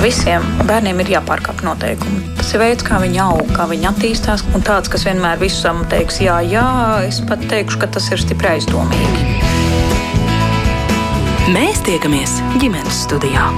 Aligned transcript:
Visiem 0.00 0.44
bērniem 0.64 1.02
ir 1.02 1.10
jāpārkāpj 1.12 1.66
noteikumi. 1.66 2.22
Tas 2.38 2.54
ir 2.54 2.62
veids, 2.62 2.84
kā 2.86 2.96
viņi 3.02 3.20
aug, 3.20 3.50
kā 3.52 3.66
viņi 3.68 3.90
attīstās. 3.90 4.46
Un 4.56 4.64
tāds, 4.64 4.88
kas 4.88 5.04
vienmēr 5.04 5.36
visam 5.42 5.82
teiks, 5.92 6.22
jā, 6.24 6.38
jā, 6.48 6.64
es 7.04 7.20
pat 7.28 7.44
teikšu, 7.52 7.82
ka 7.82 7.90
tas 7.98 8.08
ir 8.08 8.24
stipri 8.24 8.54
aizdomīgi. 8.54 9.28
Mēs 11.52 11.84
tiekamies 11.84 12.38
ģimenes 12.62 13.04
studijā. 13.04 13.50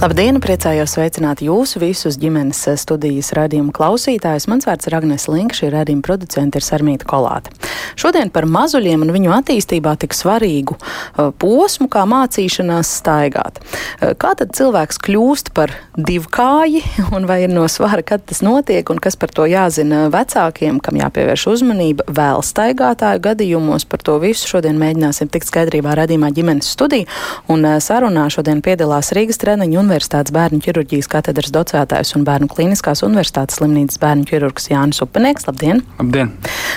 Labdien! 0.00 0.38
Priecājos 0.40 0.94
sveicināt 0.96 1.42
jūsu 1.44 1.76
visus 1.82 2.16
ģimenes 2.16 2.62
studijas 2.80 3.34
radījuma 3.36 3.68
klausītājus. 3.76 4.46
Mans 4.48 4.64
vārds 4.64 4.88
ir 4.88 4.94
Agnēs 4.96 5.26
Linka, 5.28 5.58
šī 5.58 5.68
radījuma 5.74 6.00
producente 6.06 6.56
ir 6.56 6.64
Sarmīta 6.64 7.04
Kolāte. 7.04 7.52
Šodien 8.00 8.30
par 8.32 8.46
mazuļiem 8.48 9.02
un 9.04 9.12
viņu 9.12 9.34
attīstībā 9.36 9.92
tik 10.00 10.16
svarīgu 10.16 10.78
uh, 10.78 11.28
posmu 11.36 11.90
kā 11.92 12.06
mācīšanās 12.08 12.94
staigāt. 13.02 13.60
Uh, 13.60 14.14
kā 14.16 14.30
tad 14.40 14.54
cilvēks 14.56 15.02
kļūst 15.04 15.52
par 15.52 15.74
divkāji 16.00 16.80
un 17.18 17.28
vai 17.28 17.42
ir 17.44 17.52
no 17.52 17.66
svara, 17.68 18.00
kad 18.00 18.24
tas 18.24 18.40
notiek 18.40 18.88
un 18.88 19.02
kas 19.04 19.20
par 19.20 19.34
to 19.36 19.44
jāzina 19.52 20.06
vecākiem, 20.14 20.80
kam 20.80 20.96
jāpievērš 20.96 21.44
uzmanība 21.52 22.08
vēl 22.08 22.40
staigātāju 22.40 23.20
gadījumos. 23.28 23.84
Par 23.84 24.00
to 24.08 24.16
visu 24.24 24.48
šodien 24.54 24.80
mēģināsim 24.80 25.28
tikt 25.28 25.52
skaidrībā 25.52 25.92
radījumā 26.00 26.32
ģimenes 26.40 26.72
studiju 26.72 27.04
un 27.52 27.68
uh, 27.68 27.76
sarunā 27.84 28.30
šodien 28.32 28.64
piedalās 28.64 29.12
Rīgas 29.12 29.44
treniņu 29.44 29.82
un 29.84 29.89
Universitātes 29.90 30.30
bērnu 30.34 30.60
ķirurģijas 30.62 31.08
katedras 31.10 31.50
docētājs 31.54 32.14
un 32.14 32.22
Bērnu 32.28 32.46
klīniskās 32.52 33.02
universitātes 33.02 33.58
slimnīcas 33.58 33.98
bērnu 33.98 34.28
ķirurgs 34.30 34.70
Jānis 34.70 35.02
Upenieks. 35.02 35.48
Labdien! 35.50 35.82
Labdien! 35.98 36.30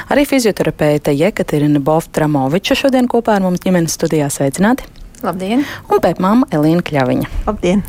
Arī 0.10 0.26
fizioterapeite 0.26 1.14
Jekaterina 1.14 1.84
Bovtramoviča 1.84 2.80
šodien 2.80 3.12
kopā 3.12 3.38
ar 3.38 3.46
mums 3.46 3.62
ģimenes 3.62 4.00
studijā 4.00 4.32
sveicināti! 4.34 5.03
Labdien! 5.24 5.62
Un 5.88 6.02
pētmāma 6.04 6.50
Elīna 6.52 6.84
Kļaviņa. 6.84 7.30
Labdien! 7.48 7.80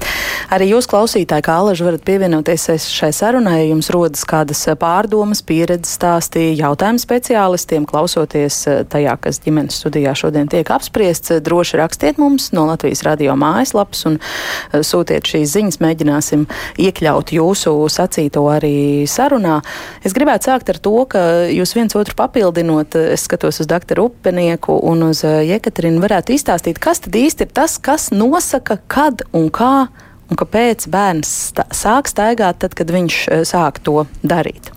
Arī 0.55 0.69
jūs, 0.69 0.87
klausītāji, 0.87 1.43
kā 1.43 1.57
alaži 1.59 1.83
varat 1.83 2.05
pievienoties 2.07 2.69
šai 2.93 3.09
sarunai, 3.17 3.57
ja 3.57 3.71
jums 3.73 3.89
rodas 3.91 4.23
kādas 4.29 4.61
pārdomas, 4.79 5.41
pieredzes 5.43 5.97
stāstī, 5.99 6.53
jautājumu 6.55 7.03
speciālistiem, 7.03 7.89
klausoties 7.91 8.59
eh, 8.71 8.83
tajā, 8.87 9.17
kas 9.25 9.41
ģimenes 9.43 9.81
studijā 9.81 10.13
šodien 10.15 10.47
tiek 10.53 10.71
apspriests, 10.71 11.33
droši 11.43 11.81
rakstiet 11.81 12.21
mums 12.23 12.53
no 12.55 12.69
Latvijas 12.69 13.03
radio 13.07 13.35
mājaslapas 13.41 14.05
un 14.13 14.21
eh, 14.21 14.85
sūtiet 14.87 15.27
šīs 15.27 15.57
ziņas, 15.57 15.81
mēģināsim 15.83 16.47
iekļaut 16.87 17.35
jūsu 17.35 17.75
sacīto 17.91 18.45
arī 18.53 19.09
sarunā. 19.11 19.59
Es 20.07 20.15
gribētu 20.15 20.53
sākt 20.53 20.71
ar 20.71 20.79
to, 20.79 20.95
ka 21.11 21.25
jūs 21.51 21.75
viens 21.75 21.99
otru 21.99 22.15
papildinot, 22.23 22.95
es 23.17 23.27
skatos 23.27 23.59
uz 23.65 23.71
doktoru 23.75 24.07
Upenieku 24.13 24.79
un 24.87 25.09
uz 25.11 25.27
eh, 25.27 25.43
Jekaterinu, 25.51 25.99
varētu 26.05 26.39
izstāstīt, 26.39 26.79
kas 26.79 27.03
tad 27.03 27.24
īsti 27.25 27.49
ir 27.49 27.55
tas, 27.57 27.79
kas 27.83 28.11
nosaka, 28.15 28.79
kad 28.89 29.25
un 29.33 29.51
kā 29.55 29.89
un 30.31 30.41
kāpēc 30.41 30.89
bērns 30.91 31.35
stā, 31.51 31.67
sāk 31.75 32.09
staigāt 32.11 32.63
tad, 32.65 32.77
kad 32.79 32.91
viņš 32.93 33.21
eh, 33.29 33.45
sāk 33.49 33.83
to 33.85 34.05
darīt. 34.23 34.73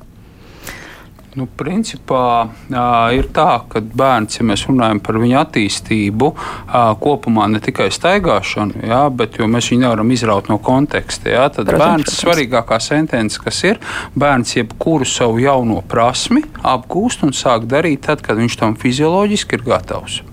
Nu, 1.37 1.45
principā 1.45 2.47
uh, 2.49 2.79
ir 3.13 3.27
tā, 3.29 3.59
ka 3.69 3.77
bērns, 3.77 4.39
ja 4.39 4.45
mēs 4.49 4.63
runājam 4.65 4.97
par 5.05 5.19
viņa 5.21 5.43
attīstību, 5.43 6.31
uh, 6.33 6.87
kopumā 6.97 7.45
ne 7.53 7.61
tikai 7.61 7.91
staigāšanu, 7.93 8.81
jā, 8.89 9.03
bet 9.13 9.37
mēs 9.45 9.67
viņu 9.69 9.83
nevaram 9.83 10.13
izraut 10.15 10.49
no 10.49 10.57
konteksta. 10.57 11.29
Jā, 11.35 11.43
tad 11.53 11.69
protams, 11.69 11.83
bērns 11.83 12.07
protams. 12.07 12.23
svarīgākā 12.23 12.79
sentence, 12.81 13.37
kas 13.43 13.61
ir, 13.69 13.77
bērns 14.17 14.55
jebkuru 14.57 15.05
savu 15.05 15.37
jauno 15.43 15.83
prasmi 15.85 16.41
apgūst 16.65 17.27
un 17.29 17.37
sāk 17.37 17.69
darīt 17.69 18.07
tad, 18.09 18.25
kad 18.25 18.41
viņš 18.41 18.57
tam 18.57 18.73
fizioloģiski 18.81 19.59
ir 19.59 19.67
gatavs. 19.69 20.23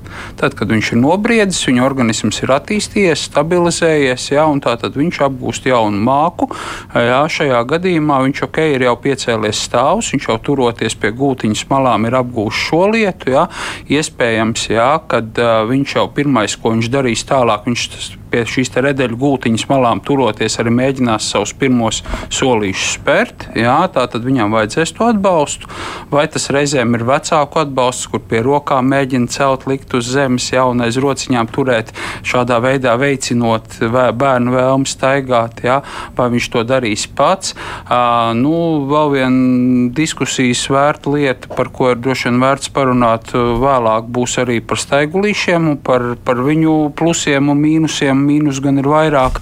Tad, 0.40 0.56
kad 0.58 0.70
viņš 0.72 0.92
ir 0.94 1.00
nobriedzis, 1.00 1.62
viņa 1.68 1.84
organisms 1.86 2.40
ir 2.42 2.52
attīstījies, 2.54 3.26
stabilizējies, 3.30 4.28
jā, 4.34 4.46
un 4.50 4.62
tad 4.64 4.84
viņš 4.94 5.20
apgūst 5.28 5.68
jaunu 5.68 6.00
māku. 6.04 6.48
Jā, 6.94 7.22
šajā 7.30 7.62
gadījumā 7.74 8.20
viņš 8.26 8.44
ok, 8.48 8.60
ir 8.74 8.86
jau 8.88 8.96
piecēlies 9.04 9.62
stāvus, 9.68 10.12
viņš 10.14 10.28
jau 10.30 10.38
turoties 10.50 10.98
pie 11.00 11.12
gultiņas 11.14 11.66
malām 11.70 12.08
ir 12.08 12.18
apgūst 12.20 12.68
šo 12.68 12.84
lietu. 12.94 13.34
Jā. 13.34 13.46
Iespējams, 13.92 14.68
jā, 14.74 14.90
kad 15.10 15.40
uh, 15.40 15.62
viņš 15.70 15.96
jau 15.98 16.08
pirmais, 16.14 16.58
ko 16.58 16.74
viņš 16.74 16.92
darīs 16.92 17.26
tālāk, 17.28 17.68
viņš 17.68 17.88
pie 18.34 18.42
šīs 18.50 18.72
redeļu 18.74 19.18
gultiņas 19.20 19.68
malām 19.70 20.02
turoties, 20.04 20.58
arī 20.58 20.72
mēģinās 20.74 21.30
savus 21.30 21.54
pirmos 21.58 22.02
solīšus 22.34 22.96
spērt. 22.98 23.46
Jā, 23.58 23.76
tā 23.94 24.06
tad 24.10 24.26
viņam 24.26 24.54
vajadzēs 24.54 24.94
to 24.96 25.06
atbalstu. 25.12 25.70
Vai 26.10 26.26
tas 26.30 26.50
reizēm 26.54 26.96
ir 26.98 27.06
vecāku 27.06 27.62
atbalsts, 27.62 28.08
kur 28.10 28.22
pie 28.26 28.42
rokām 28.44 28.90
mēģina 28.90 29.30
celt, 29.30 29.68
likt 29.70 29.94
uz 29.94 30.10
zemes, 30.10 30.48
jau 30.50 30.66
un 30.72 30.82
aiz 30.84 30.98
rociņām 31.00 31.50
turēt, 31.54 31.92
šādā 32.26 32.58
veidā 32.64 32.96
veicinot 32.98 33.78
bērnu 33.94 34.54
vēlmu 34.56 34.90
staigāt, 34.90 35.62
jā, 35.66 35.78
vai 36.18 36.28
viņš 36.34 36.50
to 36.50 36.64
darīs 36.66 37.06
pats. 37.06 37.54
Uh, 37.54 38.32
nu, 38.38 38.54
vēl 38.90 39.14
viena 39.14 39.88
diskusijas 39.94 40.64
vērta 40.72 41.12
lieta, 41.14 41.50
par 41.54 41.70
ko 41.74 41.92
ir 41.92 42.00
droši 42.02 42.30
vien 42.30 42.42
vērts 42.42 42.72
parunāt 42.74 43.30
vēlāk, 43.34 44.10
būs 44.14 44.38
arī 44.42 44.60
par 44.64 44.80
staigulīšiem 44.80 45.70
un 45.74 45.78
par, 45.84 46.14
par 46.24 46.42
viņu 46.44 46.74
plusiem 46.98 47.52
un 47.52 47.60
mīnusiem 47.62 48.23
mīnus 48.24 48.62
gan 48.64 48.80
ir 48.82 48.88
vairāk. 48.90 49.40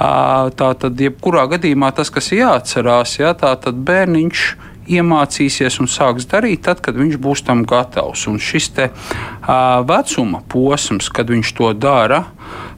Tā 0.00 0.70
tad, 0.80 0.96
jebkurā 0.96 1.44
gadījumā 1.50 1.90
tas, 1.92 2.08
kas 2.12 2.30
jāatcerās, 2.32 3.18
ja, 3.20 3.34
tā 3.36 3.52
tad 3.60 3.82
bērniņš 3.84 4.44
iemācīsies 4.90 5.76
un 5.82 5.90
sāks 5.90 6.26
darīt, 6.30 6.64
tad, 6.66 6.80
kad 6.84 6.96
viņš 6.98 7.18
būs 7.22 7.44
tam 7.46 7.62
gatavs. 7.68 8.26
Un 8.30 8.40
šis 8.42 8.70
te, 8.76 8.88
uh, 8.90 9.82
vecuma 9.86 10.42
posms, 10.50 11.10
kad 11.14 11.30
viņš 11.30 11.52
to 11.58 11.72
dara, 11.78 12.24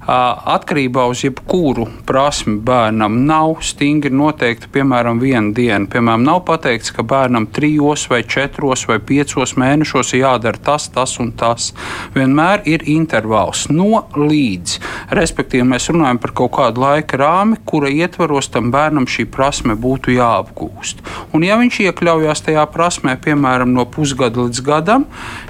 atkarībā 0.02 1.04
uz 1.06 1.20
jebkuru 1.22 1.86
prasmi 2.06 2.56
bērnam 2.58 3.20
nav 3.26 3.60
stingri 3.62 4.10
noteikta, 4.10 4.66
piemēram, 4.74 5.20
viena 5.22 5.52
diena. 5.54 5.86
Piemēram, 5.86 6.24
nav 6.26 6.42
pateikts, 6.48 6.90
ka 6.90 7.04
bērnam 7.06 7.46
trijos 7.46 8.08
vai 8.10 8.22
četros 8.26 8.88
vai 8.90 8.98
piecos 8.98 9.54
mēnešos 9.54 10.14
ir 10.16 10.24
jādara 10.24 10.58
tas, 10.58 10.88
tas 10.90 11.18
un 11.22 11.30
tas. 11.38 11.70
Vienmēr 12.16 12.66
ir 12.66 12.82
intervāls 12.90 13.68
no 13.70 14.08
līdz. 14.16 14.81
Respektīvi, 15.12 15.64
mēs 15.68 15.90
runājam 15.92 16.20
par 16.22 16.32
kaut 16.36 16.54
kādu 16.56 16.82
laika 16.84 17.18
rāmi, 17.20 17.58
kura 17.68 17.90
ietvaros 17.92 18.48
tam 18.52 18.70
bērnam 18.72 19.04
šī 19.10 19.26
prasme 19.32 19.76
būtu 19.78 20.14
jāapgūst. 20.16 21.02
Un, 21.36 21.44
ja 21.44 21.58
viņš 21.60 21.82
iekļaujas 21.86 22.46
tajā 22.48 22.64
prasmē, 22.72 23.18
piemēram, 23.20 23.74
no 23.76 23.84
pusgada 23.84 24.46
līdz 24.46 24.62
gadam, 24.64 25.04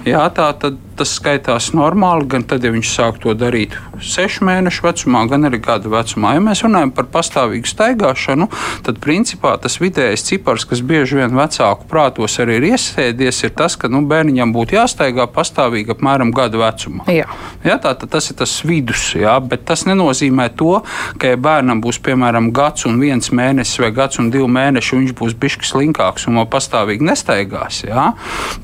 jā, 0.08 0.24
tā, 0.34 0.50
tad 0.58 0.80
tas 0.96 1.12
skaitās 1.16 1.70
normāli, 1.76 2.26
gan 2.30 2.44
tad, 2.46 2.64
ja 2.64 2.72
viņš 2.72 2.90
sāk 2.92 3.18
to 3.22 3.32
darīt 3.38 3.74
sešu 4.02 4.44
mēnešu 4.46 4.84
vecumā, 4.84 5.24
gan 5.30 5.48
arī 5.48 5.60
gada 5.62 5.90
vecumā. 5.90 6.34
Ja 6.36 6.42
mēs 6.44 6.62
runājam 6.66 6.92
par 6.94 7.08
pastāvīgu 7.12 7.70
staigāšanu, 7.70 8.48
tad 8.86 9.00
principā 9.02 9.54
tas 9.62 9.78
vidējais 9.82 10.24
cipars, 10.28 10.66
kas 10.68 10.82
bieži 10.84 11.20
vien 11.20 11.34
vecāku 11.36 11.88
prātos 11.90 12.38
arī 12.42 12.58
ir 12.60 12.68
iesēdies, 12.72 13.42
ir 13.46 13.54
tas, 13.58 13.76
ka 13.78 13.90
nu, 13.92 14.02
bērniņam 14.10 14.54
būtu 14.54 14.78
jāstaigā 14.78 15.26
pastāvīgi 15.32 15.94
apmēram 15.96 16.32
gada 16.34 16.60
vecumā. 16.60 17.08
Jā. 17.12 17.28
Jā, 17.64 17.78
tā, 17.82 17.94
tas 18.02 18.30
ir 18.30 18.38
tas 18.42 18.58
vidus, 18.66 19.12
jā, 19.18 19.38
bet 19.52 19.66
tas 19.68 19.84
nenozīmē 19.88 20.48
to, 20.56 20.80
ka 21.20 21.34
ja 21.34 21.38
bērnam 21.40 21.82
būs 21.84 22.00
piemēram 22.04 22.50
gads 22.56 22.86
un 22.88 22.96
viens 23.02 23.28
mēnesis 23.34 23.82
vai 23.82 23.92
gads 23.94 24.20
un 24.22 24.30
divi 24.32 24.48
mēneši, 24.48 24.96
viņš 24.98 25.14
būs 25.18 25.36
bišķi 25.42 25.68
slinkāks 25.68 26.28
un 26.30 26.40
vēl 26.40 26.48
pastāvīgi 26.52 27.04
nestaigās. 27.04 27.82
Jā. 27.84 28.12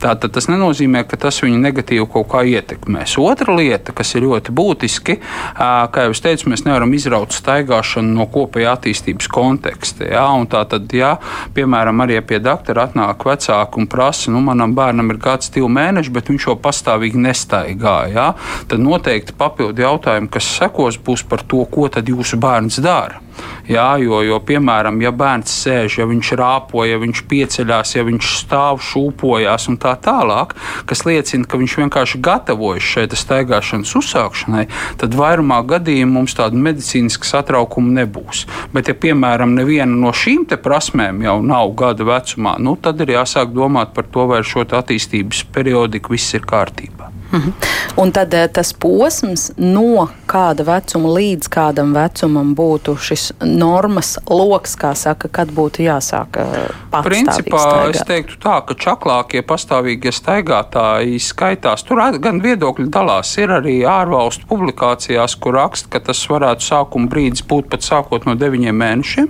Tā, 0.00 0.14
tas 0.24 0.48
nenozīmē, 0.48 1.04
ka 1.08 1.18
tas 1.20 1.42
viņu 1.44 1.60
negatīvi 1.60 2.06
kaut 2.12 2.30
kā 2.32 2.44
ietekmēs. 2.48 3.18
Otra 3.20 3.56
lieta, 3.58 3.92
kas 3.96 4.14
ir 4.16 4.24
ļoti 4.24 4.54
būtiski, 4.56 5.18
kā 5.58 6.06
jau 6.06 6.14
es 6.14 6.24
teicu, 6.24 6.48
mēs 6.52 6.64
nevaram 6.64 6.94
izraut 6.96 7.36
staigāšanu 7.36 8.16
no 8.16 8.28
kopējā 8.32 8.76
attīstības 8.78 9.28
konteksta. 9.32 10.08
Ja? 10.08 10.26
Tā 10.48 10.64
tad, 10.70 10.88
ja 10.96 11.16
piemēram, 11.56 12.00
arī 12.04 12.20
pie 12.24 12.40
doktora 12.42 12.86
atnāk 12.88 13.26
vecāki 13.28 13.82
un 13.82 13.90
prasa, 13.90 14.32
nu, 14.32 14.40
manam 14.44 14.72
bērnam 14.78 15.12
ir 15.12 15.20
gads, 15.22 15.52
divi 15.52 15.68
mēneši, 15.76 16.14
bet 16.14 16.32
viņš 16.32 16.48
jau 16.48 16.56
pastāvīgi 16.64 17.20
nestaigā, 17.28 17.98
ja? 18.14 18.28
tad 18.70 18.82
noteikti 18.84 19.36
papildu 19.38 19.84
jautājumi, 19.84 20.30
kas 20.32 20.48
sekos, 20.78 20.98
būs 21.02 21.26
par 21.28 21.42
to, 21.42 21.64
ko 21.66 21.88
tad 21.88 22.08
jūsu 22.08 22.38
bērns 22.38 22.78
dara. 22.80 23.20
Jā, 23.68 23.98
jo, 24.02 24.20
jo, 24.22 24.38
piemēram, 24.42 25.00
ja 25.00 25.12
bērns 25.12 25.52
sēž, 25.62 25.98
ja 26.00 26.06
viņš 26.06 26.32
rāpo, 26.38 26.82
ja 26.84 26.98
viņš 26.98 27.22
pieceļās, 27.28 27.94
ja 27.94 28.02
viņš 28.02 28.30
stāv, 28.40 28.80
šūpojas 28.82 29.68
un 29.70 29.76
tā 29.78 29.94
tālāk, 29.94 30.54
kas 30.86 31.04
liecina, 31.06 31.46
ka 31.46 31.58
viņš 31.58 31.76
vienkārši 31.78 32.18
gatavojas 32.18 32.82
šeit 32.82 33.14
staigāšanas 33.14 33.94
uzsākšanai, 34.00 34.66
tad 34.98 35.14
vairumā 35.14 35.60
gadījumā 35.62 36.18
mums 36.18 36.34
tāda 36.34 36.58
medicīniska 36.58 37.28
satraukuma 37.28 38.00
nebūs. 38.00 38.46
Bet, 38.74 38.90
ja, 38.90 38.96
piemēram, 38.98 39.54
neviena 39.58 39.92
no 39.92 40.10
šīm 40.10 40.48
prasmēm 40.48 41.22
jau 41.22 41.38
nav 41.42 41.74
gada 41.78 42.06
vecumā, 42.08 42.56
nu, 42.58 42.74
tad 42.80 42.98
ir 43.04 43.14
jāsāk 43.18 43.54
domāt 43.54 43.94
par 43.94 44.10
to, 44.10 44.26
vai 44.30 44.42
ar 44.42 44.48
šo 44.48 44.66
attīstības 44.66 45.46
periodiku 45.54 46.16
viss 46.16 46.34
ir 46.34 46.48
kārtībā. 46.48 47.17
Mhm. 47.32 47.52
Un 47.96 48.12
tad 48.12 48.34
eh, 48.34 48.46
tas 48.48 48.70
posms 48.72 49.50
no 49.56 50.06
kāda 50.30 50.64
vecuma 50.64 51.10
līdz 51.12 51.48
kādam 51.52 51.90
vecumam 51.96 52.54
būtu 52.56 52.94
šis 53.04 53.24
normas 53.42 54.14
lokus, 54.30 54.76
kā 54.80 54.94
saka, 54.96 55.28
kad 55.28 55.52
būtu 55.52 55.84
jāsāk 55.84 56.38
eh, 56.40 56.54
pats. 56.92 57.08
Principā 57.08 57.60
staigāt. 57.64 57.98
es 57.98 58.06
teiktu 58.08 58.38
tā, 58.44 58.60
ka 58.68 58.76
čaklākie 58.78 59.42
pastāvīgie 59.44 60.14
staigātāji 60.14 61.20
skaitās. 61.20 61.84
Tur 61.84 62.00
gan 62.22 62.40
viedokļi 62.44 62.88
dalās. 62.94 63.34
Ir 63.42 63.52
arī 63.58 63.82
ārvalstu 63.84 64.48
publikācijās, 64.48 65.36
kur 65.36 65.58
raksta, 65.58 65.92
ka 65.92 66.04
tas 66.08 66.24
varētu 66.30 66.64
sākuma 66.64 67.12
brīdis 67.12 67.44
būt 67.44 67.68
pat 67.74 67.84
sākot 67.84 68.24
no 68.24 68.38
deviņiem 68.38 68.82
mēnešiem. 68.84 69.28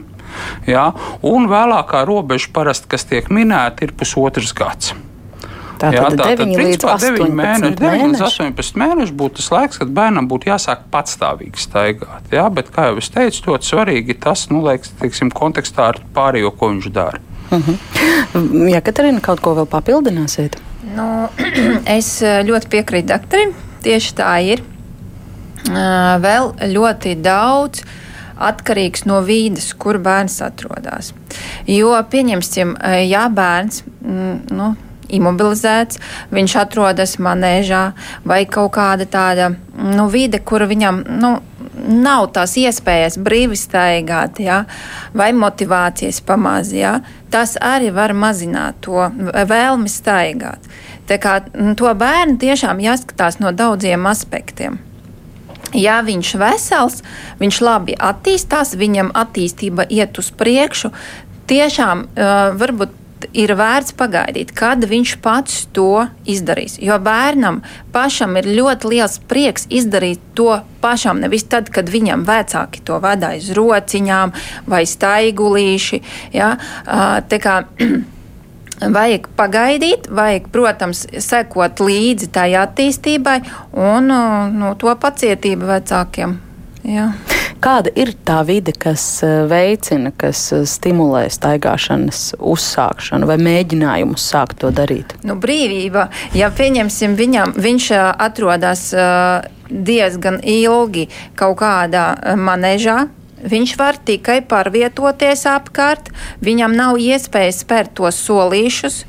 Jā, 0.69 0.91
un 1.25 1.49
vēlākā 1.51 2.05
robeža 2.07 2.53
parasti, 2.55 2.93
kas 2.93 3.09
tiek 3.09 3.33
minēta, 3.33 3.89
ir 3.89 3.97
pusotrs 3.97 4.53
gads. 4.55 4.95
Tā 5.79 5.91
tad 5.95 6.17
tā, 6.19 6.29
9 6.35 6.39
tad, 6.39 6.53
līdz 6.59 6.87
18 6.93 7.35
mēneši. 7.39 7.75
9 7.79 8.07
līdz 8.13 8.25
18 8.29 8.81
mēneši 8.83 9.17
būtu 9.21 9.41
tas 9.41 9.51
laiks, 9.55 9.81
kad 9.83 9.93
bērnam 9.95 10.29
būtu 10.31 10.51
jāsāk 10.51 10.87
patstāvīgi 10.93 11.63
staigāt. 11.63 12.33
Jā, 12.35 12.49
bet, 12.55 12.73
kā 12.75 12.91
jau 12.91 12.99
es 13.03 13.11
teicu, 13.15 13.45
ļoti 13.53 13.71
svarīgi 13.73 14.19
tas, 14.23 14.49
nu, 14.53 14.63
liekas, 14.67 14.95
teiksim, 15.03 15.31
kontekstā 15.35 15.93
ar 15.95 16.01
pārējo, 16.17 16.55
ko 16.59 16.73
viņš 16.75 16.91
dara. 16.95 17.23
Uh 17.49 17.59
mhm. 17.59 17.77
-huh. 18.35 18.73
Ja 18.75 18.81
Katrīna 18.81 19.21
kaut 19.25 19.41
ko 19.41 19.55
vēl 19.55 19.67
papildināsiet? 19.67 20.59
Nu, 20.97 21.29
es 21.99 22.23
eh, 22.23 22.43
ļoti 22.45 22.69
piekrītu 22.69 23.13
doktoram. 23.13 23.55
Tieši 23.83 24.15
tā 24.19 24.35
ir. 24.43 24.65
Eh, 25.69 26.19
vēl 26.23 26.53
ļoti 26.75 27.15
daudz 27.23 27.83
atkarīgs 28.39 29.05
no 29.11 29.19
vīdes, 29.27 29.73
kur 29.79 29.99
bērns 29.99 30.39
atrodas. 30.47 31.13
Jo, 31.67 31.97
pieņemsim, 32.11 32.77
eh, 32.81 33.09
ja 33.09 33.27
bērns 33.29 33.83
mm, 34.01 34.37
nu, 34.55 34.75
imobilizēts, 35.09 36.01
viņš 36.35 36.57
atrodas 36.63 37.17
manēžā 37.23 37.85
vai 38.29 38.45
kaut 38.47 38.75
kāda 38.77 39.07
tāda 39.09 39.53
nu, 39.79 40.09
vide, 40.13 40.41
kur 40.41 40.67
viņam 40.69 41.05
nu, 41.21 41.37
nav 41.89 42.29
tās 42.35 42.57
iespējas 42.59 43.19
brīvi 43.23 43.57
staigāt, 43.59 44.41
ja, 44.43 44.63
vai 45.17 45.31
motivācijas 45.37 46.21
pamaz, 46.27 46.73
ja, 46.75 46.99
tas 47.33 47.57
arī 47.61 47.93
var 47.95 48.15
mazināt 48.17 48.83
to 48.85 49.09
vēlmi 49.49 49.91
staigāt. 49.93 50.69
Tā 51.09 51.17
kā 51.23 51.39
to 51.49 51.95
bērnu 51.97 52.37
tiešām 52.41 52.83
jāskatās 52.85 53.41
no 53.41 53.55
daudziem 53.57 54.05
aspektiem. 54.11 54.79
Ja 55.77 55.99
viņš 56.05 56.35
ir 56.35 56.41
vesels, 56.41 57.03
viņš 57.41 57.61
labi 57.65 57.97
attīstās, 57.97 58.77
viņam 58.81 59.13
attīstība 59.17 59.85
iet 59.93 60.17
uz 60.21 60.31
priekšu, 60.33 60.93
tiešām 61.49 62.07
varbūt 62.61 62.95
ir 63.33 63.55
vērts 63.59 63.95
pagaidīt, 63.99 64.53
kad 64.57 64.85
viņš 64.89 65.15
pats 65.25 65.65
to 65.77 66.07
izdarīs. 66.29 66.77
Jo 66.83 66.99
bērnam 67.03 67.63
pašam 67.95 68.37
ir 68.41 68.51
ļoti 68.59 68.93
liels 68.93 69.19
prieks 69.31 69.67
izdarīt 69.71 70.23
to 70.39 70.61
pašam, 70.83 71.23
nevis 71.25 71.49
tad, 71.51 71.73
kad 71.75 71.91
viņam 71.91 72.27
vecāki 72.29 72.85
to 72.87 73.01
vada 73.03 73.35
aiz 73.35 73.51
rociņām 73.57 74.35
vai 74.69 74.85
staigulīši. 74.87 76.03
Ja? 76.37 76.55
Kā 77.39 77.59
Vajag 78.79 79.25
pagaidīt, 79.35 80.07
vajag, 80.15 80.45
protams, 80.55 81.01
sekot 81.25 81.81
līdzi 81.83 82.29
tai 82.31 82.53
attīstībai 82.61 83.41
un 83.75 84.07
no 84.55 84.71
to 84.79 84.95
pacietību 85.03 85.67
vecākiem. 85.73 86.39
Jā. 86.87 87.11
Kāda 87.59 87.91
ir 87.99 88.13
tā 88.23 88.39
vide, 88.47 88.71
kas 88.71 89.03
eh, 89.27 89.43
veicina, 89.51 90.13
kas 90.15 90.45
eh, 90.55 90.63
stimulē 90.69 91.25
staigāšanas 91.33 92.37
uzsākšanu 92.39 93.27
vai 93.27 93.35
mēģinājumus 93.43 94.27
sākt 94.31 94.61
to 94.63 94.71
darīt? 94.75 95.17
Nu, 95.27 95.35
brīvība, 95.43 96.07
ja 96.39 96.53
pieņemsim 96.55 97.17
viņam, 97.19 97.57
viņš 97.59 97.91
eh, 97.97 98.05
atrodas 98.29 98.85
diezgan 99.69 100.39
ilgi 100.47 101.09
kaut 101.39 101.59
kādā 101.65 102.11
manēžā, 102.39 103.07
Viņš 103.39 103.73
var 103.79 103.95
tikai 104.03 104.41
pārvietoties 104.51 105.45
apkārt, 105.47 106.09
viņam 106.43 106.73
nav 106.75 106.97
iespējas 106.99 107.61
spērt 107.63 107.93
tos 107.95 108.17
solīšus, 108.27 109.05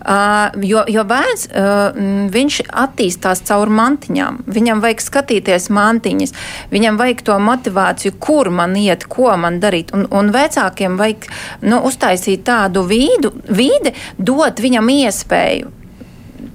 Uh, 0.00 0.50
jo, 0.66 0.82
jo 0.90 1.04
bērns 1.08 1.46
uh, 1.50 1.96
viņš 2.32 2.60
attīstās 2.84 3.42
caur 3.48 3.72
mantiņām. 3.72 4.42
Viņam 4.56 4.82
vajag 4.84 5.04
skatīties 5.04 5.70
mantiņas, 5.74 6.34
viņam 6.72 7.00
vajag 7.00 7.24
to 7.26 7.38
motivāciju, 7.42 8.16
kur 8.22 8.50
man 8.54 8.76
iet, 8.80 9.08
ko 9.10 9.32
man 9.40 9.60
darīt. 9.62 9.94
Un, 9.96 10.06
un 10.10 10.30
vecākiem 10.34 10.98
vajag 11.00 11.30
nu, 11.66 11.80
uztaisīt 11.88 12.46
tādu 12.46 12.86
vīdu, 12.86 13.34
vīdi, 13.48 13.94
dot 14.18 14.62
viņam 14.62 14.94
iespēju 15.00 15.74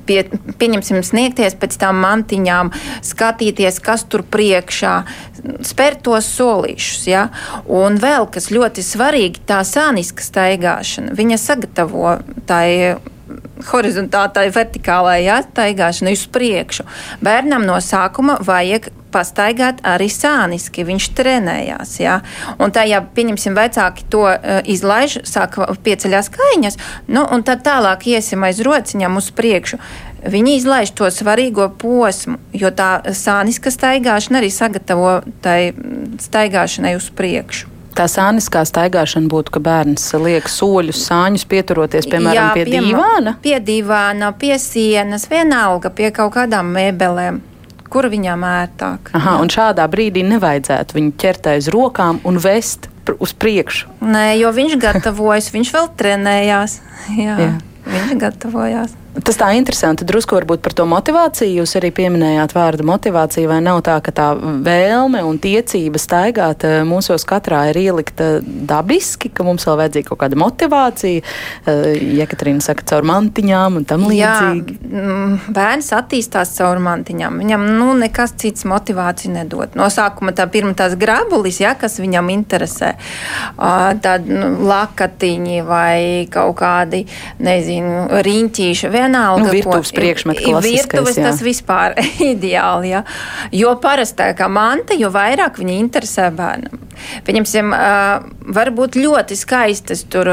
pie, 0.08 0.24
pieņemsim, 0.62 1.02
sniegties 1.06 1.56
pēc 1.62 1.78
tām 1.82 2.02
mantiņām, 2.04 2.72
skatīties, 3.06 3.80
kas 3.84 4.06
tur 4.10 4.26
priekšā, 4.28 4.96
spērt 5.68 6.04
tos 6.08 6.28
solīšus. 6.36 7.08
Ja? 7.12 7.28
Un 7.66 8.00
vēl 8.02 8.28
kas 8.34 8.52
ļoti 8.54 8.86
svarīgi, 8.86 9.46
tā 9.50 9.62
sāniska 9.68 10.26
staigāšana. 10.26 11.16
Viņa 11.18 11.40
sagatavo 11.42 12.20
tai 12.50 12.98
horizontālai, 13.72 14.50
vertikālai 14.54 15.20
jāstaigāšanai 15.26 16.16
uz 16.18 16.26
priekšu. 16.32 16.88
Bērnam 17.24 17.66
no 17.68 17.78
sākuma 17.84 18.40
vajag 18.46 18.92
pastaigāt 19.12 19.82
arī 19.88 20.08
sāniski. 20.12 20.86
Viņš 20.88 21.10
trenējās. 21.18 21.96
Ja? 22.02 22.20
Un 22.62 22.74
tā, 22.74 22.86
ja 22.90 23.02
pieņemsim, 23.04 23.58
vecāki 23.58 24.08
to 24.12 24.24
uh, 24.30 24.62
izlaiž, 24.64 25.22
sāk 25.28 25.60
pieceļās 25.84 26.32
kaiņas, 26.34 26.80
nu, 27.12 27.26
un 27.26 27.44
tad 27.48 27.66
tālāk 27.68 28.08
iesim 28.12 28.48
aiz 28.48 28.62
rociņām 28.66 29.20
uz 29.20 29.32
priekšu. 29.36 29.82
Viņi 30.32 30.56
izlaiž 30.60 30.92
to 30.94 31.10
svarīgo 31.10 31.66
posmu, 31.82 32.38
jo 32.54 32.70
tā 32.78 32.92
sāniska 33.18 33.74
staigāšana 33.74 34.38
arī 34.42 34.52
sagatavo 34.54 35.16
tai 35.42 35.74
staigāšanai 36.22 36.94
uz 37.00 37.10
priekšu. 37.18 37.71
Tā 38.02 38.08
sāniskā 38.10 38.64
staigāšana 38.66 39.30
būtu, 39.30 39.52
ka 39.54 39.60
bērns 39.62 40.08
liek 40.24 40.48
soļus, 40.50 41.04
sāņus 41.06 41.44
pieturoties, 41.46 42.08
piemēram, 42.10 42.34
Jā, 42.34 42.46
pie, 42.56 42.64
pie 42.66 42.80
divāna. 42.82 43.34
Pie 43.44 43.60
divāna, 43.62 44.32
pie 44.42 44.56
sienas, 44.58 45.28
vienalga 45.30 45.92
pie 45.94 46.10
kaut 46.16 46.34
kādām 46.34 46.74
mēbelēm 46.74 47.38
kur 47.92 48.08
viņam 48.10 48.46
ērtāk. 48.48 49.12
Aha, 49.20 49.36
un 49.44 49.52
šādā 49.52 49.86
brīdī 49.92 50.24
nevajadzētu 50.24 50.98
viņu 50.98 51.14
ķert 51.22 51.52
aiz 51.52 51.68
rokām 51.76 52.22
un 52.26 52.40
vest 52.42 52.88
uz 53.22 53.36
priekšu. 53.38 53.92
Nē, 54.02 54.40
jo 54.40 54.50
viņš 54.56 54.78
gatavojas, 54.82 55.52
viņš 55.54 55.74
vēl 55.76 55.92
trenējās. 56.02 56.80
Jā, 57.22 57.38
Jā. 57.38 57.52
Viņš 57.86 58.18
gatavojās. 58.24 58.98
Tas 59.12 59.36
tā 59.36 59.50
interesanti. 59.60 60.06
Drusku 60.08 60.38
varbūt 60.38 60.62
par 60.64 60.72
to 60.72 60.86
motivāciju. 60.88 61.60
Jūs 61.60 61.74
arī 61.76 61.90
pieminējāt 61.92 62.54
vārdu 62.56 62.86
motivācija, 62.88 63.50
vai 63.50 63.58
nav 63.64 63.82
tā, 63.84 63.98
ka 64.00 64.14
tā 64.16 64.28
vēlme 64.40 65.20
un 65.28 65.36
tiecība 65.42 66.00
staigāt 66.00 66.64
eh, 66.64 66.78
mūsos 66.88 67.26
katrā 67.28 67.66
ir 67.74 67.80
ielikta 67.82 68.30
dabiski, 68.42 69.28
ka 69.36 69.44
mums 69.44 69.68
vēl 69.68 69.82
vajadzīga 69.82 70.08
kaut 70.08 70.22
kāda 70.22 70.40
motivācija. 70.40 71.24
Eh, 71.24 71.82
Jekaterina 72.22 72.64
saka, 72.64 72.86
caur 72.88 73.08
mantiņām 73.10 73.82
un 73.82 73.88
tam 73.90 74.06
līdzīgi. 74.08 74.78
Jā, 74.80 74.94
mm, 75.02 75.52
bērns 75.60 75.92
attīstās 75.98 76.56
caur 76.56 76.80
mantiņām. 76.88 77.42
Viņam 77.44 77.68
nu, 77.82 77.90
nekas 78.00 78.38
cits 78.40 78.64
motivāciju 78.70 79.34
nedod. 79.36 79.76
No 79.76 79.90
sākuma 79.92 80.32
tā 80.38 80.48
pirmā 80.48 80.72
tās 80.80 80.96
grabulis, 80.96 81.60
ja, 81.60 81.74
kas 81.76 82.00
viņam 82.00 82.32
interesē, 82.32 82.94
tad 83.60 84.32
nu, 84.32 84.54
lakatiņi 84.72 85.62
vai 85.68 86.00
kaut 86.32 86.56
kādi, 86.64 87.04
nezinu, 87.44 88.08
riņķīši 88.24 88.96
vienalga, 89.02 89.48
nu, 89.48 89.52
virtuves 89.54 89.92
priekšmets, 89.96 90.46
virtuves 90.66 91.18
jā. 91.18 91.26
tas 91.28 91.42
vispār 91.44 91.98
ideāli, 92.32 92.94
jā. 92.94 93.04
Jo 93.56 93.76
parastākā 93.82 94.48
manta, 94.52 94.98
jo 94.98 95.12
vairāk 95.14 95.60
viņa 95.62 95.78
interesē 95.82 96.30
bērnam. 96.36 96.80
Pieņemsim, 97.26 97.72
var 98.56 98.72
būt 98.76 98.98
ļoti 99.00 99.38
skaistas 99.40 100.04
tur 100.12 100.30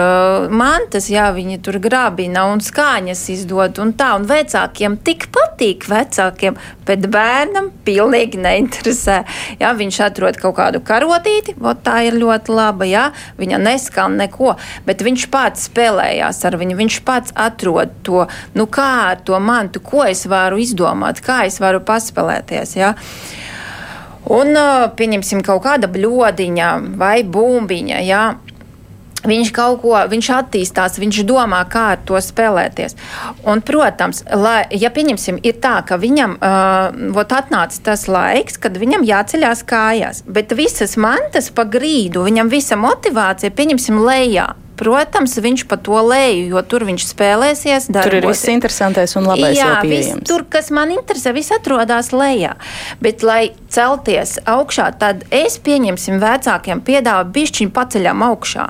mantas, 0.52 1.08
jā, 1.12 1.28
viņi 1.34 1.60
tur 1.64 1.78
grābina 1.82 2.44
un 2.52 2.62
skāņas 2.64 3.22
izdod 3.34 3.80
un 3.82 3.94
tā, 3.98 4.12
un 4.18 4.26
vecākiem 4.28 4.98
tik 5.04 5.28
patīk 5.34 5.88
vecākiem, 5.88 6.58
bet 6.88 7.06
bērnam 7.12 7.70
pilnīgi 7.86 8.40
neinteresē. 8.42 9.18
Jā, 9.62 9.72
viņš 9.78 10.00
atrod 10.08 10.40
kaut 10.40 10.58
kādu 10.58 10.82
karotīti, 10.84 11.56
ot 11.60 11.82
tā 11.86 12.00
ir 12.08 12.18
ļoti 12.20 12.54
laba, 12.54 12.88
jā, 12.88 13.08
viņa 13.40 13.60
neskan 13.62 14.18
neko, 14.20 14.54
bet 14.88 15.04
viņš 15.06 15.28
pats 15.32 15.68
spēlējās 15.70 16.42
ar 16.48 16.58
viņu, 16.60 16.78
viņš 16.78 17.00
pats 17.08 17.34
atrod 17.38 17.94
to 18.06 18.26
nu, 18.58 18.66
kā 18.70 18.90
ar 19.12 19.22
to 19.24 19.38
mantu, 19.40 19.82
ko 19.84 20.04
es 20.08 20.26
varu 20.30 20.58
izdomāt, 20.62 21.22
kā 21.24 21.44
es 21.48 21.60
varu 21.62 21.80
paspēlēties. 21.86 22.74
Ja? 22.78 22.92
Un 24.28 24.58
pieņemsim 24.98 25.40
kaut 25.46 25.64
kāda 25.64 25.88
bļodiņa 25.90 26.74
vai 27.00 27.22
bumbiņa. 27.24 28.02
Ja? 28.04 28.22
Viņš 29.26 29.48
kaut 29.50 29.80
ko, 29.82 29.96
viņš 30.06 30.28
attīstās, 30.30 30.98
viņš 31.02 31.24
domā, 31.26 31.64
kā 31.70 31.88
ar 31.96 32.02
to 32.06 32.20
spēlēties. 32.22 32.94
Un, 33.50 33.64
protams, 33.66 34.22
lai, 34.30 34.60
ja 34.78 34.92
pieņemsim, 34.94 35.40
ir 35.42 35.58
tā, 35.62 35.80
ka 35.88 35.98
viņam 35.98 36.36
uh, 36.38 37.24
atnāca 37.24 37.82
tas 37.90 38.06
laiks, 38.06 38.60
kad 38.62 38.78
viņam 38.78 39.02
jāceļās 39.08 39.64
kājās, 39.66 40.22
bet 40.22 40.54
visas 40.54 40.94
mantas 41.00 41.50
pa 41.50 41.66
grīdu, 41.66 42.22
viņam 42.28 42.52
visa 42.52 42.78
motivācija, 42.78 43.50
pieņemsim, 43.58 43.98
lejā 44.06 44.52
protams, 44.78 45.36
viņš 45.42 45.66
pa 45.70 45.78
to 45.82 45.98
leju, 46.06 46.48
jo 46.54 46.62
tur 46.62 46.86
viņš 46.88 47.06
spēlēsies. 47.10 47.88
Darbos. 47.90 48.08
Tur 48.08 48.18
ir 48.20 48.28
viss 48.30 48.50
interesantais 48.52 49.16
un 49.18 49.28
labais 49.28 49.58
Jā, 49.58 49.78
viss, 49.84 50.14
tur, 50.28 50.46
kas 50.50 50.72
man 50.74 50.94
interesē, 50.94 51.34
viss 51.36 51.54
atrodas 51.54 52.12
lejā. 52.14 52.54
Bet, 53.04 53.24
lai 53.26 53.52
celties 53.72 54.38
augšā, 54.48 54.90
tad 55.00 55.26
es 55.34 55.58
pieņemsim 55.62 56.20
vecākiem 56.22 56.84
piedāvāju 56.86 57.32
bišķiņu 57.34 57.74
paceļam 57.74 58.28
augšā. 58.30 58.68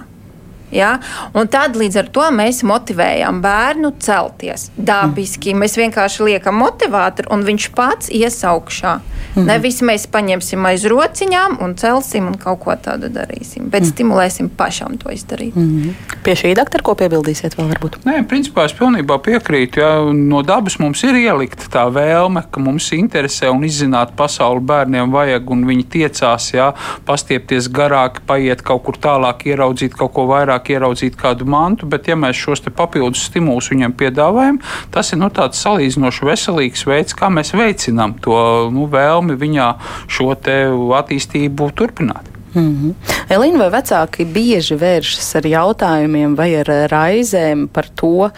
Ja? 0.74 0.96
Un 1.36 1.48
tad 1.50 1.76
līdz 1.78 2.00
ar 2.02 2.10
to 2.12 2.26
mēs 2.34 2.62
motivējam 2.66 3.40
bērnu 3.44 3.92
celties 4.02 4.68
dabiski. 4.76 5.54
Mēs 5.56 5.78
vienkārši 5.80 6.26
liekam 6.26 6.58
motivātoru, 6.60 7.30
un 7.34 7.44
viņš 7.46 7.68
pats 7.76 8.12
ies 8.14 8.40
augšā. 8.46 8.98
Mm. 9.34 9.46
Nevis 9.48 9.80
mēs 9.86 10.06
paņemsim 10.10 10.66
aiz 10.68 10.84
rociņām 10.88 11.58
un 11.64 11.74
celsim 11.78 12.28
un 12.30 12.36
kaut 12.40 12.60
ko 12.64 12.74
tādu 12.82 13.10
darīsim, 13.12 13.68
bet 13.70 13.84
mm. 13.84 13.90
stimulēsim 13.92 14.50
pašam 14.58 14.98
to 15.00 15.12
izdarīt. 15.14 15.56
Mm. 15.56 15.94
Pie 16.26 16.34
šī 16.38 16.54
doktora, 16.58 16.84
ko 16.84 16.96
piebildīsiet 16.98 17.56
vēl 17.58 17.70
varbūt? 17.72 18.00
Nē, 18.08 18.22
principā 18.28 18.66
es 18.68 18.74
pilnībā 18.76 19.20
piekrītu. 19.24 19.82
Ja, 19.82 19.92
no 20.12 20.42
dabas 20.46 20.78
mums 20.82 21.02
ir 21.06 21.18
ielikta 21.20 21.70
tā 21.72 21.84
vēlme, 21.92 22.44
ka 22.50 22.62
mums 22.62 22.90
interesē 22.96 23.52
un 23.52 23.64
izzināt 23.68 24.14
pasauli 24.18 24.64
bērniem 24.68 25.12
vajag, 25.14 25.52
un 25.54 25.64
viņi 25.68 25.86
tiecās, 25.94 26.50
ja, 26.56 26.72
pastiepties 27.08 27.70
garāk, 27.72 28.22
paiet 28.28 28.64
kaut 28.66 28.84
kur 28.88 28.98
tālāk, 29.00 29.46
ieraudzīt 29.52 29.96
kaut 29.98 30.14
ko 30.16 30.26
vairāk 30.30 30.57
vairāk 30.58 30.70
ieraudzīt 30.74 31.16
kādu 31.16 31.46
mantu, 31.46 31.86
bet 31.86 32.08
ja 32.08 32.16
mēs 32.16 32.36
šos 32.36 32.62
papildus 32.74 33.28
stimulus 33.28 33.70
viņiem 33.70 33.94
piedāvājam, 33.94 34.60
tas 34.90 35.12
ir 35.12 35.18
nu, 35.18 35.30
tāds 35.30 35.60
salīdzinoši 35.62 36.24
veselīgs 36.24 36.86
veids, 36.86 37.14
kā 37.14 37.28
mēs 37.30 37.54
veicinām 37.54 38.18
to 38.20 38.70
nu, 38.70 38.88
vēlmi 38.88 39.36
viņā 39.38 39.74
šo 40.08 40.34
attīstību 40.34 41.72
turpināt. 41.74 42.24
Mm 42.54 42.74
-hmm. 42.74 42.94
Elīna, 43.28 43.58
vai 43.58 43.70
vecāki 43.70 44.24
bieži 44.24 44.74
vēršas 44.74 45.36
ar 45.36 45.42
jautājumiem 45.46 46.34
vai 46.34 46.54
ar 46.54 46.66
raizēm 46.90 47.68
par 47.68 47.86
to, 47.94 48.30
uh, 48.30 48.32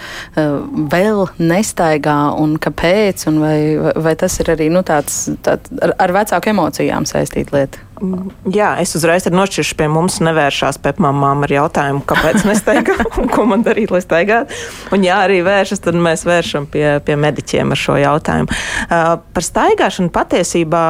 vēl 0.74 1.28
nestaigā 1.38 2.34
un 2.38 2.58
kāpēc, 2.58 3.28
un 3.28 3.40
vai, 3.40 3.78
vai 3.96 4.14
tas 4.16 4.40
ir 4.40 4.46
arī 4.46 4.70
nu, 4.70 4.82
tāds, 4.82 5.30
tāds 5.42 5.70
ar, 5.82 5.94
ar 5.98 6.12
vecāku 6.12 6.50
emocijām 6.50 7.06
saistīta 7.06 7.56
lieta? 7.56 7.78
Mm, 8.00 8.30
jā, 8.54 8.70
es 8.80 8.94
uzreiz 8.96 9.26
nošķiršu 9.28 9.76
pie 9.76 9.88
mums, 9.92 10.20
nevēršās 10.24 10.78
pēpmāmām 10.80 11.44
ar 11.44 11.52
jautājumu, 11.52 12.00
kāpēc 12.08 12.46
nestaigā 12.48 12.96
un 13.20 13.28
ko 13.32 13.44
man 13.50 13.64
darīt, 13.66 13.92
lai 13.92 14.00
staigātu. 14.04 14.56
Un 14.96 15.04
jā, 15.04 15.18
arī 15.26 15.42
vēršas, 15.44 15.84
tad 15.84 15.98
mēs 16.00 16.24
vēršam 16.28 16.70
pie, 16.72 16.86
pie 17.04 17.18
mediķiem 17.20 17.76
ar 17.76 17.80
šo 17.80 17.98
jautājumu. 18.00 18.56
Uh, 18.88 19.12
par 19.36 19.46
staigāšanu 19.46 20.12
patiesībā. 20.16 20.84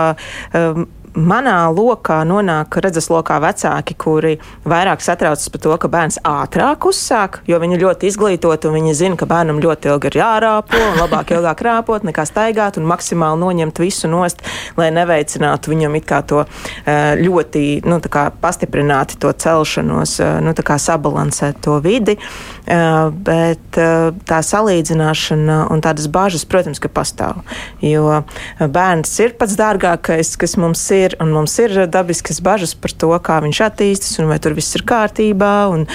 Um, 0.55 0.89
manā 1.15 1.57
lokā 1.75 2.21
nonāk 2.27 2.77
redzeslokā 2.85 3.41
vecāki, 3.43 3.97
kuri 3.99 4.37
vairāk 4.69 5.03
satraucas 5.03 5.49
par 5.51 5.63
to, 5.65 5.73
ka 5.81 5.91
bērns 5.91 6.21
ātrāk 6.27 6.87
uzsāk, 6.91 7.41
jo 7.51 7.59
viņi 7.61 7.81
ļoti 7.81 8.11
izglītoti 8.11 8.69
un 8.69 8.77
viņi 8.79 8.95
zina, 8.97 9.19
ka 9.19 9.29
bērnam 9.31 9.61
ļoti 9.63 9.91
ilgi 9.91 10.11
ir 10.11 10.19
jārāpo 10.21 10.79
un 10.79 11.01
labāk 11.01 11.33
ilgāk 11.37 11.65
rāpot 11.67 12.07
nekā 12.07 12.27
staigāt 12.29 12.79
un 12.79 12.87
maksimāli 12.91 13.41
noņemt 13.43 13.83
visu 13.83 14.11
nost, 14.11 14.45
lai 14.79 14.91
neveicinātu 14.95 15.73
viņam 15.73 15.99
it 15.99 16.07
kā 16.11 16.23
to 16.27 16.45
eh, 16.45 17.19
ļoti 17.19 17.65
nu, 17.89 18.01
kā 18.11 18.29
pastiprināti 18.43 19.19
to 19.21 19.33
celšanos, 19.33 20.17
eh, 20.23 20.39
nu, 20.45 20.55
kā 20.55 20.79
sabalansēt 20.79 21.61
to 21.65 21.79
vidi. 21.83 22.17
Eh, 22.71 23.11
bet 23.11 23.79
tā 24.31 24.41
salīdzināšana 24.45 25.63
un 25.73 25.83
tādas 25.83 26.07
bažas, 26.13 26.45
protams, 26.49 26.81
ka 26.83 26.91
pastāv, 26.93 27.41
jo 27.83 28.23
bērns 28.61 29.13
ir 29.25 29.35
pats 29.39 29.57
dārgākais, 29.59 30.35
kas 30.41 30.57
mums 30.61 30.83
ir 30.95 31.00
ir, 31.01 31.17
un 31.23 31.33
mums 31.35 31.57
ir 31.63 31.75
dabiskas 31.91 32.41
bažas 32.45 32.75
par 32.79 32.95
to, 32.95 33.11
kā 33.25 33.41
viņš 33.45 33.63
attīstās, 33.67 34.19
un 34.23 34.31
vai 34.31 34.39
tur 34.43 34.57
viss 34.59 34.77
ir 34.79 34.85
kārtībā, 34.89 35.55
un, 35.73 35.87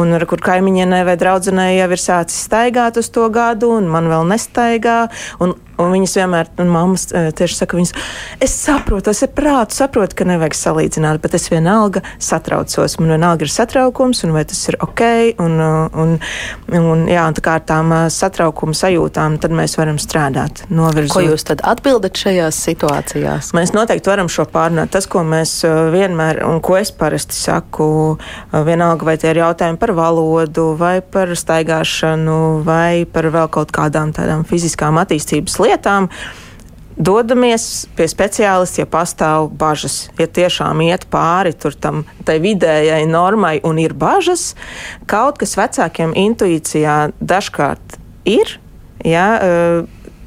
un 0.00 0.16
ar 0.16 0.26
kur 0.30 0.42
kaimiņienei 0.44 1.04
vai 1.06 1.18
draudzenei 1.20 1.76
jau 1.78 1.90
ir 1.94 2.02
sācis 2.02 2.46
staigāt 2.48 3.00
uz 3.00 3.10
to 3.14 3.28
gadu, 3.34 3.74
un 3.78 3.90
man 3.92 4.10
vēl 4.12 4.26
nestaigā. 4.32 5.04
Un, 5.44 5.56
Un 5.80 5.90
viņas 5.90 6.16
vienmēr, 6.20 6.50
un 6.62 6.70
mammas 6.70 7.08
e, 7.10 7.26
tieši 7.34 7.58
saka, 7.58 7.78
viņas, 7.78 7.92
es 8.44 8.54
saprotu, 8.54 9.10
es 9.10 9.24
prātu 9.34 9.74
saprotu, 9.74 10.14
ka 10.20 10.26
nevajag 10.28 10.54
salīdzināt, 10.58 11.18
bet 11.24 11.34
es 11.34 11.48
vienalga 11.50 12.04
satraucos. 12.22 12.98
Man 13.00 13.14
vienalga 13.16 13.46
ir 13.46 13.50
satraukums, 13.50 14.22
un 14.26 14.34
vai 14.36 14.44
tas 14.48 14.60
ir 14.70 14.78
ok, 14.84 15.02
un, 15.42 15.58
un, 15.58 16.14
un, 16.78 17.04
jā, 17.10 17.24
un 17.26 17.36
tā 17.36 17.44
kā 17.44 17.56
ar 17.58 17.64
tām 17.66 17.90
e, 17.96 18.00
satraukuma 18.14 18.76
sajūtām, 18.78 19.40
tad 19.42 19.56
mēs 19.56 19.74
varam 19.80 19.98
strādāt. 20.02 20.62
Novirzot. 20.70 21.16
Ko 21.16 21.24
jūs 21.26 21.46
tad 21.50 21.64
atbildat 21.66 22.22
šajās 22.22 22.60
situācijās? 22.68 23.50
Mēs 23.58 23.74
noteikti 23.74 24.12
varam 24.12 24.30
šo 24.30 24.46
pārnāt. 24.50 24.92
Tas, 24.94 25.08
ko 25.10 25.24
mēs 25.26 25.56
vienmēr, 25.94 26.44
un 26.46 26.62
ko 26.64 26.78
es 26.78 26.94
parasti 26.94 27.34
saku, 27.34 27.88
vienalga 28.54 29.10
vai 29.10 29.16
tie 29.18 29.32
ir 29.34 29.42
jautājumi 29.42 29.80
par 29.80 29.94
valodu, 29.98 30.70
vai 30.78 31.00
par 31.02 31.34
staigāšanu, 31.34 32.38
vai 32.66 33.04
par 33.10 33.28
vēl 33.34 33.50
kaut 33.52 33.74
kādām 33.74 34.14
tādām 34.14 34.46
fiziskām 34.48 35.02
attīstības 35.02 35.58
lietām. 35.58 35.63
Dodamies 36.94 37.88
pie 37.98 38.06
speciālista, 38.06 38.84
ja 38.84 38.86
pastāv 38.86 39.48
bažas. 39.58 40.12
Ja 40.14 40.28
tiešām 40.30 40.78
iet 40.86 41.08
pāri 41.10 41.50
tam 41.82 42.04
vidējai 42.22 43.02
normai 43.10 43.56
un 43.66 43.80
ir 43.82 43.96
bažas, 43.98 44.52
kaut 45.10 45.40
kas 45.42 45.56
vecākiem 45.58 46.14
intuīcijā 46.14 47.10
dažkārt 47.18 47.98
ir. 48.30 48.60
Ja, 49.02 49.26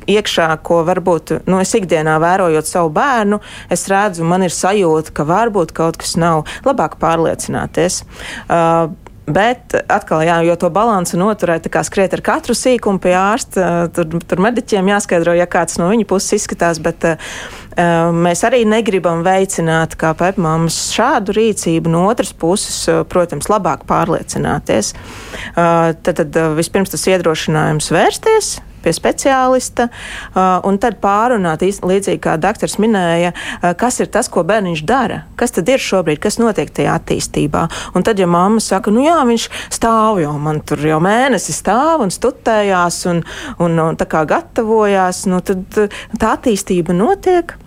iekšā, 0.08 0.50
ko 0.64 0.82
varbūt 0.88 1.38
nu, 1.48 1.62
es 1.64 1.72
ikdienā 1.78 2.18
vērojot 2.24 2.68
savu 2.68 2.92
bērnu, 2.96 3.40
es 3.74 3.88
redzu, 3.92 4.28
man 4.28 4.44
ir 4.44 4.54
sajūta, 4.54 5.16
ka 5.16 5.28
varbūt 5.28 5.72
kaut 5.76 6.00
kas 6.04 6.16
nav. 6.20 6.46
Labāk 6.68 7.00
pārliecināties. 7.02 8.04
Uh, 8.48 8.92
Bet 9.28 9.76
atkal, 9.92 10.22
jā, 10.24 10.38
jo 10.48 10.54
to 10.56 10.70
balansu 10.72 11.18
noturēt, 11.20 11.66
kā 11.72 11.82
skriet 11.84 12.14
ar 12.16 12.22
katru 12.24 12.56
sīkumu 12.56 13.02
pie 13.04 13.12
ārsta, 13.20 13.88
tur, 13.92 14.22
tur 14.24 14.40
mediķiem 14.46 14.88
jāskaidro, 14.94 15.34
ja 15.36 15.44
kāds 15.52 15.76
no 15.82 15.90
viņa 15.92 16.06
puses 16.08 16.38
izskatās, 16.38 16.80
bet 16.80 17.04
uh, 17.10 17.18
mēs 18.16 18.46
arī 18.48 18.62
negribam 18.64 19.26
veicināt 19.28 19.98
kā 20.00 20.14
pepmāmas 20.16 20.78
šādu 20.96 21.36
rīcību. 21.36 21.92
No 21.92 22.06
otras 22.08 22.32
puses, 22.32 22.86
protams, 23.12 23.52
labāk 23.52 23.84
pārliecināties. 23.90 24.94
Uh, 24.96 25.92
tad, 26.00 26.24
tad 26.24 26.40
vispirms 26.56 26.96
tas 26.96 27.04
iedrošinājums 27.12 27.92
vērsties 27.92 28.56
pie 28.84 28.94
speciālista 28.96 29.88
un 30.68 30.80
tad 30.82 31.00
pārunāt, 31.04 31.64
līdzīgi 31.64 32.22
kā 32.24 32.38
doktors 32.42 32.78
minēja, 32.82 33.34
kas 33.80 34.00
ir 34.04 34.12
tas, 34.14 34.30
ko 34.32 34.44
bērniņš 34.48 34.84
dara, 34.88 35.24
kas 35.40 35.56
tad 35.56 35.70
ir 35.72 35.84
šobrīd, 35.84 36.22
kas 36.24 36.40
notiek 36.42 36.72
tajā 36.74 36.96
attīstībā. 37.00 37.68
Un 37.98 38.06
tad, 38.08 38.22
ja 38.22 38.30
mamma 38.30 38.64
saka, 38.64 38.94
nu 38.94 39.06
jā, 39.06 39.18
viņš 39.28 39.50
stāv 39.78 40.22
jau, 40.24 40.34
man 40.42 40.62
tur 40.68 40.82
jau 40.86 41.00
mēnesi 41.04 41.56
stāv 41.56 42.06
un 42.06 42.14
studējās 42.14 43.04
un, 43.12 43.24
un, 43.64 43.80
un 43.90 44.00
tā 44.00 44.10
kā 44.10 44.26
gatavojās, 44.30 45.26
nu 45.32 45.42
tad 45.46 45.66
tā 46.18 46.36
attīstība 46.38 46.96
notiek 46.98 47.58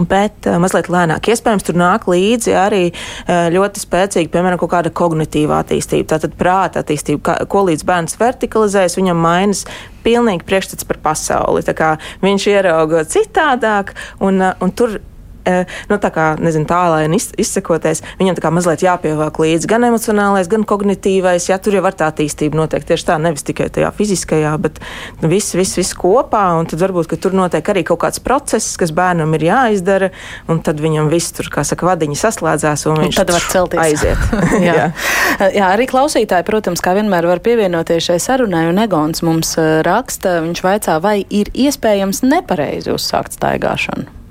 bet 0.00 0.48
uh, 0.48 0.56
mazliet 0.62 0.88
lēnāk. 0.92 1.28
Iespējams, 1.32 1.66
tur 1.66 1.78
nāk 1.80 2.08
līdzi 2.10 2.56
arī 2.56 2.82
uh, 2.92 3.48
ļoti 3.52 3.82
spēcīga, 3.82 4.32
piemēram, 4.32 4.60
kaut 4.62 4.72
kāda 4.74 4.92
kognitīva 4.94 5.60
attīstība, 5.62 6.14
tātad 6.14 6.36
prāta 6.40 6.82
attīstība, 6.82 7.22
kā, 7.28 7.38
ko 7.52 7.66
līdz 7.68 7.86
bērns 7.88 8.18
vertikalizēs, 8.20 8.98
viņam 9.00 9.20
mainas 9.22 9.64
pilnīgi 10.02 10.48
priekšstats 10.48 10.88
par 10.88 11.02
pasauli. 11.04 11.64
Viņš 12.22 12.50
ierauga 12.50 13.04
citādāk, 13.08 13.96
un, 14.24 14.40
uh, 14.40 14.56
un 14.64 14.76
tur 14.76 14.98
Eh, 14.98 15.11
nu, 15.44 15.98
tā 16.02 16.10
kā, 16.14 16.26
nezinu, 16.42 16.66
tālēni 16.70 17.18
izsakoties, 17.42 18.02
viņam 18.20 18.38
tā 18.38 18.44
kā 18.44 18.52
mazliet 18.54 18.84
jāpievāk 18.84 19.40
līdzi 19.42 19.70
gan 19.70 19.86
emocionālais, 19.88 20.50
gan 20.50 20.66
kognitīvais. 20.68 21.48
Jā, 21.50 21.58
tur 21.62 21.76
jau 21.76 21.82
var 21.84 21.96
tā 21.98 22.10
attīstība 22.12 22.58
notiek 22.58 22.86
tieši 22.86 23.08
tā, 23.08 23.18
nevis 23.22 23.46
tikai 23.46 23.68
tajā 23.72 23.90
fiziskajā, 23.96 24.52
bet 24.62 24.80
viss, 25.20 25.56
viss, 25.58 25.78
viss 25.78 25.96
kopā. 25.98 26.44
Un 26.60 26.68
tad 26.70 26.82
varbūt, 26.82 27.16
tur 27.22 27.36
notiek 27.36 27.72
arī 27.72 27.84
kaut 27.86 28.02
kāds 28.04 28.22
process, 28.22 28.76
kas 28.80 28.94
bērnam 28.94 29.34
ir 29.38 29.46
jāizdara, 29.48 30.12
un 30.50 30.62
tad 30.64 30.80
viņam 30.82 31.10
viss 31.12 31.34
tur, 31.36 31.50
kā 31.52 31.66
saka, 31.66 31.88
vadiņi 31.92 32.18
saslēdzās, 32.18 32.86
un 32.90 33.02
viņš 33.04 33.18
un 33.18 33.20
tad 33.20 33.34
var 33.34 33.48
celties. 33.54 33.82
Aiziet. 33.82 34.26
jā. 34.68 34.76
jā. 34.78 35.50
jā, 35.58 35.68
arī 35.68 35.88
klausītāji, 35.90 36.46
protams, 36.48 36.82
kā 36.84 36.94
vienmēr 36.98 37.28
var 37.30 37.42
pievienoties 37.44 38.10
šai 38.10 38.18
sarunai, 38.22 38.66
un 38.70 38.80
Egons 38.82 39.24
mums 39.26 39.54
eh, 39.60 39.80
raksta, 39.86 40.40
viņš 40.46 40.64
vaicā, 40.64 40.98
vai 41.02 41.20
ir 41.28 41.52
iespējams 41.52 42.24
nepareizi 42.26 42.94
uzsākt 42.94 43.38
staigāšanu. 43.38 44.21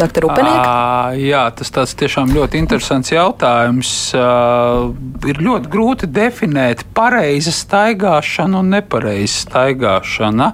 Dr. 0.00 0.24
Upeniek? 0.30 0.54
À, 0.56 1.12
jā, 1.12 1.42
tas 1.52 1.68
tāds 1.74 1.92
tiešām 1.98 2.30
ļoti 2.32 2.60
interesants 2.60 3.12
jautājums. 3.12 3.90
Uh, 4.16 4.94
ir 5.28 5.40
ļoti 5.44 5.68
grūti 5.70 6.08
definēt 6.08 6.86
pareizi 6.96 7.52
staigāšanu 7.52 8.62
un 8.62 8.70
nepareizi 8.74 9.42
staigāšana, 9.42 10.46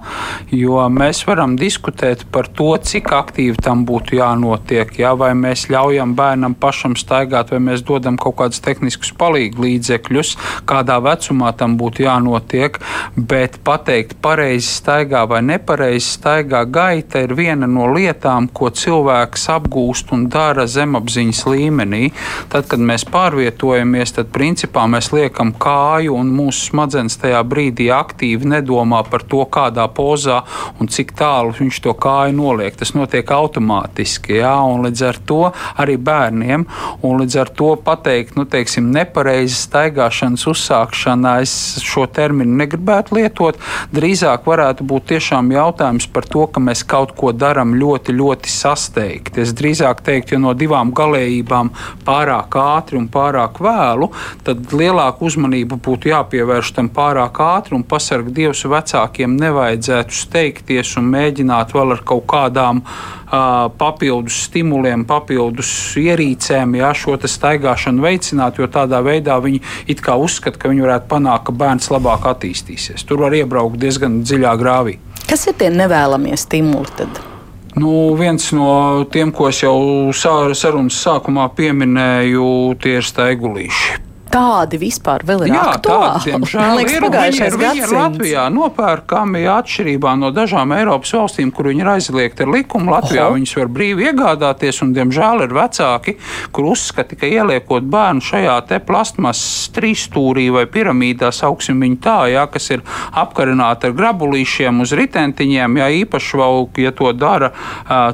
jo 0.51 0.81
mēs 0.91 1.23
varam 1.29 1.55
diskutēt 1.61 2.25
par 2.35 2.51
to, 2.59 2.73
cik 2.77 3.13
aktīvi 3.15 3.63
tam 3.63 3.85
būtu 3.87 4.19
jānotiek. 4.19 4.91
Jā, 4.99 5.15
vai 5.19 5.31
mēs 5.39 5.69
ļaujam 5.71 6.17
bērnam 6.19 6.57
pašam 6.59 6.97
staigāt, 6.99 7.55
vai 7.55 7.63
mēs 7.69 7.85
dodam 7.87 8.19
kaut 8.19 8.39
kādus 8.41 8.63
tehniskus 8.65 9.13
palīgu 9.17 9.63
līdzekļus, 9.67 10.35
kādā 10.67 10.99
vecumā 11.05 11.53
tam 11.59 11.79
būtu 11.79 12.07
jānotiek, 12.09 12.81
bet 13.17 13.61
pateikt 13.67 14.19
pareizi 14.25 14.73
staigā 14.81 15.23
vai 15.31 15.43
nepareizi 15.47 16.17
staigā 16.17 16.65
gaita 16.67 17.23
ir 17.23 17.37
viena 17.39 17.71
no 17.71 17.87
lietām, 17.95 18.51
ko 18.51 18.73
cilvēks 18.75 19.36
cilvēks 19.37 19.49
apgūst 19.53 20.13
un 20.13 20.27
dara 20.29 20.67
zemapziņas 20.67 21.45
līmenī. 21.47 22.13
Tad, 22.51 22.67
kad 22.71 22.81
mēs 22.81 23.05
pārvietojamies, 23.05 24.15
tad 24.17 24.33
principā 24.33 24.87
mēs 24.89 25.13
liekam 25.13 25.53
kāju 25.53 26.17
un 26.17 26.33
mūsu 26.35 26.71
smadzenes 26.71 27.17
tajā 27.21 27.43
brīdī 27.45 27.91
aktīvi 27.93 28.47
nedomā 28.47 29.05
par 29.09 29.23
to, 29.23 29.45
kādā 29.47 29.87
pozā 29.89 30.43
un 30.81 30.89
cik 30.89 31.15
tālu 31.17 31.55
viņš 31.57 31.81
to 31.83 31.95
kāju 31.95 32.37
noliek. 32.37 32.77
Tas 32.77 32.95
notiek 32.95 33.27
automātiski, 33.31 34.41
jā, 34.41 34.57
un 34.65 34.87
līdz 34.87 35.03
ar 35.07 35.21
to 35.27 35.43
arī 35.77 35.97
bērniem, 35.97 36.67
un 37.03 37.21
līdz 37.21 37.39
ar 37.41 37.53
to 37.57 37.75
pateikt, 37.77 38.37
nu, 38.37 38.47
teiksim, 38.47 38.91
nepareizi 38.93 39.57
staigāšanas 39.57 40.47
uzsākšanā, 40.49 41.39
es 41.45 41.83
šo 41.85 42.07
terminu 42.07 42.57
negribētu 42.63 43.19
lietot, 43.19 43.61
drīzāk 43.95 44.47
varētu 44.49 44.87
būt 44.87 45.11
tiešām 45.15 45.53
jautājums 45.55 46.09
par 46.13 46.27
to, 46.29 46.47
ka 46.51 46.63
mēs 46.63 46.85
kaut 46.87 47.15
ko 47.17 47.33
darām 47.37 47.77
ļoti, 47.79 48.15
ļoti 48.17 48.53
sasteigti. 48.53 49.26
Es 49.37 49.53
drīzāk 49.57 50.01
teiktu, 50.07 50.37
ja 50.37 50.41
no 50.43 50.53
divām 50.57 50.93
galējībām 50.97 51.73
pārāk 52.07 52.57
ātri 52.61 53.01
un 53.01 53.09
pārāk 53.13 53.61
vēlu, 53.65 54.09
tad 54.47 54.73
lielāku 54.73 55.27
uzmanību 55.29 55.81
būtu 55.83 56.13
jāpievērš 56.13 56.73
tam 56.79 56.91
pārāk 56.95 57.41
ātri 57.43 57.77
un 57.77 57.85
pasarg 57.87 58.31
Dievs 58.37 58.65
vecākiem 58.71 59.37
nevajadzētu 59.41 60.17
steigties 60.17 60.95
un 61.01 61.11
mēģināt 61.13 61.75
vēl 61.77 61.97
ar 61.97 62.03
kaut 62.07 62.27
kādām 62.31 62.83
uh, 62.83 63.67
papildus 63.79 64.45
stimuliem, 64.47 65.05
papildus 65.09 65.71
ierīcēm, 66.01 66.79
jā, 66.81 66.93
šo 66.97 67.17
staigāšanu 67.27 68.05
veicināt, 68.05 68.61
jo 68.61 68.69
tādā 68.71 69.03
veidā 69.05 69.39
viņi 69.43 69.63
it 69.91 70.03
kā 70.05 70.17
uzskata, 70.21 70.61
ka 70.61 70.73
viņi 70.73 70.87
varētu 70.87 71.11
panākt, 71.11 71.47
ka 71.49 71.57
bērns 71.57 71.91
labāk 71.93 72.29
attīstīsies. 72.33 73.07
Tur 73.07 73.27
var 73.27 73.37
iebraukt 73.37 73.81
diezgan 73.83 74.23
dziļā 74.25 74.57
grāvī. 74.61 74.99
Kas 75.27 75.49
ir 75.51 75.57
tie 75.59 75.73
nevēlamie 75.75 76.37
stimuli? 76.39 76.93
Tad? 76.97 77.36
Nu, 77.77 78.15
viens 78.17 78.53
no 78.57 79.05
tiem, 79.13 79.29
ko 79.37 79.51
es 79.51 79.61
jau 79.61 79.77
sarunas 80.17 80.97
sākumā 80.97 81.51
pieminēju, 81.59 82.49
tie 82.81 82.97
ir 83.03 83.05
staigulīši 83.05 84.06
tādi 84.33 84.79
vispār 84.81 85.25
vēl 85.27 85.47
ir 85.47 85.55
Jā, 85.55 85.63
aktuāli. 85.77 86.09
Tādi, 86.17 86.33
diemžēl, 86.33 86.73
liekas, 86.81 86.97
ir, 86.97 87.07
pagājušais 87.07 87.41
viņi 87.41 87.53
ir, 87.53 87.59
viņi 87.63 87.85
ir 87.85 87.95
Latvijā 87.97 88.47
nopērkami 88.55 89.45
atšķirībā 89.53 90.15
no 90.21 90.31
dažām 90.35 90.75
Eiropas 90.77 91.15
valstīm, 91.17 91.53
kur 91.55 91.71
viņi 91.71 91.85
ir 91.85 91.91
aizliegti 91.97 92.45
ar 92.45 92.53
likumu. 92.53 92.93
Latvijā 92.95 93.27
Oho. 93.27 93.37
viņus 93.37 93.55
var 93.61 93.71
brīvi 93.77 94.09
iegādāties, 94.11 94.81
un, 94.85 94.93
diemžēl, 94.97 95.45
ir 95.47 95.55
vecāki, 95.57 96.17
kur 96.55 96.71
uzskata, 96.73 97.19
ka 97.19 97.31
ieliekot 97.31 97.87
bērnu 97.93 98.25
šajā 98.25 98.57
te 98.71 98.81
plastmas 98.85 99.41
trīsstūrī 99.77 100.49
vai 100.55 100.67
piramīdā, 100.71 101.31
sauksim 101.35 101.81
viņu 101.85 102.01
tā, 102.05 102.19
jā, 102.33 102.47
kas 102.51 102.71
ir 102.75 102.85
apkarināta 103.17 103.91
ar 103.91 103.97
grabulīšiem 103.97 104.83
uz 104.85 104.95
ritentiņiem, 104.97 105.81
jā, 105.83 105.91
īpaši 106.03 106.41
vēl, 106.43 106.69
ja 106.83 106.93
to 106.97 107.13
dara 107.17 107.53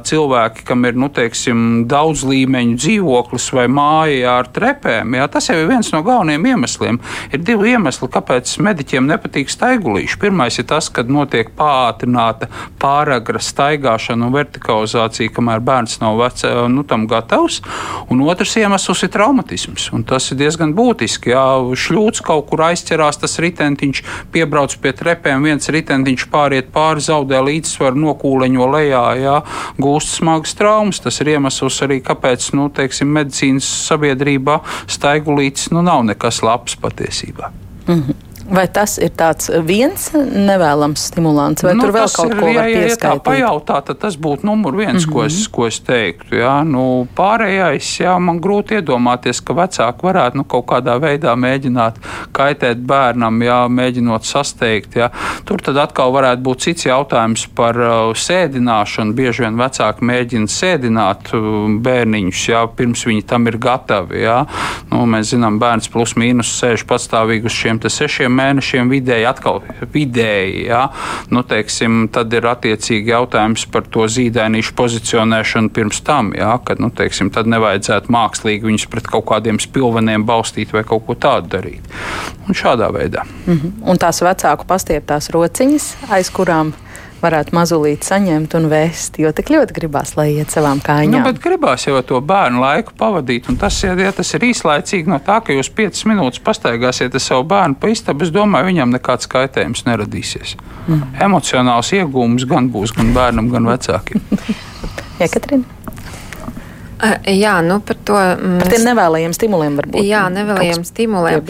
cilvēki, 0.05 0.67
kam 0.67 0.85
ir, 0.89 0.97
nu, 0.99 1.09
teiksim, 1.13 1.83
daudz 1.89 2.25
līmeņu 2.27 2.77
dzīvoklis 2.79 3.49
vai 3.57 3.67
māja 3.71 4.37
ar 4.39 4.49
trepēm, 4.53 5.17
jā, 5.19 5.27
tas 5.31 5.49
jau 5.49 5.57
ir 5.59 5.69
viens 5.71 5.91
no 5.93 6.02
galvenajiem 6.05 6.47
iemesliem. 6.53 6.99
Ir 7.33 7.43
divi 7.45 7.73
iemesli, 7.73 8.09
kāpēc 8.13 8.55
mediķiem 8.63 9.07
nepatīk 9.09 9.51
staigulīši. 9.51 10.19
Pirmais 10.21 10.59
ir 10.59 10.67
tas, 10.69 10.89
ka 10.93 11.05
notiek 11.07 11.51
pātrināta 11.57 12.49
pāragra 12.81 13.41
staigāšana 13.43 14.27
un 14.27 14.35
vertikalizācija, 14.35 15.33
kamēr 15.33 15.63
bērns 15.63 15.99
nav 16.03 16.19
vec, 16.21 16.43
nu, 16.71 16.85
tam 16.87 17.07
gatavs. 17.09 17.61
Un 18.11 18.23
otrs 18.27 18.55
iemesls 18.59 19.05
ir 19.05 19.13
traumatisms. 19.13 19.89
Un 19.95 20.05
tas 20.07 20.29
ir 20.31 20.39
diezgan 20.41 20.73
būtiski. 20.77 21.33
Jā, 21.33 21.45
šļūts 21.85 22.23
kaut 22.25 22.47
kur 22.49 22.65
aizķerās, 22.69 23.19
tas 23.21 23.37
ritentiņš 23.43 24.03
piebrauc 24.33 24.75
pie 24.81 24.93
trepēm, 24.97 25.45
viens 25.47 25.69
ritentiņš 25.71 26.27
pāriet 26.33 26.71
pāri, 26.73 27.03
zaudē 27.03 27.41
līdzsvaru, 27.45 27.99
nokūleņo 28.07 28.69
lejā, 28.73 29.03
jā, 29.21 29.37
gūst 29.81 30.17
smagas 30.17 30.55
traumas. 30.57 31.01
Tas 31.03 31.19
ir 31.21 31.35
iemesls 31.35 31.79
arī, 31.85 31.99
kāpēc 32.05 32.49
nu, 32.57 32.69
teiksim, 32.73 33.11
medicīnas 33.13 33.67
sabiedrībā 33.89 34.59
staigulītis 34.91 35.69
nu, 35.73 35.83
nav 35.85 35.92
nav 35.93 36.05
nekas 36.09 36.41
labs 36.43 36.77
patiesībā. 36.81 37.51
Mm 37.87 38.01
-hmm. 38.01 38.15
Vai 38.43 38.65
tas 38.67 38.97
ir 38.99 39.13
tāds 39.15 39.47
viens 39.63 40.09
nevēlams 40.13 41.05
stimulants, 41.09 41.63
vai 41.63 41.73
nu, 41.77 41.85
tur 41.85 41.93
vēl 41.95 42.09
kaut 42.11 42.31
ir, 42.33 42.39
ko 42.41 42.49
ja, 42.51 42.65
pieskaitīt? 42.67 42.91
Ja 42.91 43.13
tā 43.15 43.23
pajautā, 43.23 43.77
tad 43.87 43.99
tas 44.01 44.17
būtu 44.19 44.47
numur 44.47 44.75
viens, 44.75 45.05
mm 45.05 45.09
-hmm. 45.09 45.13
ko, 45.13 45.23
es, 45.25 45.47
ko 45.47 45.67
es 45.67 45.79
teiktu. 45.79 46.35
Jā. 46.41 46.55
Nu, 46.67 47.07
pārējais, 47.15 47.91
jā, 48.03 48.17
man 48.19 48.41
grūti 48.41 48.75
iedomāties, 48.81 49.39
ka 49.41 49.53
vecāki 49.53 50.03
varētu 50.03 50.37
nu, 50.37 50.43
kaut 50.43 50.65
kādā 50.65 50.97
veidā 50.99 51.35
mēģināt 51.35 51.99
kaitēt 52.31 52.83
bērnam, 52.83 53.41
jā, 53.41 53.67
mēģinot 53.69 54.25
sasteigt. 54.25 54.95
Jā. 54.95 55.09
Tur 55.45 55.61
tad 55.61 55.77
atkal 55.77 56.11
varētu 56.11 56.41
būt 56.41 56.59
cits 56.59 56.85
jautājums 56.85 57.47
par 57.55 57.79
uh, 57.79 58.13
sēdināšanu. 58.13 59.13
Bieži 59.13 59.43
vien 59.43 59.55
vecāki 59.55 60.03
mēģina 60.03 60.47
sēdināt 60.47 61.33
uh, 61.33 61.69
bērniņus, 61.79 62.47
jā, 62.49 62.67
pirms 62.75 63.05
viņi 63.05 63.23
tam 63.23 63.47
ir 63.47 63.57
gatavi. 63.57 64.19
Jā. 64.23 64.45
Nu, 64.91 65.05
mēs 65.05 65.31
zinām, 65.31 65.59
bērns 65.59 65.87
plus 65.87 66.15
mīnus 66.15 66.51
sēž 66.59 66.85
patstāvīgi 66.85 67.45
uz 67.45 67.51
šiem 67.51 67.79
sešiem 67.83 68.33
mēnešiem 68.43 68.91
vidēji 68.91 69.27
atkal 69.29 69.61
vidēji. 69.93 70.67
Ja? 70.67 70.83
Nu, 71.33 71.43
teiksim, 71.47 72.07
tad 72.13 72.33
ir 72.35 72.47
attiecīgi 72.51 73.13
jautājums 73.13 73.65
par 73.73 73.87
to 73.93 74.07
zīdainīšu 74.11 74.75
pozicionēšanu 74.79 75.73
pirms 75.73 76.03
tam, 76.05 76.33
ja? 76.37 76.57
kad 76.65 76.83
nu, 76.83 76.91
teiksim, 76.93 77.31
tad 77.33 77.49
nevajadzētu 77.51 78.13
mākslīgi 78.13 78.69
viņus 78.69 78.87
pret 78.91 79.09
kaut 79.09 79.27
kādiem 79.31 79.61
spilveniem 79.63 80.27
balstīt 80.27 80.73
vai 80.75 80.85
kaut 80.87 81.07
ko 81.07 81.17
tādu 81.17 81.55
darīt. 81.57 81.91
Un 82.47 82.57
šādā 82.57 82.91
veidā. 82.93 83.25
Mm 83.45 83.53
-hmm. 83.53 83.71
Un 83.89 83.97
tās 83.97 84.21
vecāku 84.21 84.67
pastieptās 84.67 85.29
rociņas, 85.33 85.95
aiz 86.09 86.29
kurām 86.29 86.73
varētu 87.23 87.55
mazulīt 87.55 88.05
saņemt 88.07 88.55
un 88.59 88.67
vēst, 88.71 89.17
jo 89.21 89.31
tik 89.35 89.51
ļoti 89.53 89.75
gribās, 89.77 90.13
lai 90.19 90.29
iet 90.35 90.53
savām 90.53 90.81
kājām. 90.83 91.13
Nu, 91.13 91.23
bet 91.25 91.41
gribās 91.43 91.87
jau 91.87 92.01
to 92.07 92.19
bērnu 92.23 92.61
laiku 92.63 92.95
pavadīt, 92.99 93.49
un 93.51 93.59
tas, 93.61 93.79
ja, 93.85 93.95
ja 93.99 94.11
tas 94.15 94.33
ir 94.37 94.47
īslaicīgi 94.49 95.11
no 95.11 95.19
tā, 95.23 95.39
ka 95.45 95.55
jūs 95.55 95.71
5 95.73 96.03
minūtes 96.11 96.43
pastaigāsiet 96.45 97.15
ar 97.15 97.23
savu 97.23 97.47
bērnu 97.53 97.79
pa 97.79 97.91
istabu, 97.93 98.27
es 98.27 98.33
domāju, 98.35 98.71
viņam 98.71 98.95
nekāds 98.97 99.29
kaitējums 99.31 99.85
neradīsies. 99.89 100.57
Mm. 100.87 101.05
Emocionāls 101.27 101.93
iegūms 101.95 102.47
gan 102.49 102.69
būs 102.73 102.95
gan 102.97 103.13
bērnam, 103.15 103.49
gan 103.53 103.71
vecākiem. 103.73 104.23
Iekatrina. 105.23 105.63
Jā, 107.27 107.57
nu 107.65 107.79
par 107.83 107.97
to. 108.07 108.15
Mm, 108.15 108.59
par 108.61 108.69
tiem 108.71 108.85
nevēlējiem 108.87 109.33
stimuliem 109.35 109.75
varbūt. 109.81 110.05
Jā, 110.07 110.23
nevēlējiem 110.31 110.85
stimuliem. 110.87 111.43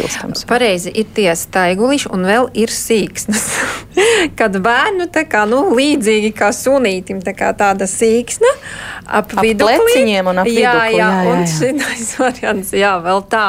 Pareizi 0.49 0.93
ir 0.97 1.11
tie 1.13 1.29
staiguliši 1.37 2.09
un 2.13 2.25
vēl 2.29 2.49
ir 2.57 2.73
sīksnas. 2.73 3.45
Kad 4.39 4.57
bērnu 4.63 5.07
tā 5.13 5.25
kā, 5.29 5.43
nu, 5.49 5.67
līdzīgi 5.77 6.33
kā 6.37 6.49
sunītim, 6.55 7.21
tā 7.25 7.35
kā 7.37 7.51
tāda 7.57 7.85
sīksna 7.89 8.49
ap, 9.05 9.29
ap 9.29 9.37
vidukliņiem 9.45 10.31
un 10.33 10.41
ap 10.41 10.49
jā, 10.49 10.57
vidukli. 10.57 10.97
Jā, 10.97 11.11
jā, 11.11 11.11
jā, 11.21 11.37
un 11.37 11.87
šis 11.93 12.15
variants, 12.23 12.73
jā, 12.77 12.97
vēl 13.05 13.25
tā. 13.29 13.47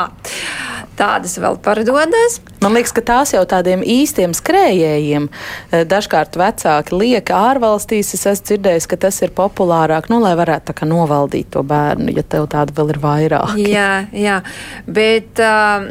Tādas 0.99 1.37
vēl 1.43 1.59
pardodas. 1.63 2.39
Man 2.63 2.77
liekas, 2.77 2.95
ka 2.97 3.03
tās 3.05 3.35
jau 3.35 3.43
tādiem 3.49 3.83
īstiem 3.83 4.33
skrējējiem 4.37 5.27
eh, 5.29 5.83
dažkārt 5.89 6.39
vecāki 6.39 6.97
liek 6.97 7.33
ārvalstīs. 7.35 8.15
Es 8.17 8.27
esmu 8.31 8.49
dzirdējis, 8.51 8.89
ka 8.91 8.99
tas 9.07 9.21
ir 9.25 9.35
populārāk, 9.37 10.09
nu, 10.13 10.21
lai 10.23 10.35
varētu 10.39 10.75
novaldīt 10.89 11.51
to 11.55 11.63
bērnu, 11.67 12.13
ja 12.15 12.23
tev 12.23 12.47
tāda 12.53 12.75
vēl 12.77 12.93
ir 12.95 13.01
vairāk. 13.03 13.55
Jā, 13.61 14.07
jā, 14.13 14.41
bet, 14.87 15.41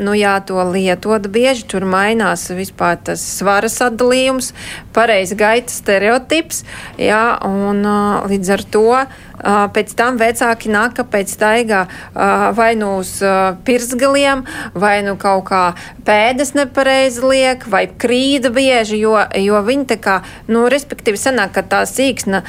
nu, 0.03 0.13
jā, 0.17 0.35
to 0.45 0.61
lietot 0.69 1.27
bieži 1.33 1.65
tur 1.69 1.85
mainās 1.89 2.45
vispār 2.53 2.99
tas 3.09 3.23
svara 3.39 3.69
sadalījums, 3.71 4.51
pareizi 4.95 5.37
gaita 5.39 5.73
stereotips, 5.73 6.63
jā, 7.01 7.23
un 7.47 7.83
līdz 8.29 8.53
ar 8.57 8.65
to 8.73 8.87
Pēc 9.43 9.93
tam 9.99 10.17
vecāki 10.21 10.71
nāk, 10.71 11.01
pēc 11.11 11.33
staigā 11.35 11.81
vai 12.55 12.69
nu 12.79 12.93
uz 13.01 13.17
pirsgaliem, 13.67 14.45
vai 14.73 14.95
nu 15.03 15.17
kaut 15.19 15.49
kā 15.49 15.63
pēdas 16.07 16.53
nepareizi 16.55 17.25
liek, 17.27 17.67
vai 17.67 17.85
krīda 17.87 18.53
bieži, 18.55 19.01
jo, 19.03 19.17
jo 19.39 19.59
viņi 19.67 19.89
tā 19.91 19.99
kā, 20.03 20.17
nu, 20.47 20.65
respektīvi 20.71 21.19
sanāk, 21.19 21.53
ka 21.57 21.65
tā 21.75 21.83
sīksna 21.89 22.43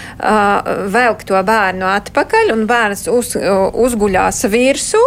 velk 0.95 1.27
to 1.27 1.43
bērnu 1.51 1.91
atpakaļ 1.97 2.55
un 2.55 2.67
bērns 2.71 3.09
uz, 3.11 3.35
uzguļās 3.39 4.45
virsū 4.55 5.05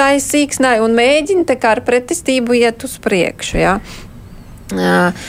tai 0.00 0.16
sīksnai 0.22 0.78
un 0.84 0.94
mēģina 0.96 1.44
tā 1.48 1.58
kā 1.60 1.74
ar 1.76 1.84
pretestību 1.84 2.56
iet 2.60 2.84
uz 2.86 2.96
priekšu. 3.04 3.60
Ja? 3.60 3.76
Uh, 4.70 5.26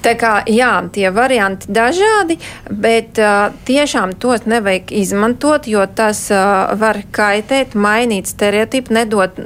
Tā 0.00 0.14
kā 0.20 0.32
jā, 0.48 0.72
tie 0.94 1.10
varianti 1.12 1.70
dažādi, 1.76 2.38
bet 2.70 3.20
uh, 3.20 3.52
tiešām 3.68 4.14
tos 4.20 4.46
nevajag 4.48 4.92
izmantot, 4.96 5.68
jo 5.68 5.84
tas 5.86 6.26
uh, 6.32 6.72
var 6.80 7.02
kaitēt, 7.12 7.76
mainīt 7.76 8.30
stereotipu, 8.32 8.96
nedot, 8.96 9.40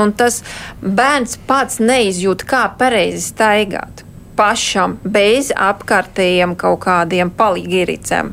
un 0.00 0.14
tas 0.16 0.40
bērns 0.80 1.36
pats 1.48 1.82
neizjūt, 1.84 2.46
kā 2.48 2.66
pareizi 2.80 3.28
staigāt 3.28 4.06
pašam 4.40 4.96
bez 5.04 5.52
apkārtējiem 5.52 6.56
kaut 6.60 6.80
kādiem 6.86 7.32
palīgiericēm. 7.36 8.32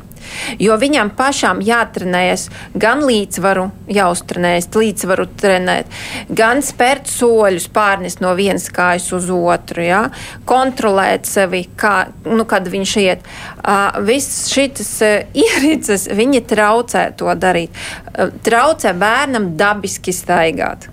Jo 0.59 0.75
viņam 0.79 1.11
pašam 1.15 1.61
jātrenējas 1.63 2.47
gan 2.75 3.03
līdzsvaru, 3.07 3.67
jāuztrenējas, 3.91 4.69
līdzsvaru 4.75 5.27
trenēt, 5.39 5.91
gan 6.27 6.63
spērt 6.65 7.07
soļus, 7.11 7.69
pārnest 7.73 8.23
no 8.23 8.33
vienas 8.37 8.67
kājas 8.73 9.09
uz 9.15 9.29
otru, 9.33 9.85
ja? 9.85 10.01
kontrolēt 10.47 11.29
sevi, 11.29 11.63
kā, 11.79 12.09
nu, 12.27 12.47
kad 12.49 12.67
viņš 12.71 12.97
iet. 13.03 13.23
Uh, 13.61 14.01
Viss 14.07 14.49
šis 14.51 14.93
uh, 15.05 15.15
ierīces, 15.45 16.09
viņi 16.11 16.43
traucē 16.49 17.09
to 17.19 17.31
darīt. 17.39 17.75
Uh, 18.11 18.31
traucē 18.43 18.95
bērnam 18.97 19.53
dabiski 19.59 20.15
staigāt. 20.15 20.91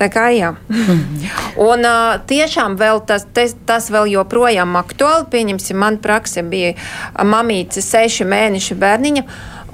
Tā 0.00 0.08
kā 0.08 0.30
jā. 0.32 0.54
Un 1.60 1.84
uh, 1.84 2.16
tiešām 2.24 2.78
vēl 2.80 3.02
tas, 3.08 3.26
tas, 3.36 3.52
tas 3.68 3.90
vēl 3.92 4.08
joprojām 4.14 4.78
aktuāli. 4.80 5.26
Pieņemsim, 5.32 5.76
man 5.76 5.98
prakse 6.00 6.44
bija 6.46 6.72
mamīte 7.20 7.84
seši 7.84 8.24
mēneši 8.30 8.78
bērniņa, 8.80 9.24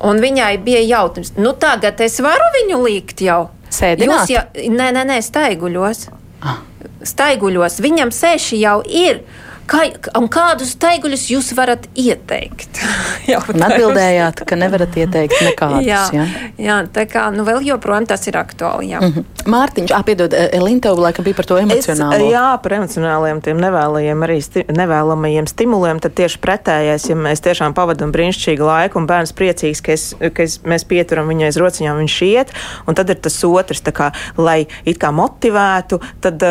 un 0.09 0.23
viņai 0.23 0.53
bija 0.67 0.83
jautājums, 0.83 1.37
nu 1.39 1.55
tagad 1.55 2.03
es 2.03 2.19
varu 2.25 2.51
viņu 2.59 2.83
likt 2.89 3.23
jau. 3.23 3.45
Sēdināt? 3.71 4.27
Jūs 4.27 4.35
jau, 4.35 4.45
nē, 4.75 4.91
nē, 4.95 5.07
nē, 5.13 5.21
staiguļos. 5.27 6.07
Ah. 6.43 6.61
Staiguļos. 7.07 7.81
Viņam 7.83 8.13
seši 8.15 8.61
jau 8.63 8.79
ir. 8.87 9.23
Kā, 9.67 9.83
kādus 10.31 10.77
teiguļus 10.79 11.25
jūs 11.33 11.51
varat 11.59 11.89
ieteikt? 11.99 12.79
Un 13.51 13.65
atbildējāt, 13.67 14.45
ka 14.47 14.59
nevarat 14.59 14.95
ieteikt 14.95 15.41
nekādus. 15.43 15.87
jā, 15.87 16.03
ja? 16.15 16.27
jā, 16.63 16.77
tā 16.95 17.07
kā 17.11 17.27
nu, 17.35 17.43
vēl 17.47 17.65
joprojām 17.67 18.07
tas 18.07 18.23
ir 18.31 18.39
aktuāli. 18.39 18.93
Jā. 18.95 19.01
Mm 19.03 19.13
-hmm. 19.13 19.25
Mārtiņš, 19.51 19.95
apvienot 19.95 20.35
Elinta, 20.35 20.93
laikam 20.95 21.25
bija 21.25 21.35
par 21.35 21.47
to 21.47 21.59
emocionālo. 21.59 22.15
Es, 22.15 22.33
jā, 22.33 22.47
par 22.63 22.73
emocionāliem, 22.79 23.41
tiem 23.43 23.59
nevēlajiem, 23.63 24.23
arī 24.23 24.39
sti 24.43 24.65
nevēlamajiem 24.71 25.47
stimuliem. 25.47 26.01
Tad 26.01 26.15
tieši 26.15 26.39
pretējais, 26.39 27.09
ja 27.09 27.17
mēs 27.17 27.43
tiešām 27.43 27.75
pavadām 27.75 28.13
brīnišķīgu 28.13 28.67
laiku 28.67 28.99
un 28.99 29.07
bērns 29.07 29.35
priecīgs, 29.35 29.83
ka, 29.83 29.93
es, 29.93 30.15
ka 30.35 30.43
es, 30.43 30.61
mēs 30.63 30.87
pieturam 30.87 31.29
viņai 31.29 31.51
aiz 31.51 31.57
rociņām, 31.57 31.99
viņš 31.99 32.23
iet, 32.23 32.55
un 32.87 32.95
tad 32.95 33.11
ir 33.11 33.17
tas 33.17 33.45
otrs, 33.45 33.83
kā, 33.83 34.13
lai 34.37 34.67
it 34.85 34.99
kā 34.99 35.11
motivētu, 35.11 36.01
tad 36.21 36.43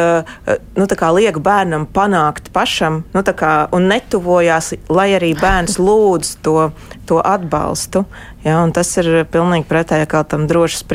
nu, 0.75 0.87
kā 0.87 1.11
liek 1.15 1.39
bērnam 1.39 1.87
panākt 1.87 2.51
pašam 2.53 3.04
nu, 3.13 3.23
kā, 3.23 3.53
un 3.75 3.87
netuvojās, 3.91 4.73
lai 4.89 5.09
arī 5.17 5.33
bērns 5.37 5.77
lūdz 5.81 6.35
to, 6.45 6.71
to 7.09 7.21
atbalstu. 7.21 8.05
Ja, 8.45 8.59
tas 8.73 8.91
ir 9.01 9.25
pilnīgi 9.31 9.67
pretēji 9.69 10.09
kā 10.11 10.23
tam 10.27 10.47
drošas 10.49 10.85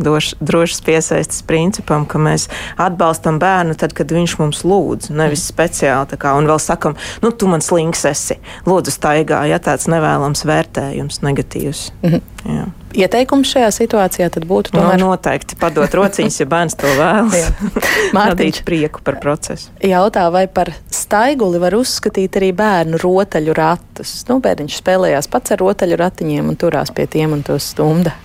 droš, 0.00 0.32
drošas 0.40 0.82
piesaistes 0.86 1.44
principam, 1.46 2.06
ka 2.08 2.20
mēs 2.22 2.48
atbalstam 2.80 3.40
bērnu 3.42 3.76
tad, 3.80 3.94
kad 3.96 4.12
viņš 4.14 4.36
mums 4.40 4.64
lūdz, 4.66 5.12
nevis 5.14 5.46
speciāli. 5.50 6.18
Kā, 6.20 6.34
un 6.38 6.48
vēl 6.50 6.60
sakam, 6.62 6.96
nu, 7.24 7.32
tu 7.32 7.48
man 7.50 7.64
slinks 7.64 8.04
esi, 8.10 8.40
lūdzu, 8.68 8.94
staigā, 8.94 9.44
ja 9.50 9.60
tāds 9.62 9.88
nevēlams 9.90 10.46
vērtējums, 10.48 11.22
negatīvs. 11.26 11.88
Mhm. 12.02 12.28
Jā. 12.40 12.66
Ieteikums 12.96 13.50
šajā 13.52 13.68
situācijā 13.74 14.26
būtu 14.48 14.72
tomēr 14.74 14.96
no, 14.98 15.12
noteikti 15.12 15.58
padot 15.60 15.92
rociņas, 15.94 16.38
ja 16.40 16.46
bērns 16.50 16.74
to 16.80 16.90
vēlas. 16.98 17.50
Mārtiņš 18.16 18.62
prieku 18.66 19.02
par 19.06 19.20
procesu. 19.22 19.70
Jautā, 19.86 20.24
vai 20.34 20.46
par 20.50 20.72
staiguli 20.90 21.60
var 21.62 21.76
uzskatīt 21.78 22.40
arī 22.40 22.50
bērnu 22.56 22.98
rotaļu 23.02 23.54
ratus? 23.54 24.16
Nu, 24.30 24.40
bērniņš 24.42 24.80
spēlējās 24.80 25.30
pats 25.30 25.54
ar 25.54 25.62
rotaļu 25.62 26.00
ratiņiem 26.00 26.50
un 26.50 26.58
turās 26.58 26.90
pie 26.96 27.06
tiem 27.10 27.36
un 27.36 27.44
tos 27.46 27.70
stumda. 27.74 28.16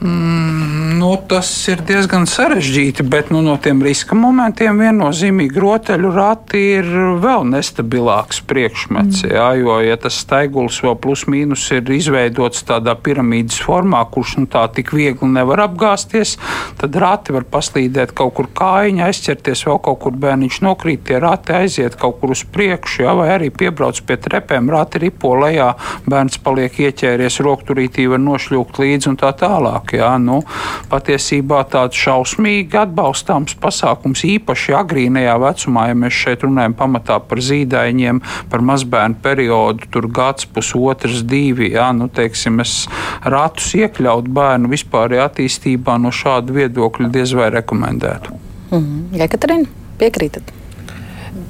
Mm, 0.00 0.98
nu, 0.98 1.08
tas 1.26 1.48
ir 1.66 1.80
diezgan 1.82 2.22
sarežģīti, 2.30 3.02
bet 3.10 3.32
nu, 3.34 3.40
no 3.42 3.56
tiem 3.58 3.80
riska 3.82 4.14
momentiem 4.14 4.78
viennozīmīgi 4.78 5.58
rotaļu 5.58 6.12
rati 6.14 6.60
ir 6.76 6.92
vēl 7.18 7.42
nestabilāks 7.50 8.38
priekšmets. 8.46 9.24
Mm. 9.24 9.32
Jā, 9.34 9.48
jo, 9.58 9.78
ja 9.82 9.96
tas 9.98 10.20
staigulis 10.22 10.78
vēl 10.84 10.94
plus 11.02 11.24
mīnus 11.26 11.64
ir 11.74 11.90
izveidots 11.90 12.62
tādā 12.68 12.94
piramīdas 12.94 13.58
formā, 13.64 14.04
kurš 14.14 14.36
nu, 14.38 14.46
tā 14.46 14.68
tik 14.76 14.92
viegli 14.94 15.32
nevar 15.32 15.64
apgāzties, 15.66 16.36
tad 16.78 16.94
rati 17.02 17.34
var 17.34 17.48
paslīdēt 17.50 18.14
kaut 18.14 18.36
kur 18.38 18.50
kājiņā, 18.54 19.10
aizķerties 19.10 19.64
vēl 19.66 19.82
kaut 19.82 19.98
kur 20.06 20.14
bērniņš 20.14 20.60
nokrīt, 20.62 21.08
tie 21.10 21.18
rati 21.26 21.58
aiziet 21.58 21.98
kaut 21.98 22.20
kur 22.22 22.36
uz 22.36 22.44
priekšu, 22.46 23.02
jā, 23.02 23.16
vai 23.18 23.32
arī 23.34 23.50
piebrauc 23.50 23.98
pie 24.06 24.20
trepēm, 24.28 24.70
rati 24.70 25.02
ripo 25.08 25.34
lejā, 25.42 25.72
bērns 26.06 26.38
paliek 26.46 26.78
ieķēries, 26.86 27.42
rokturītī 27.42 28.06
var 28.14 28.22
nošļūkt 28.22 28.82
līdzi 28.84 29.14
un 29.14 29.18
tā 29.18 29.34
tālāk 29.42 29.87
tālāk. 29.88 29.98
Jā, 29.98 30.18
nu, 30.18 30.42
patiesībā 30.90 31.64
tāds 31.70 31.96
šausmīgi 31.96 32.76
atbalstāms 32.76 33.56
pasākums, 33.58 34.24
īpaši 34.24 34.74
agrīnajā 34.74 35.38
vecumā, 35.40 35.88
ja 35.88 35.94
mēs 35.94 36.12
šeit 36.12 36.42
runājam 36.42 36.74
pamatā 36.74 37.18
par 37.20 37.38
zīdaiņiem, 37.38 38.20
par 38.50 38.60
mazbērnu 38.60 39.16
periodu, 39.22 39.88
tur 39.90 40.08
gads, 40.08 40.46
pusotrs, 40.46 41.22
divi. 41.22 41.72
Jā, 41.72 41.92
nu, 41.92 42.08
teiksim, 42.08 42.60
es 42.60 42.88
ratus 43.24 43.74
iekļaut 43.74 44.28
bērnu 44.28 44.68
vispārējā 44.68 45.28
attīstībā 45.28 45.98
no 45.98 46.10
šāda 46.10 46.52
viedokļa 46.52 47.10
diez 47.10 47.34
vai 47.34 47.50
rekomendētu. 47.50 48.38
Mm. 48.70 49.16
Ja, 49.16 49.28
Katrīna, 49.28 49.68
piekrītat? 49.98 50.54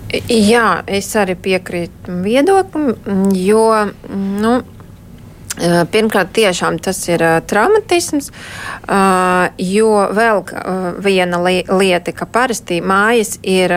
Jā, 0.08 0.84
es 0.88 1.10
arī 1.20 1.34
piekrītu 1.36 2.22
viedoklim, 2.24 2.94
jo 3.36 3.64
nu, 4.08 4.52
pirmkārt, 5.92 6.32
tiešām 6.36 6.78
tas 6.82 7.00
ir 7.10 7.22
uh, 7.24 7.38
traumatisms, 7.46 8.30
uh, 8.30 9.48
jo 9.58 9.92
vēl 10.14 10.42
uh, 10.44 10.88
viena 11.02 11.42
li 11.42 11.60
lieta, 11.66 12.14
ka 12.14 12.28
parasti 12.30 12.80
mājas 12.84 13.36
ir 13.42 13.74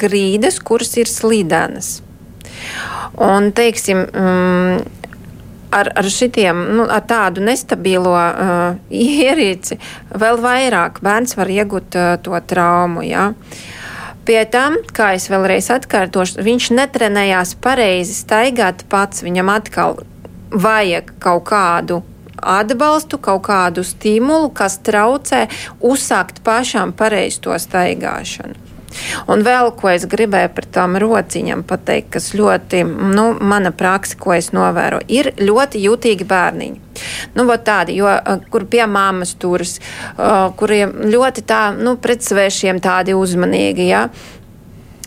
grīdas, 0.00 0.60
kuras 0.64 0.96
ir 1.00 1.10
slīdenas. 1.10 1.98
Un, 3.20 3.52
teiksim, 3.54 4.00
um, 4.16 4.80
ar, 5.74 5.90
ar, 5.94 6.08
šitiem, 6.10 6.64
nu, 6.78 6.86
ar 6.90 7.04
tādu 7.08 7.44
nestabilo 7.44 8.14
uh, 8.14 8.74
ierīci 8.90 9.78
vēl 10.14 10.40
vairāk 10.42 11.00
bērns 11.04 11.36
var 11.38 11.50
iegūt 11.50 11.98
uh, 11.98 12.14
to 12.22 12.38
traumu. 12.50 13.04
Ja? 13.06 13.32
Pie 14.24 14.40
tam, 14.48 14.78
kā 14.96 15.12
es 15.18 15.28
vēlreiz 15.28 15.68
atkārtošu, 15.74 16.40
viņš 16.46 16.70
netrenējās 16.78 17.54
pareizi 17.60 18.16
staigāt 18.16 18.86
pats. 18.88 19.24
Viņam 19.26 19.52
atkal 19.52 19.98
vajag 20.54 21.14
kaut 21.22 21.46
kādu 21.50 22.02
atbalstu, 22.44 23.18
kaut 23.18 23.44
kādu 23.46 23.84
stimulu, 23.86 24.50
kas 24.54 24.78
traucē 24.84 25.46
uzsākt 25.84 26.42
pašām 26.44 26.92
pareizi 26.96 27.40
to 27.44 27.56
staigāšanu. 27.58 28.64
Un 29.26 29.42
vēl 29.42 29.72
ko 29.74 29.90
es 29.90 30.04
gribēju 30.10 30.52
par 30.54 30.66
tām 30.76 30.94
rociņām 31.02 31.64
pateikt, 31.66 32.12
kas 32.14 32.30
ļoti, 32.38 32.84
nu, 32.86 33.26
mana 33.40 33.72
praksa, 33.74 34.18
ko 34.20 34.36
es 34.36 34.52
novēroju, 34.54 35.08
ir 35.10 35.32
ļoti 35.40 35.82
jutīgi 35.82 36.26
bērniņi. 36.30 36.82
Nu, 37.34 37.48
tādi, 37.66 37.96
jo, 37.98 38.12
kur 38.54 38.68
pie 38.70 38.84
māmas 38.86 39.34
turas, 39.40 39.80
kuriem 40.60 40.94
ļoti 41.10 41.42
tā, 41.48 41.64
nu, 41.74 41.96
pret 41.98 42.22
svēšiem 42.22 42.78
tādi 42.84 43.16
uzmanīgi, 43.18 43.88
ja, 43.90 44.06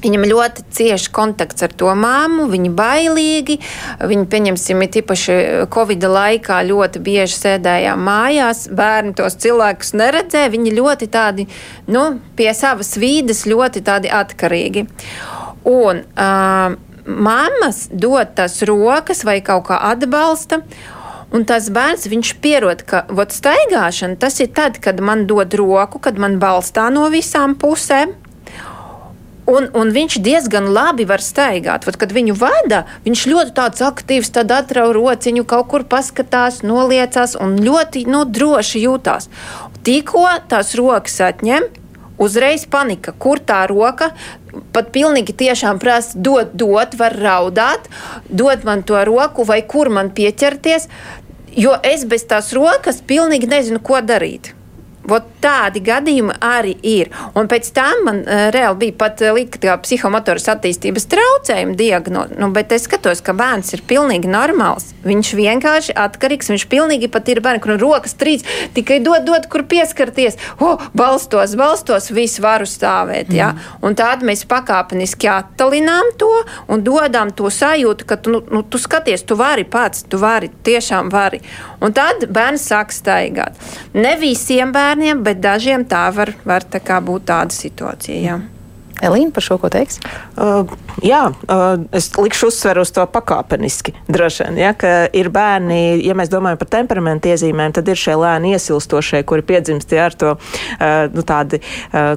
Viņam 0.03 0.25
ļoti 0.29 0.65
cieši 0.77 1.12
kontakts 1.15 1.65
ar 1.65 1.73
to 1.77 1.91
māmu, 1.97 2.47
viņi 2.51 2.71
bailīgi. 2.77 3.60
Viņi, 4.07 4.27
pieņemsim, 4.31 4.83
ir 4.86 4.99
īpaši 5.01 5.38
Covid 5.73 6.07
laikā 6.13 6.60
ļoti 6.67 7.01
bieži 7.03 7.38
sēdējām 7.38 8.03
mājās. 8.07 8.67
Bērni 8.77 9.15
tos 9.17 9.39
cilvēkus 9.43 9.95
neredzēja. 9.97 10.53
Viņi 10.53 10.75
ļoti 10.77 11.10
tādi, 11.13 11.47
nu, 11.91 12.10
pie 12.38 12.51
savas 12.57 12.95
vīdes 12.99 13.45
ļoti 13.49 13.83
tādi 13.88 14.12
atkarīgi. 14.13 14.88
Un 15.67 16.03
uh, 16.03 16.77
mammas 17.07 17.88
dod 17.91 18.36
tās 18.38 18.62
rokas 18.67 19.25
vai 19.27 19.39
kaut 19.45 19.67
kā 19.71 19.79
atbalsta. 19.89 20.62
Un 21.36 21.43
tas 21.43 21.65
bērns, 21.73 22.05
viņš 22.07 22.29
pierod, 22.39 22.86
ka 22.88 23.01
vot, 23.12 23.33
staigāšana 23.36 24.15
tas 24.19 24.39
ir 24.39 24.53
tad, 24.55 24.79
kad 24.79 25.01
man 25.03 25.25
dod 25.27 25.51
roku, 25.60 25.99
kad 25.99 26.19
man 26.19 26.38
balstā 26.39 26.88
no 26.93 27.10
visām 27.12 27.57
pusēm. 27.60 28.15
Un, 29.47 29.69
un 29.79 29.93
viņš 29.95 30.17
diezgan 30.19 30.65
labi 30.75 31.05
var 31.07 31.23
staigāt. 31.23 31.86
Vat, 31.88 31.95
kad 31.99 32.12
viņu 32.12 32.36
vada, 32.36 32.81
viņš 33.05 33.21
ļoti 33.31 33.53
tāds 33.55 33.83
aktīvs, 33.86 34.33
tad 34.36 34.51
atrauj 34.51 34.91
rociņu, 34.97 35.45
kaut 35.47 35.69
kur 35.71 35.86
paskatās, 35.88 36.65
noliecās 36.67 37.38
un 37.39 37.55
ļoti 37.63 38.03
nu, 38.12 38.25
droši 38.27 38.83
jūtās. 38.83 39.29
Tikko 39.88 40.25
tās 40.51 40.73
rokas 40.75 41.15
atņem, 41.29 41.69
uzreiz 42.19 42.67
panika, 42.67 43.15
kur 43.15 43.39
tā 43.39 43.62
roka. 43.71 44.12
Pat 44.75 44.91
pilnīgi 44.91 45.38
tiešām 45.38 45.79
prasa, 45.79 46.19
dot, 46.19 46.51
dot, 46.57 46.97
var 46.99 47.15
raudāt, 47.15 47.88
dot 48.27 48.67
man 48.67 48.83
to 48.83 48.99
roku, 49.07 49.47
vai 49.47 49.62
kur 49.63 49.88
man 49.93 50.12
pieķerties, 50.12 50.89
jo 51.55 51.77
es 51.88 52.03
bez 52.10 52.27
tās 52.27 52.51
rokas 52.57 52.99
pilnīgi 53.05 53.47
nezinu, 53.47 53.79
ko 53.79 54.03
darīt 54.03 54.56
Vot 55.07 55.27
tādi 55.43 55.81
gadījumi 55.85 56.35
arī 56.43 56.73
ir. 56.83 57.11
Un 57.37 57.47
pēc 57.51 57.69
tam 57.75 58.03
man 58.07 58.21
uh, 58.25 58.47
reāli 58.53 58.87
bija 58.87 58.97
pat 58.99 59.21
uh, 59.23 59.33
likta 59.37 59.77
psihomotoras 59.83 60.49
attīstības 60.51 61.07
traucējuma 61.11 61.77
diagnoze. 61.79 62.35
Nu, 62.39 62.49
bet 62.55 62.73
es 62.75 62.87
skatos, 62.87 63.21
ka 63.23 63.35
bērns 63.37 63.73
ir 63.77 63.83
pilnīgi 63.87 64.29
normāls. 64.31 64.89
Viņš 65.07 65.31
vienkārši 65.37 65.95
atkarīgs. 65.97 66.51
Viņš 66.51 66.67
pilnīgi 66.71 67.09
pat 67.13 67.31
ir 67.31 67.41
bērns, 67.45 67.63
kur 67.63 67.79
rokas 67.79 68.17
trīs, 68.19 68.43
tikai 68.75 68.99
dod, 69.05 69.23
dod, 69.27 69.47
kur 69.51 69.63
pieskarties. 69.69 70.35
Oh, 70.59 70.83
balstos, 70.97 71.55
balstos, 71.59 72.11
viss 72.11 72.41
varu 72.43 72.67
stāvēt. 72.67 73.31
Mm. 73.31 73.37
Ja? 73.37 73.53
Un 73.85 73.95
tādu 73.97 74.27
mēs 74.27 74.43
pakāpeniski 74.49 75.31
attalinām 75.31 76.11
to 76.19 76.31
un 76.67 76.83
dodam 76.83 77.31
to 77.31 77.47
sajūtu, 77.53 78.07
ka 78.07 78.19
tu, 78.19 78.35
nu, 78.35 78.43
nu, 78.51 78.63
tu 78.67 78.81
skaties, 78.81 79.23
tu 79.27 79.39
vari 79.39 79.63
pats, 79.63 80.03
tu 80.09 80.19
vari, 80.21 80.51
tiešām 80.67 81.11
vari. 81.13 81.39
Un 81.79 81.95
tad 81.95 82.27
bērns 82.33 82.67
sāk 82.67 82.91
staigāt. 82.95 83.55
Ne 83.95 84.15
visiem 84.19 84.73
bērniem, 84.75 84.96
bet 85.25 85.41
dažiem 85.43 85.86
tā 85.88 86.07
var, 86.15 86.33
var 86.47 86.65
tā 86.67 86.81
būt 87.03 87.27
tāda 87.29 87.55
situācija. 87.55 88.19
Jā. 88.23 88.38
Elīna, 89.07 89.31
par 89.33 89.45
šo 89.45 89.60
ko 89.62 89.69
teiks? 89.73 89.99
Uh, 90.33 90.65
jā, 91.03 91.21
es 91.95 92.10
likšu 92.17 92.49
uzsveru 92.51 92.83
uz 92.86 92.91
to 92.95 93.05
pakāpeniski. 93.12 93.93
Droši 94.07 94.47
vien, 94.47 94.60
ja, 94.62 94.73
ka 94.77 94.93
ir 95.13 95.29
bērni, 95.33 95.99
ja 96.05 96.15
mēs 96.17 96.31
domājam 96.31 96.60
par 96.62 96.71
temperamentu 96.77 97.31
iezīmēm, 97.31 97.75
tad 97.75 97.89
ir 97.91 97.99
šie 97.99 98.15
lēni 98.17 98.53
iesilstošie, 98.55 99.21
kuri 99.27 99.45
piedzimst 99.47 99.93
ja, 99.93 100.07
ar 100.10 100.17
to, 100.17 100.33
nu, 101.13 101.25
tādi, 101.27 101.62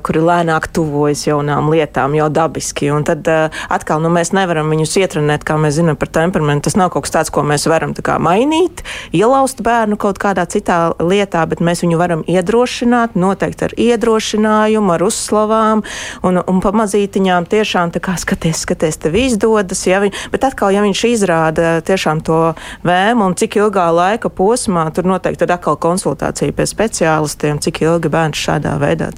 kuri 0.07 0.25
lēnāk 0.25 0.71
tuvojas 0.75 1.27
jaunām 1.27 1.71
lietām, 1.73 2.17
jau 2.19 2.29
dabiski. 2.33 2.91
Un 2.95 3.07
tad 3.09 3.29
atkal 3.29 4.03
nu, 4.05 4.13
mēs 4.13 4.33
nevaram 4.37 4.71
viņus 4.73 4.97
ietrenēt, 5.03 5.45
kā 5.47 5.59
mēs 5.61 5.79
zinām 5.81 5.99
par 6.01 6.13
temperamentu. 6.13 6.69
Tas 6.69 6.79
nav 6.79 6.93
kaut 6.95 7.07
kas 7.07 7.15
tāds, 7.17 7.33
ko 7.35 7.45
mēs 7.47 7.67
varam 7.71 7.95
kā, 7.95 8.19
mainīt, 8.23 8.85
ielaust 9.17 9.63
bērnu 9.67 9.99
kaut 10.01 10.21
kādā 10.23 10.47
citā 10.51 10.81
lietā, 11.01 11.45
bet 11.51 11.63
mēs 11.65 11.85
viņu 11.85 12.01
varam 12.01 12.25
iedrošināt, 12.29 13.17
noteikti 13.19 13.69
ar 13.69 13.77
iedrošinājumu, 13.77 14.95
ar 14.97 15.07
uzslavām. 15.07 15.85
Un, 16.27 16.41
un 16.41 16.63
pamazītiņām 16.65 17.49
tiešām 17.51 17.93
tā 17.95 18.03
kā 18.05 18.17
skaties, 18.21 18.65
skaties, 18.71 18.99
tev 19.01 19.17
izdodas. 19.19 19.87
Ja 19.87 20.01
viņ, 20.01 20.15
bet 20.33 20.45
atkal, 20.47 20.71
ja 20.75 20.85
viņš 20.85 21.05
izrāda 21.11 21.81
tiešām 21.85 22.23
to 22.23 22.55
vēmu 22.87 23.31
un 23.31 23.35
cik 23.35 23.59
ilgā 23.61 23.91
laika 23.95 24.31
posmā, 24.31 24.91
tur 24.95 25.09
noteikti 25.11 25.45
tad 25.45 25.57
atkal 25.59 25.79
konsultācija 25.81 26.53
pie 26.53 26.67
speciālistiem, 26.67 27.61
cik 27.61 27.83
ilgi 27.83 28.13
bērns 28.13 28.39
šādā 28.39 28.77
veidā 28.81 29.11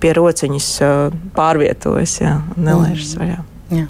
pie 0.00 0.12
rociņas 0.14 0.68
pārvietojas, 1.34 2.20
jā, 2.22 2.38
nelaižas 2.56 3.18
vaļā. 3.18 3.42
Jā. 3.72 3.86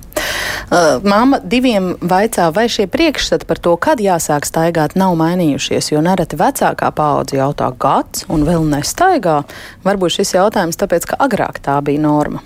Uh, 0.70 1.02
Māma 1.04 1.40
diviem 1.42 1.90
vaicā, 2.00 2.46
vai 2.54 2.68
šie 2.72 2.86
priekšstati 2.88 3.44
par 3.48 3.58
to, 3.60 3.74
kad 3.76 4.00
jāsāk 4.00 4.46
staigāt, 4.48 4.94
nav 4.96 5.16
mainījušies, 5.18 5.90
jo 5.92 6.00
nereti 6.04 6.38
vecākā 6.40 6.88
paudze 6.94 7.36
jautā 7.40 7.68
gads 7.74 8.24
un 8.32 8.46
vēl 8.46 8.64
nestaigā. 8.70 9.42
Varbūt 9.84 10.20
šis 10.20 10.36
jautājums 10.38 10.80
tāpēc, 10.80 11.10
ka 11.10 11.20
agrāk 11.26 11.60
tā 11.64 11.80
bija 11.84 12.06
norma. 12.06 12.44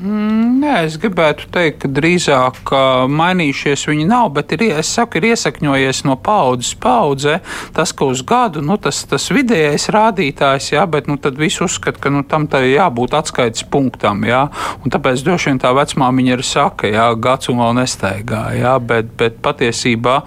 Mm, 0.00 0.62
nē, 0.62 0.74
es 0.86 0.94
gribētu 0.96 1.50
teikt, 1.52 1.82
ka 1.82 1.88
drīzāk 1.92 2.70
mainījušies 3.12 3.82
viņi 3.90 4.06
nav, 4.08 4.30
bet 4.32 4.54
ir, 4.56 4.62
es 4.80 4.88
saku, 4.96 5.18
ir 5.20 5.26
iesakņojies 5.34 6.06
no 6.08 6.14
paudzes 6.16 6.72
paudzē. 6.80 7.34
Tas, 7.76 7.92
ka 7.92 8.08
uz 8.08 8.22
gadu 8.24 8.62
nu, 8.64 8.78
tas, 8.80 9.02
tas 9.10 9.28
vidējais 9.28 9.90
rādītājs, 9.92 10.70
jā, 10.72 10.86
bet 10.88 11.10
nu, 11.10 11.18
tad 11.20 11.36
viss 11.36 11.60
uzskata, 11.60 12.00
ka 12.00 12.14
nu, 12.14 12.24
tam 12.24 12.48
jābūt 12.48 13.18
atskaites 13.20 13.68
punktam. 13.68 14.24
Jā, 14.24 14.46
un 14.80 14.94
tāpēc 14.94 15.20
droši 15.26 15.52
vien 15.52 15.60
tā 15.60 15.76
vecmāmiņa 15.76 16.36
arī 16.38 16.48
saka, 16.48 16.88
ka 16.88 17.12
gads 17.20 17.52
un 17.52 17.60
vēl 17.60 17.76
nestaigā. 17.82 18.44
Jā, 18.56 18.78
bet, 18.80 19.12
bet 19.20 19.42
patiesībā 19.44 20.22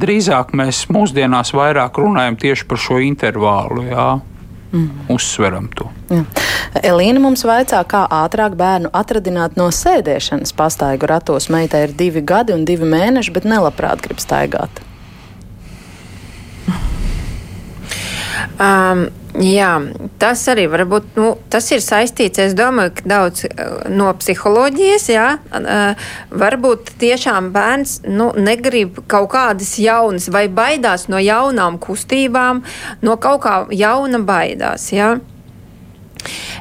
drīzāk 0.00 0.56
mēs 0.56 0.86
mūsdienās 0.88 1.52
vairāk 1.52 2.00
runājam 2.00 2.40
tieši 2.40 2.72
par 2.72 2.80
šo 2.88 3.04
intervālu. 3.04 3.84
Jā. 3.92 4.14
Mm. 4.74 4.90
Uzsveram 5.14 5.68
to. 5.78 5.86
Jā. 6.10 6.24
Elīna 6.82 7.20
mums 7.22 7.44
vaicā, 7.46 7.78
kā 7.86 8.00
ātrāk 8.10 8.56
bērnu 8.58 8.90
atradināt 8.90 9.54
no 9.60 9.68
sēdēšanas 9.70 10.50
pastaigu 10.58 11.06
ratos. 11.06 11.46
Meitai 11.54 11.84
ir 11.86 11.94
divi 11.94 12.24
gadi 12.26 12.56
un 12.56 12.64
divi 12.66 12.88
mēneši, 12.90 13.34
bet 13.36 13.46
nelabprāt 13.46 14.02
grib 14.02 14.18
staigāt. 14.22 14.82
Um, 18.58 19.06
jā, 19.40 19.70
tas 20.22 20.42
arī 20.52 20.66
var 20.70 20.84
būt. 20.90 21.10
Nu, 21.18 21.34
tas 21.50 21.66
ir 21.74 21.82
saistīts, 21.84 22.40
es 22.42 22.54
domāju, 22.58 22.94
ka 22.98 23.08
daudz 23.10 23.44
uh, 23.48 23.84
no 23.90 24.12
psiholoģijas. 24.18 25.06
Jā, 25.12 25.28
uh, 25.40 26.08
varbūt 26.44 26.94
tiešām 27.02 27.50
bērns 27.54 28.00
nu, 28.08 28.30
negrib 28.36 29.02
kaut 29.10 29.32
kādas 29.34 29.76
jaunas, 29.82 30.30
vai 30.32 30.46
baidās 30.48 31.08
no 31.12 31.20
jaunām 31.22 31.78
kustībām, 31.82 32.64
no 33.02 33.16
kaut 33.22 33.44
kā 33.46 33.56
jauna 33.74 34.22
baidās. 34.24 34.90
Jā. 34.94 35.16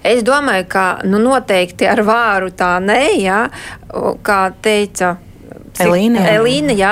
Es 0.03 0.23
domāju, 0.27 0.65
ka 0.67 0.87
nu, 1.07 1.21
noteikti 1.23 1.87
ar 1.87 2.01
vāru 2.03 2.51
tā 2.51 2.75
nē, 2.83 3.03
kā 4.25 4.41
teica. 4.63 5.15
Elīna, 5.81 6.21
jā. 6.21 6.33
Elīna 6.37 6.75
jā, 6.77 6.91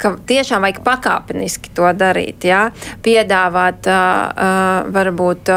ka 0.00 0.12
tiešām 0.28 0.66
vajag 0.66 0.82
pakāpeniski 0.84 1.72
to 1.76 1.88
darīt, 1.96 2.44
jā, 2.44 2.66
piedāvāt 3.04 3.88
varbūt 4.96 5.52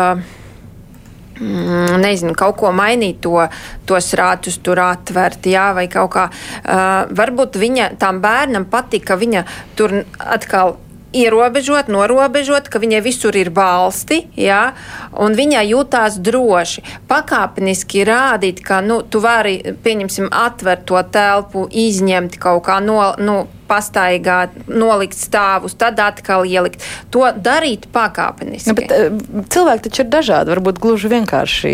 mm, 1.39 2.00
nezinu, 2.04 2.36
kaut 2.39 2.58
ko 2.62 2.72
mainīt, 2.76 3.19
to, 3.26 3.43
tos 3.89 4.13
rātus 4.19 4.60
tur 4.63 4.82
atvērt, 4.84 5.50
jā, 5.52 5.72
vai 5.76 5.88
kaut 5.91 6.13
kā. 6.15 6.30
Uh, 6.63 7.12
varbūt 7.17 7.60
viņa 7.62 7.93
tam 8.02 8.22
bērnam 8.24 8.69
patīk, 8.72 9.06
ka 9.10 9.19
viņa 9.19 9.43
tur 9.78 10.02
atkal 10.17 10.78
ierobežot, 11.13 11.89
norobežot, 11.93 12.69
ka 12.69 12.82
viņai 12.82 13.02
visur 13.06 13.38
ir 13.38 13.52
balsti, 13.54 14.23
ja, 14.39 14.73
un 15.13 15.38
viņai 15.38 15.63
jūtās 15.69 16.19
droši. 16.23 16.84
Pakāpeniski 17.10 18.04
rādīt, 18.08 18.63
ka 18.65 18.82
nu, 18.86 19.02
tu 19.06 19.21
vari, 19.23 19.60
pieņemsim, 19.86 20.32
atvērt 20.34 20.88
to 20.89 21.02
telpu, 21.13 21.67
izņemt 21.69 22.39
kaut 22.41 22.65
kā 22.67 22.80
no. 22.84 23.13
nu, 23.19 23.43
pastaigāt, 23.67 24.56
nolikt 24.67 25.17
stāvus, 25.17 25.76
tad 25.78 25.99
atkal 26.04 26.47
ielikt. 26.47 26.84
To 27.13 27.28
darīt 27.36 27.88
pakāpeniski. 27.93 28.71
Ja, 28.71 28.78
bet, 28.78 28.91
eh, 28.91 29.45
cilvēki 29.54 29.88
taču 29.89 30.04
ir 30.06 30.12
dažādi. 30.13 30.56
Varbūt 30.56 30.82
gluži 30.84 31.12
vienkārši 31.13 31.73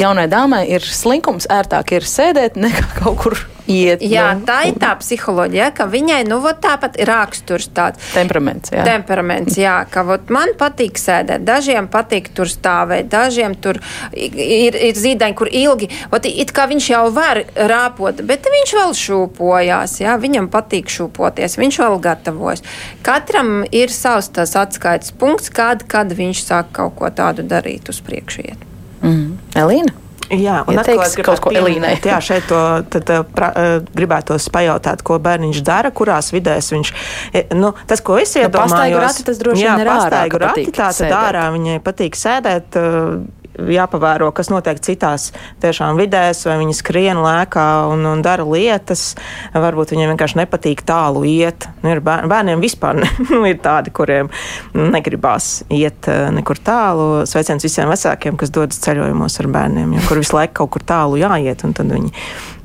jaunai 0.00 0.28
dāmai 0.30 0.66
ir 0.68 0.84
slinkums, 0.84 1.48
ērtāk 1.50 1.96
ir 1.98 2.06
sēdēt 2.06 2.60
nekā 2.66 2.86
kaut 3.00 3.18
kur 3.24 3.40
iet. 3.70 4.02
Jā, 4.04 4.30
nu, 4.36 4.44
tā 4.48 4.58
ir 4.70 4.78
tā 4.80 4.92
psiholoģija, 5.00 5.70
ka 5.76 5.86
viņai 5.90 6.20
nu, 6.28 6.40
tāpat 6.60 6.98
ir 7.00 7.10
raksturs 7.10 7.70
tāds- 7.74 8.02
temperaments. 8.18 8.72
Jā, 8.74 8.84
temperaments, 8.86 9.56
jā 9.58 9.76
ka 9.90 10.04
vot, 10.06 10.30
man 10.30 10.54
patīk 10.58 10.98
sēdēt, 11.00 11.44
dažiem 11.46 11.88
patīk 11.88 12.32
tur 12.34 12.50
stāvēt, 12.50 13.08
dažiem 13.12 13.54
tur 13.54 13.80
ir, 14.12 14.74
ir 14.74 14.94
zīdaini, 14.94 15.36
kur 15.36 15.48
ilgi, 15.48 15.90
vot, 16.10 16.26
it 16.26 16.52
kā 16.52 16.66
viņš 16.70 16.90
jau 16.90 17.04
var 17.14 17.44
rāpot, 17.54 18.22
bet 18.26 18.46
viņš 18.50 18.74
vēl 18.80 18.94
šūpojās, 19.04 20.00
jā, 20.02 20.16
viņam 20.20 20.49
patīk 20.52 20.90
šūpoties, 20.92 21.58
viņš 21.60 21.80
vēl 21.84 21.98
gatavojas. 22.04 22.64
Katram 23.06 23.62
ir 23.70 23.92
savs 23.94 24.30
tas 24.34 24.56
atskaites 24.58 25.14
punkts, 25.16 25.52
kad, 25.54 25.86
kad 25.90 26.12
viņš 26.16 26.44
sāk 26.46 26.74
kaut 26.76 26.98
ko 27.00 27.10
tādu 27.14 27.46
darīt 27.46 27.90
uz 27.92 28.02
priekšu 28.04 28.46
iet. 28.46 28.68
Mm. 29.00 29.34
Elīna? 29.56 29.96
Jā, 30.30 30.60
un 30.68 30.76
ja 30.76 30.84
teiks, 30.86 31.16
kaut 31.26 31.40
ko 31.42 31.50
Elīnai. 31.50 31.96
Jā, 32.06 32.20
šeit 32.22 32.46
to 32.46 32.58
tad, 32.92 33.08
uh, 33.10 33.24
pra, 33.26 33.48
uh, 33.50 33.72
gribētos 33.96 34.46
pajautāt, 34.54 35.02
ko 35.06 35.18
bērniņš 35.22 35.62
dara, 35.66 35.90
kurās 35.90 36.30
vidēs 36.30 36.70
viņš, 36.70 36.92
e, 37.34 37.42
nu, 37.58 37.72
tas, 37.90 38.02
ko 38.04 38.20
es 38.20 38.36
iedomājos. 38.38 38.94
Nu, 38.94 39.02
rati, 39.02 39.26
tas 39.26 39.42
droši 39.42 39.66
vien 39.66 39.82
ir 39.82 39.90
ārā, 39.90 40.22
rati, 40.30 40.68
tā 40.70 40.92
tad 40.94 41.16
ārā 41.18 41.48
viņai 41.56 41.80
patīk 41.82 42.18
sēdēt. 42.18 42.78
Uh, 42.78 43.39
jāpavēro, 43.68 44.30
kas 44.36 44.50
notiek 44.52 44.80
citās 44.84 45.30
tiešām 45.62 45.98
vidēs, 46.00 46.44
vai 46.48 46.58
viņi 46.62 46.76
skrien 46.78 47.20
lēkā 47.22 47.66
un, 47.92 48.04
un 48.08 48.22
dara 48.24 48.46
lietas. 48.46 49.14
Varbūt 49.54 49.94
viņiem 49.94 50.14
vienkārši 50.14 50.40
nepatīk 50.42 50.84
tālu 50.88 51.24
iet. 51.28 51.68
Nu, 51.84 51.92
ir 51.94 52.02
bēr, 52.04 52.28
bērniem 52.30 52.62
vispār 52.62 52.98
ne, 53.02 53.10
nu, 53.30 53.42
ir 53.48 53.60
tādi, 53.62 53.92
kuriem 53.94 54.30
negribās 54.74 55.60
iet 55.68 56.08
eh, 56.10 56.28
nekur 56.34 56.60
tālu. 56.64 57.10
Sveiciens 57.28 57.66
visiem 57.66 57.90
vecākiem, 57.90 58.38
kas 58.40 58.54
dodas 58.54 58.80
ceļojumos 58.84 59.40
ar 59.42 59.50
bērniem, 59.58 59.98
jo, 59.98 60.06
kur 60.08 60.22
visu 60.22 60.38
laiku 60.38 60.62
kaut 60.62 60.74
kur 60.76 60.86
tālu 60.86 61.20
jāiet, 61.20 61.64
un 61.66 61.76
tad 61.76 61.90
viņi 61.92 62.12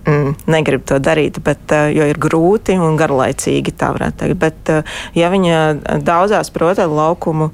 mm, 0.05 0.34
negrib 0.51 0.86
to 0.88 0.99
darīt, 1.03 1.39
bet, 1.45 1.65
uh, 1.73 1.89
jo 1.93 2.08
ir 2.10 2.19
grūti 2.21 2.77
un 2.81 2.97
garlaicīgi, 2.99 3.75
tā 3.77 3.91
varētu 3.95 4.21
teikt. 4.23 4.39
Bet, 4.41 4.73
uh, 4.73 4.97
ja 5.17 5.31
viņa 5.34 5.62
daudzās 6.05 6.51
protēlu 6.55 6.97
laukumu 6.99 7.51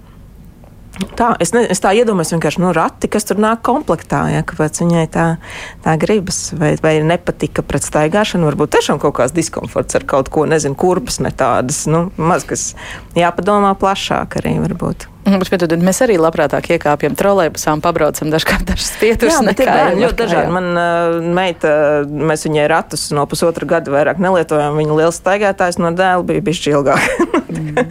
Tā, 1.17 1.31
es, 1.41 1.53
ne, 1.55 1.63
es 1.71 1.81
tā 1.81 1.93
iedomājos, 1.97 2.33
vienkārši 2.35 2.61
nu, 2.63 2.71
rati, 2.75 3.09
kas 3.11 3.27
tur 3.27 3.39
nāk 3.41 3.63
komplektā. 3.65 4.23
Ja, 4.33 4.41
kāpēc 4.47 4.81
viņai 4.83 5.05
tā, 5.13 5.27
tā 5.85 5.95
gribas, 6.01 6.39
vai, 6.57 6.73
vai 6.83 6.95
nepatika 7.05 7.65
pret 7.65 7.85
staigāšanu, 7.87 8.49
varbūt 8.49 8.75
tiešām 8.77 9.01
kaut 9.01 9.17
kāds 9.19 9.35
diskomforts 9.35 9.97
ar 9.97 10.07
kaut 10.09 10.31
ko, 10.33 10.45
nezinu, 10.49 10.77
kurpes 10.79 11.21
ne 11.23 11.33
tādas. 11.35 11.83
Nu, 11.91 12.09
maz 12.17 12.45
kas 12.47 12.71
jāpadomā 13.17 13.73
plašāk 13.79 14.41
arī 14.41 14.57
varbūt. 14.63 15.07
Bet 15.25 15.75
mēs 15.86 16.01
arī 16.01 16.15
labprātāk 16.21 16.71
iekāpjam 16.75 17.13
trolēļbusā 17.19 17.75
un 17.77 17.84
pabraucam 17.86 18.31
dažkārt 18.34 18.65
dažas 18.71 18.89
pieturas. 18.97 19.38
Jā, 19.38 19.45
bet 19.45 19.62
ir 19.62 20.01
ļoti 20.01 20.19
dažādi. 20.23 20.53
Man 20.55 20.71
uh, 20.73 21.19
meita, 21.21 21.73
mēs 22.10 22.47
viņai 22.49 22.65
ratus 22.71 23.07
no 23.13 23.27
pusotra 23.29 23.69
gada 23.69 23.93
vairāk 23.93 24.21
nelietojām. 24.23 24.77
Viņa 24.81 24.97
liels 24.97 25.21
staigātājs 25.21 25.77
no 25.81 25.93
dēla 25.93 26.25
bija 26.25 26.45
bišķi 26.49 26.75
ilgāk. 26.75 27.10
mm. 27.53 27.89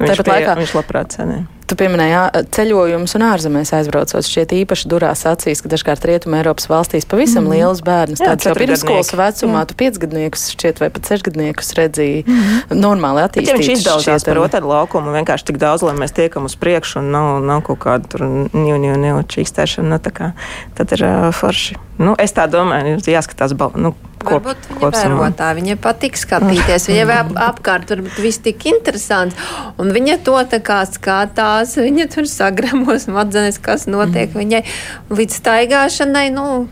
Tāpat 0.00 0.24
pie, 0.24 0.32
laikā- 0.32 0.60
viņš 0.64 0.76
labprāt 0.80 1.16
cenē. 1.18 1.42
Tu 1.70 1.76
pieminēji 1.78 2.40
ceļojumus 2.50 3.12
un 3.14 3.22
ārzemēs 3.28 3.70
aizbraucot. 3.76 4.26
Šķiet 4.26 4.50
īpaši 4.56 4.88
durās 4.90 5.20
acīs, 5.30 5.60
ka 5.62 5.70
dažkārt 5.70 6.02
Rietumē 6.08 6.40
Eiropas 6.40 6.66
valstīs 6.66 7.06
pavisam 7.06 7.44
mm. 7.46 7.52
liels 7.54 7.82
bērns. 7.86 8.18
Jā, 8.18 8.32
Tāds 8.32 8.48
jau 8.48 8.54
četrgadnieki. 8.58 9.18
vecumā, 9.20 9.60
tu 9.70 9.76
piecgadniekus 9.78 10.48
šķiet 10.56 10.82
vai 10.82 10.88
pat 10.90 11.06
sešgadniekus 11.06 11.70
redzēji 11.78 12.24
mm. 12.26 12.74
normāli 12.74 13.22
Bet, 13.22 13.38
ja 13.38 13.54
attīstīts. 13.54 13.60
viņš 13.60 13.70
izdauzās 13.84 14.26
par 14.26 14.40
otru 14.42 14.66
laukumu, 14.72 15.14
vienkārši 15.14 15.46
tik 15.52 15.60
daudz, 15.62 15.86
lai 15.86 15.94
mēs 15.94 16.10
tiekam 16.16 16.50
uz 16.50 16.58
priekšu, 16.58 16.69
un 17.00 17.10
nav, 17.14 17.30
nav 17.44 17.62
kaut 17.66 17.80
kāda 17.82 18.10
tur 18.12 18.26
ņūņu 18.54 19.24
čīkstēšana, 19.30 19.96
nu, 19.96 20.30
tad 20.78 20.94
ir 20.96 21.04
uh, 21.06 21.26
forši. 21.34 21.78
Nu, 22.00 22.14
es 22.20 22.32
tā 22.36 22.46
domāju, 22.50 22.96
ir 22.96 23.12
jāskatās, 23.14 23.52
nu, 23.76 23.92
kop, 24.20 24.40
Varbūt 24.40 24.68
viņa 24.70 24.80
kopsumā. 24.80 25.18
vērotā, 25.20 25.50
viņai 25.58 25.76
patīk 25.80 26.16
skatīties, 26.20 26.88
viņai 26.90 27.06
ap, 27.16 27.30
apkārt 27.50 27.92
varbūt 27.92 28.20
viss 28.24 28.42
tik 28.44 28.66
interesants, 28.70 29.36
un 29.80 29.92
viņa 29.94 30.18
to 30.26 30.36
tā 30.52 30.60
kā 30.64 30.80
skatās, 30.88 31.76
viņa 31.80 32.08
tur 32.14 32.28
sagramos 32.30 33.08
madzenes, 33.10 33.60
kas 33.62 33.88
notiek 33.90 34.32
viņai 34.36 34.64
līdz 35.12 35.40
staigāšanai, 35.42 36.28
nu, 36.36 36.68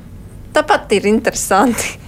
tāpat 0.57 0.97
ir 0.99 1.09
interesanti. 1.13 1.99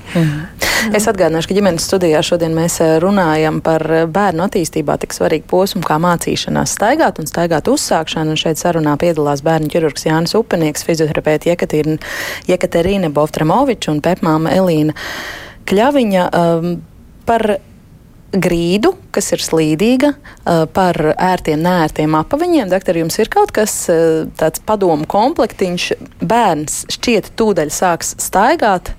Es 0.96 1.04
atgādināšu, 1.10 1.50
ka 1.50 1.54
ģimenes 1.58 1.84
studijā 1.84 2.22
šodien 2.24 2.54
mēs 2.56 2.78
eh, 2.80 2.94
runājam 3.02 3.58
par 3.64 3.84
eh, 3.84 4.06
bērnu 4.10 4.46
attīstībā 4.46 4.96
tik 5.02 5.12
svarīgu 5.12 5.44
posmu 5.50 5.82
kā 5.84 5.98
mācīšanās 6.00 6.72
staigāt 6.78 7.20
un 7.20 7.28
staigāt 7.28 7.68
uzsākšanu. 7.68 8.32
Un 8.32 8.40
šeit 8.40 8.60
sarunā 8.60 8.96
piedalās 9.00 9.44
bērnu 9.44 9.68
ķirurgs 9.72 10.08
Jānis 10.08 10.36
Upenieks, 10.38 10.86
fizioterapeiti 10.88 11.52
Jekaterina 11.52 13.12
Bovtramoviča 13.12 13.92
un 13.92 14.00
pepmāma 14.04 14.54
Elīna 14.56 14.96
Kļaviņa 15.68 16.26
um, 16.34 16.72
par 17.28 17.46
grīdu, 18.30 18.94
kas 19.12 19.32
ir 19.34 19.42
slīdīga, 19.44 20.14
uh, 20.16 20.64
par 20.72 20.96
ērtiem, 21.12 21.60
nērtiem 21.60 22.16
apaviņiem. 22.22 22.70
Doktor, 22.72 22.98
jums 23.02 23.20
ir 23.20 23.30
kaut 23.30 23.52
kas 23.54 23.74
tāds 24.40 24.62
padomu 24.66 25.06
komplektiņš, 25.10 25.90
bērns 26.24 26.84
šķiet 26.96 27.34
tūdaļ 27.38 27.74
sāks 27.74 28.16
staigāt. 28.22 28.94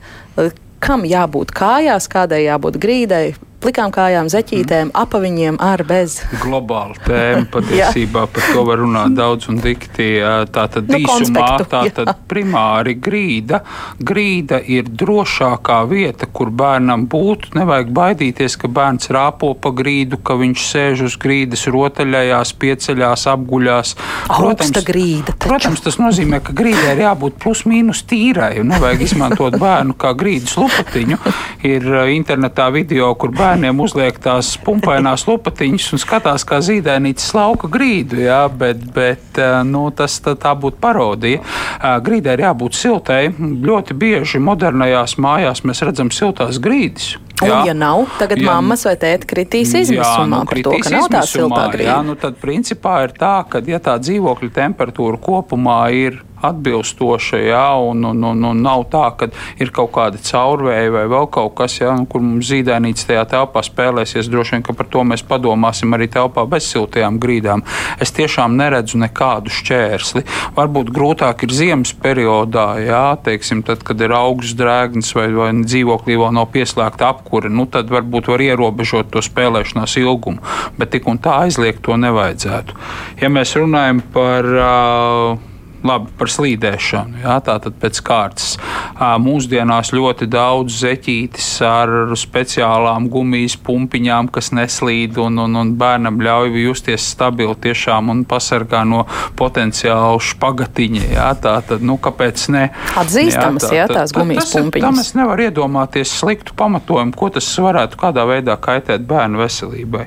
Kam 0.81 1.05
jābūt 1.05 1.53
kājās, 1.53 2.07
kādai 2.09 2.43
jābūt 2.47 2.79
grīdai, 2.81 3.25
plikām 3.61 3.93
kājām, 3.93 4.29
zeķītēm, 4.31 4.93
apaviņiem 4.97 5.59
ar 5.63 5.83
bez. 5.87 6.19
globāla 6.41 6.97
tēma. 7.07 7.47
Patiesībā 7.51 8.25
par 8.31 8.47
to 8.53 8.65
var 8.67 8.81
runāt 8.81 9.15
daudz 9.17 9.49
un 9.51 9.61
dikti. 9.63 10.11
Tā 10.51 10.67
tad 10.71 10.89
Nu, 10.91 10.99
īsumā 10.99 11.45
tā 11.69 11.85
jā. 11.87 11.93
tad 12.01 12.11
primāri 12.29 12.95
grīda. 12.99 13.61
Grīda 14.01 14.59
ir 14.61 14.89
drošākā 14.89 15.79
vieta, 15.89 16.27
kur 16.27 16.51
bērnam 16.51 17.05
būtu. 17.11 17.53
Nevajag 17.59 17.91
baidīties, 17.95 18.57
ka 18.61 18.69
bērns 18.71 19.11
rāpo 19.13 19.53
pa 19.55 19.71
grīdu, 19.75 20.19
ka 20.25 20.35
viņš 20.39 20.65
sēž 20.71 21.05
uz 21.07 21.17
grīdas, 21.21 21.67
rotaļājās, 21.71 22.53
pieceļās, 22.61 23.27
apguļās. 23.35 23.95
Augsta 24.35 24.83
grīda 24.85 25.31
taču. 25.35 25.47
Protams, 25.47 25.83
tas 25.85 25.97
nozīmē, 26.01 26.41
ka 26.43 26.55
grīdai 26.57 26.95
ir 26.95 27.03
jābūt 27.05 27.37
plus-mínus 27.41 28.03
tīrai. 28.09 28.59
un 28.61 28.71
Nevajag 28.73 29.05
izmantot 29.07 29.57
bērnu 29.61 29.95
kā 29.99 30.13
grīdas 30.17 30.57
lupatiņu. 30.59 31.19
Ir 31.67 31.87
internetā 32.15 32.69
video, 32.73 33.13
kur 33.19 33.33
bērniem 33.51 33.79
uzliek 33.83 34.19
tās 34.23 34.53
pumpainās 34.63 35.25
lupatiņas 35.27 35.89
un 35.95 36.01
skatās, 36.01 36.45
kā 36.47 36.61
zīdainītis 36.63 37.33
lauka 37.35 37.67
grīdu. 37.71 38.21
Jā, 38.23 38.45
bet, 38.47 38.83
bet 38.95 39.39
uh, 39.41 39.61
nu, 39.67 39.89
tas 39.95 40.19
tā, 40.23 40.35
tā 40.39 40.53
būtu 40.55 40.79
parodija. 40.81 41.41
Uh, 41.41 41.97
Grīdai 42.03 42.37
ir 42.37 42.45
jābūt 42.47 42.77
siltai. 42.77 43.21
Ļoti 43.39 43.97
bieži 43.97 44.41
modernajās 44.43 45.17
mājās 45.21 45.65
mēs 45.67 45.83
redzam 45.85 46.11
siltās 46.15 46.61
grīdas. 46.63 47.17
Un, 47.41 47.49
Jā. 47.49 47.59
ja 47.71 47.73
nav, 47.73 48.03
tagad 48.19 48.37
Ja- 48.37 48.51
mammas 48.53 48.85
vai 48.85 48.93
tēti 49.01 49.25
kritīs 49.25 49.71
izmisumā 49.73 50.05
Jā, 50.05 50.27
nu, 50.29 50.41
par 50.45 50.59
to, 50.61 50.75
ka 50.77 50.91
nav 50.93 51.07
tā 51.09 51.21
siltā 51.25 51.63
grīda. 51.73 51.87
Jā, 51.89 51.95
nu 52.05 52.13
tad 52.15 52.37
principā 52.37 52.99
ir 53.07 53.15
tā, 53.17 53.33
ka 53.49 53.63
ja 53.65 53.79
tā 53.81 53.97
dzīvokļa 53.97 54.51
temperatūra 54.59 55.17
kopumā 55.25 55.79
ir 55.97 56.21
atbilstoša, 56.47 57.41
jā, 57.45 57.65
un, 57.81 58.05
un, 58.11 58.23
un, 58.31 58.45
un 58.51 58.61
nav 58.63 58.85
tā, 58.91 59.05
ka 59.17 59.29
ir 59.61 59.71
kaut 59.75 59.91
kāda 59.95 60.21
caurvēja 60.21 60.93
vai 60.93 61.05
vēl 61.11 61.27
kaut 61.33 61.55
kas, 61.59 61.77
jā, 61.81 61.93
kur 62.09 62.23
mums 62.25 62.49
zīdainīts 62.51 63.07
tajā 63.09 63.25
telpā 63.35 63.63
spēlēsies, 63.65 64.29
droši 64.31 64.57
vien, 64.57 64.65
ka 64.65 64.75
par 64.77 64.89
to 64.91 65.03
mēs 65.07 65.23
padomāsim 65.27 65.93
arī 65.97 66.09
telpā 66.11 66.45
bez 66.49 66.67
siltajām 66.71 67.19
grīdām. 67.21 67.65
Es 68.01 68.13
tiešām 68.15 68.57
neredzu 68.59 68.99
nekādu 69.01 69.53
šķērsli. 69.53 70.25
Varbūt 70.57 70.91
grūtāk 70.95 71.45
ir 71.45 71.55
ziemas 71.55 71.93
periodā, 71.93 72.67
jā, 72.83 73.05
teiksim, 73.25 73.63
tad, 73.67 73.85
kad 73.87 74.01
ir 74.01 74.15
augsts 74.17 74.57
drēgnis 74.59 75.13
vai, 75.17 75.27
vai 75.35 75.51
dzīvoklī 75.61 76.17
vēl 76.19 76.35
nav 76.37 76.49
pieslēgta 76.53 77.11
apkure, 77.11 77.51
nu 77.51 77.67
tad 77.71 77.91
varbūt 77.93 78.31
var 78.31 78.43
ierobežot 78.45 79.11
to 79.13 79.23
spēlēšanās 79.23 79.97
ilgumu, 80.01 80.41
bet 80.79 80.93
tik 80.95 81.07
un 81.11 81.21
tā 81.21 81.41
aizliegt 81.45 81.83
to 81.85 81.97
nevajadzētu. 81.99 82.77
Ja 83.21 83.31
mēs 83.31 83.55
runājam 83.59 84.01
par 84.13 84.47
uh, 84.51 85.50
Labi, 85.81 86.11
par 86.19 86.29
slīdēšanu. 86.29 87.23
Jā, 87.23 87.39
tā 87.41 87.55
tad 87.63 87.73
pēc 87.81 87.99
kārtas. 88.05 88.51
Mūsdienās 89.21 89.89
ļoti 89.95 90.27
daudz 90.29 90.75
zeķītis 90.83 91.47
ar 91.65 91.89
speciālām 92.19 93.07
gumijas 93.09 93.55
pumpiņām, 93.65 94.29
kas 94.33 94.51
neslīd 94.53 95.17
un, 95.23 95.39
un, 95.41 95.57
un 95.57 95.71
bērnam 95.79 96.19
ļauj 96.21 96.59
justies 96.67 97.07
stabili 97.15 97.55
tiešām 97.65 98.11
un 98.13 98.21
pasargā 98.29 98.83
no 98.85 99.07
potenciāla 99.39 100.21
špagatiņa. 100.21 101.03
Jā, 101.15 101.31
tā 101.41 101.55
tad, 101.65 101.81
nu, 101.81 101.97
kāpēc 101.97 102.45
ne? 102.53 102.67
Atzīstamas, 103.01 103.65
jā, 103.73 103.89
tā- 103.89 104.01
tās 104.03 104.13
tā- 104.13 104.21
gumijas 104.21 104.53
ir- 104.53 104.61
pumpiņas. 104.61 104.85
Tam 104.85 104.99
es 105.01 105.13
nevaru 105.17 105.49
iedomāties 105.49 106.13
sliktu 106.21 106.53
pamatojumu, 106.61 107.17
ko 107.17 107.31
tas 107.33 107.49
varētu 107.57 107.97
kādā 108.05 108.27
veidā 108.29 108.57
kaitēt 108.61 109.07
bērnu 109.09 109.41
veselībai. 109.41 110.05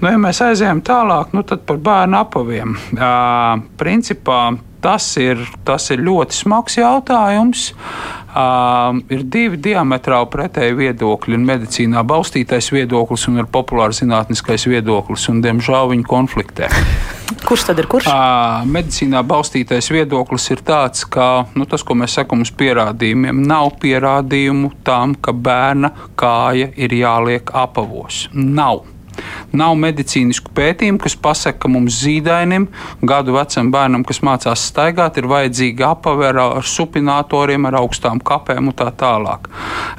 Nu, 0.00 0.08
ja 0.08 0.16
mēs 0.22 0.38
aizējām 0.46 0.80
tālāk, 0.86 1.34
nu, 1.34 1.42
tad 1.42 1.66
par 1.66 1.82
bērnu 1.82 2.22
apaviem. 2.22 2.78
Uh, 2.94 3.60
principā 3.80 4.52
tas 4.82 5.06
ir, 5.20 5.42
tas 5.66 5.90
ir 5.94 6.02
ļoti 6.04 6.36
smags 6.42 6.78
jautājums. 6.80 7.70
Uh, 8.30 9.00
ir 9.10 9.24
divi 9.26 9.58
diametrāli 9.58 10.28
pretēji 10.30 10.76
viedokļi. 10.78 11.34
Ir 11.34 11.46
medicīnā 11.48 12.04
balstītais 12.06 12.70
viedoklis 12.70 13.26
un 13.30 13.42
ir 13.42 13.48
populārs 13.50 14.04
zinātniskais 14.04 14.68
viedoklis, 14.70 15.26
un 15.32 15.42
diemžēl 15.42 15.90
viņi 15.94 16.06
konfliktē. 16.06 16.70
Kurš 17.46 17.64
tad 17.68 17.78
ir 17.78 17.86
kurš? 17.90 18.08
Ā, 18.10 18.62
Medicīnā 18.68 19.22
balstītais 19.26 19.86
viedoklis 19.92 20.48
ir 20.50 20.62
tāds, 20.66 21.06
ka 21.06 21.46
nu, 21.54 21.66
tas, 21.70 21.84
ko 21.86 21.94
mēs 21.98 22.18
sakām 22.18 22.42
uz 22.44 22.50
pierādījumiem, 22.58 23.44
nav 23.46 23.76
pierādījumu 23.82 24.72
tam, 24.86 25.14
ka 25.14 25.32
bērna 25.32 25.92
kāja 26.18 26.72
ir 26.74 26.94
jāliek 26.98 27.54
apavos. 27.56 28.26
Nav. 28.34 28.82
Nav 29.56 29.76
medicīnisku 29.80 30.52
pētījumu, 30.56 31.00
kas 31.02 31.16
pasaka, 31.18 31.58
ka 31.64 31.70
mums 31.72 31.98
zīdainim, 32.02 32.68
gadu 33.02 33.34
vecam 33.36 33.70
bērnam, 33.72 34.04
kas 34.06 34.22
mācās 34.26 34.66
staigāt, 34.70 35.18
ir 35.20 35.28
vajadzīga 35.30 35.92
apave 35.94 36.28
ar, 36.30 36.40
supinatoriem, 36.64 37.66
ar 37.68 37.80
augstām 37.82 38.20
kapēm 38.22 38.70
un 38.70 38.76
tā 38.76 38.90
tālāk. 38.94 39.48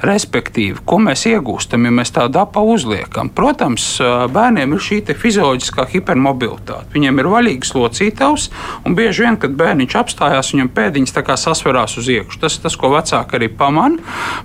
Respektīvi, 0.06 0.82
ko 0.86 0.98
mēs 1.02 1.26
iegūstam, 1.30 1.86
ja 1.86 1.94
mēs 1.94 2.14
tādu 2.14 2.42
apavu 2.42 2.76
uzliekam? 2.76 3.30
Protams, 3.34 3.86
bērniem 4.32 4.76
ir 4.76 4.82
šī 4.82 5.02
fizioloģiskā 5.18 5.86
hipermobilitāte. 5.92 6.90
Viņiem 6.94 7.20
ir 7.20 7.28
vaļīgs 7.32 7.74
locītavs, 7.76 8.48
un 8.86 8.96
bieži 8.98 9.26
vien, 9.26 9.38
kad 9.40 9.54
bērniņš 9.58 9.96
apstājās, 9.98 10.52
viņam 10.54 10.72
pēdiņas 10.76 11.16
sasverās 11.42 11.96
uz 12.00 12.08
iekšā. 12.12 12.40
Tas 12.42 12.56
ir 12.56 12.64
tas, 12.66 12.76
ko 12.78 12.92
vecāki 12.92 13.38
arī 13.38 13.48
pamana. 13.48 14.00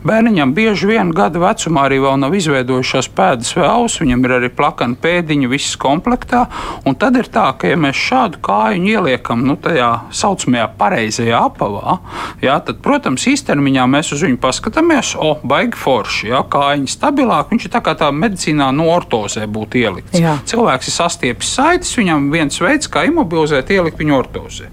Bērniņam 0.08 0.54
bieži 0.58 0.90
vien 0.92 1.12
gada 1.16 1.42
vecumā 1.42 1.88
arī 1.88 2.00
vēl 2.04 2.20
nav 2.22 2.36
izveidojušās 2.38 3.10
pēdas 3.18 3.54
vēlus, 3.58 4.00
viņam 4.02 4.26
ir 4.26 4.36
arī 4.40 4.52
plakana 4.78 4.98
pēdiņa, 5.02 5.50
viss 5.50 5.78
komplektā. 5.78 6.46
Un 6.86 6.96
tad 6.96 7.18
ir 7.18 7.28
tā, 7.34 7.50
ka, 7.58 7.68
ja 7.68 7.78
mēs 7.78 7.98
šādu 7.98 8.40
kāju 8.46 8.86
ieliekam 8.86 9.44
nu, 9.46 9.58
tajā 9.58 10.10
saucamajā 10.14 10.68
pareizajā 10.78 11.40
apavā, 11.50 11.98
jā, 12.42 12.60
tad, 12.62 12.82
protams, 12.86 13.26
īstermiņā 13.28 13.88
mēs 13.90 14.14
uz 14.14 14.24
viņu 14.26 14.38
paskatāmies, 14.42 15.16
o, 15.18 15.38
baigi 15.44 15.78
forši, 15.78 16.30
jā, 16.32 16.44
kājiņa 16.54 16.94
stabilāk, 16.94 17.50
viņš 17.52 17.68
ir 17.68 17.74
tā 17.74 17.82
kā 17.82 17.96
tā 17.98 18.12
medicīnā 18.14 18.70
no 18.76 18.90
ortozē 18.94 19.48
būtu 19.48 19.82
ielikts. 19.82 20.20
Jā. 20.20 20.38
Cilvēks 20.48 20.92
ir 20.92 20.98
sastiepis 20.98 21.56
saites, 21.58 21.96
viņam 21.98 22.30
viens 22.34 22.62
veids, 22.62 22.92
kā 22.92 23.08
imobilizēt, 23.10 23.74
ielikt 23.74 24.02
viņu 24.02 24.18
ortozē. 24.18 24.70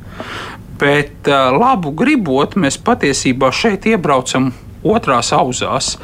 Bet 0.78 1.30
uh, 1.30 1.54
labu 1.54 1.94
gribot, 1.96 2.56
mēs 2.60 2.76
patiesībā 2.82 3.52
šeit 3.54 3.86
iebraucam 3.88 4.50
otrās 4.84 5.32
auzās, 5.34 5.94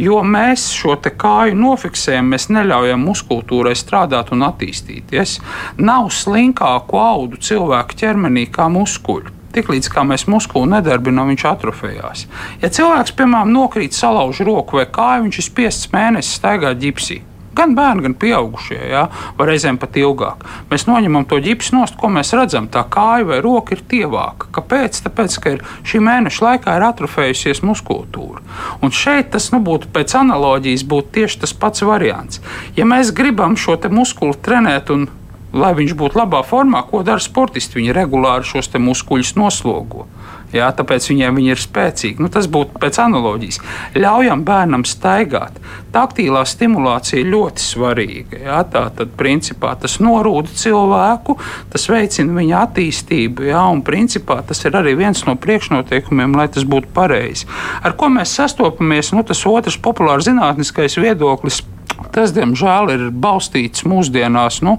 jo 0.00 0.20
mēs 0.24 0.70
šo 0.74 0.96
kāju 1.00 1.56
nofiksējam, 1.58 2.30
mēs 2.32 2.48
neļaujam 2.52 3.04
muskultūrai 3.04 3.74
strādāt 3.78 4.32
un 4.34 4.46
attīstīties. 4.48 5.38
Nav 5.78 6.10
slinkāku 6.14 6.98
audu 7.00 7.40
cilvēku 7.40 8.00
ķermenī 8.00 8.48
kā 8.52 8.68
muskuļu. 8.72 9.36
Tiklīdz 9.50 9.88
mēs 10.06 10.28
muskuli 10.30 10.70
nedarbinām, 10.70 11.32
viņš 11.32 11.46
atrofējās. 11.50 12.26
Ja 12.62 12.70
cilvēks, 12.70 13.16
piemēram, 13.18 13.50
nokrīt, 13.50 13.96
salauž 13.98 14.44
roku 14.46 14.78
vai 14.78 14.86
kāju, 14.86 15.26
viņš 15.26 15.40
ir 15.40 15.46
spiests 15.48 15.90
mēnesi 15.90 16.36
staigāt 16.38 16.78
ģipsī. 16.78 17.18
Gan 17.56 17.74
bērni, 17.74 18.04
gan 18.04 18.14
pieaugušie, 18.14 18.78
jā, 18.92 19.02
vai 19.38 19.46
reizēm 19.48 19.78
pat 19.82 19.96
ilgāk. 19.98 20.44
Mēs 20.70 20.86
noņemam 20.86 21.26
to 21.30 21.40
ģipsu 21.42 21.74
nost, 21.74 21.96
ko 21.98 22.10
mēs 22.12 22.30
redzam. 22.38 22.68
Tā 22.70 22.84
kāja 22.86 23.26
vai 23.26 23.40
roka 23.42 23.74
ir 23.74 23.82
tievāka. 23.90 24.52
Kāpēc? 24.54 25.00
Tāpēc, 25.06 25.38
ka 25.42 25.54
ir 25.56 25.64
šī 25.82 26.02
mēneša 26.06 26.46
laikā 26.46 26.76
ir 26.78 26.86
atrofējusies 26.86 27.64
muskultūra. 27.66 28.44
Un 28.86 28.94
šeit 28.94 29.32
tas 29.34 29.50
nu, 29.54 29.58
būtu 29.66 29.90
pēc 29.94 30.14
analoģijas 30.22 30.86
būtu 30.90 31.16
tieši 31.18 31.42
tas 31.42 31.56
pats 31.56 31.82
variants. 31.86 32.42
Ja 32.78 32.86
mēs 32.86 33.10
gribam 33.16 33.58
šo 33.58 33.80
muskuli 33.90 34.38
trenēt 34.38 34.94
un 34.94 35.08
lai 35.52 35.72
viņš 35.74 35.96
būtu 35.98 36.18
labā 36.20 36.44
formā, 36.46 36.84
ko 36.86 37.02
dara 37.06 37.22
sportisti. 37.22 37.80
Viņi 37.80 37.94
regulāri 37.96 38.46
šos 38.46 38.70
muskuļus 38.78 39.34
noslogo. 39.38 40.06
Jā, 40.54 40.70
tāpēc 40.74 41.06
viņiem 41.12 41.36
viņi 41.38 41.52
ir 41.54 41.60
spēcīgi. 41.62 42.22
Nu, 42.22 42.30
tas 42.32 42.48
būtu 42.50 42.80
pēc 42.82 42.98
analoģijas. 43.04 43.60
Ļaujam 43.98 44.42
bērnam 44.46 44.84
staigāt. 44.88 45.60
Taktīlā 45.94 46.42
stimulācija 46.46 47.26
ļoti 47.26 47.62
svarīga. 47.62 48.40
Jā, 48.44 48.60
tā 48.70 48.84
tad, 48.98 49.14
principā, 49.18 49.76
tas 49.78 49.98
norūda 50.02 50.54
cilvēku, 50.58 51.36
tas 51.70 51.86
veicina 51.90 52.34
viņa 52.38 52.62
attīstību. 52.66 53.46
Jā, 53.50 53.64
un, 53.70 53.84
principā, 53.86 54.40
tas 54.46 54.62
ir 54.66 54.78
arī 54.78 54.96
viens 54.98 55.22
no 55.26 55.36
priekšnoteikumiem, 55.38 56.34
lai 56.38 56.48
tas 56.50 56.66
būtu 56.66 56.90
pareizi. 56.94 57.46
Ar 57.86 57.94
ko 57.98 58.10
mēs 58.12 58.34
sastopamies? 58.38 59.14
Nu, 59.14 59.26
tas 59.26 59.42
otrs 59.46 59.78
populārs 59.82 60.26
zinātniskais 60.30 60.98
viedoklis 60.98 61.62
Tas, 62.10 62.32
diemžēl, 62.34 62.90
ir 62.94 63.02
balstīts 63.14 63.84
mūsdienās, 63.86 64.60
nu, 64.66 64.78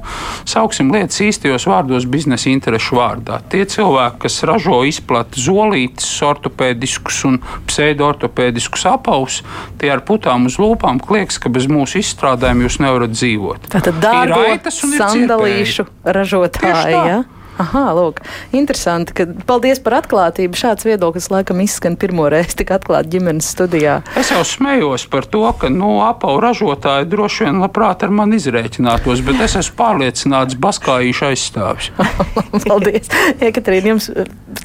sauksim 0.49 0.91
lietas 0.91 1.21
īstajos 1.23 1.67
vārdos, 1.69 2.07
biznesa 2.11 2.49
interešu 2.51 2.97
vārdā. 2.99 3.39
Tie 3.51 3.63
cilvēki, 3.71 4.19
kas 4.25 4.41
ražo, 4.47 4.81
izplata 4.87 5.39
zolītes, 5.39 6.09
ortopēdiskus 6.27 7.21
un 7.29 7.39
pseido-ortopēdiskus 7.69 8.87
apavus, 8.91 9.41
tie 9.79 9.93
ar 9.95 10.03
putām 10.07 10.49
uz 10.51 10.59
lūpām 10.61 10.99
klieks, 11.03 11.39
ka 11.41 11.51
bez 11.53 11.69
mūsu 11.71 12.01
izstrādājuma 12.01 12.67
jūs 12.67 12.81
nevarat 12.83 13.15
dzīvot. 13.15 13.69
Tātad 13.77 14.01
dārgo 14.03 14.73
sandalīšu 14.81 15.87
ražotāji. 16.03 16.97
Ja? 17.11 17.21
Aha, 17.59 17.83
lūk, 17.97 18.21
interesanti. 18.55 19.13
Ka, 19.15 19.25
paldies 19.47 19.81
par 19.83 19.97
atklātību. 19.99 20.57
Šāds 20.57 20.87
viedoklis 20.87 21.27
laikam 21.33 21.59
izskan 21.63 21.97
pirmo 21.99 22.29
reizi 22.31 22.61
tik 22.61 22.71
atklāti 22.75 23.17
ģimenes 23.17 23.49
studijā. 23.51 23.99
Es 24.19 24.31
jau 24.31 24.41
smējos 24.47 25.07
par 25.11 25.27
to, 25.29 25.43
ka 25.59 25.69
nu, 25.73 25.97
apavu 26.05 26.39
ražotāji 26.43 27.09
droši 27.11 27.47
vien 27.47 27.61
labprāt 27.63 28.05
ar 28.05 28.13
mani 28.15 28.39
izrēķinātos, 28.39 29.23
bet 29.27 29.43
es 29.43 29.57
esmu 29.59 29.77
pārliecināts 29.81 30.57
baskāīšu 30.61 31.27
aizstāvis. 31.31 31.91
paldies. 32.69 33.11
Ekaterīna, 33.43 33.93
jums 33.93 34.09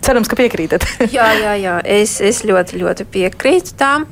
cerams, 0.00 0.30
ka 0.30 0.38
piekrītat. 0.38 0.86
jā, 1.16 1.26
jā, 1.40 1.56
jā. 1.60 1.78
Es, 1.82 2.18
es 2.24 2.44
ļoti, 2.46 2.80
ļoti 2.82 3.08
piekrītu 3.16 3.76
tam. 3.80 4.06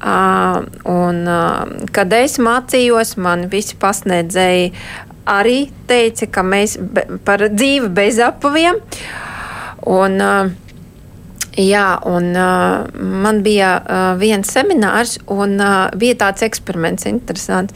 Uh, 0.00 0.64
un, 0.88 1.22
uh, 1.28 1.86
kad 1.94 2.12
es 2.16 2.38
mācījos, 2.42 3.16
man 3.20 3.46
visi 3.52 3.76
pasniedzēji 3.80 4.70
arī 5.28 5.68
teica, 5.90 6.28
ka 6.30 6.44
mēs 6.46 6.78
be, 6.80 7.06
par 7.24 7.48
dzīvi 7.50 7.92
bez 7.94 8.22
apaviem. 8.24 8.82
Un, 9.90 10.20
Jā, 11.60 11.98
un 12.06 12.30
man 12.30 13.40
bija 13.42 13.72
viens 14.20 14.48
seminārs, 14.54 15.16
un 15.34 15.58
bija 15.98 16.18
tāds 16.22 16.44
eksperiments, 16.46 17.08
interesants. 17.10 17.74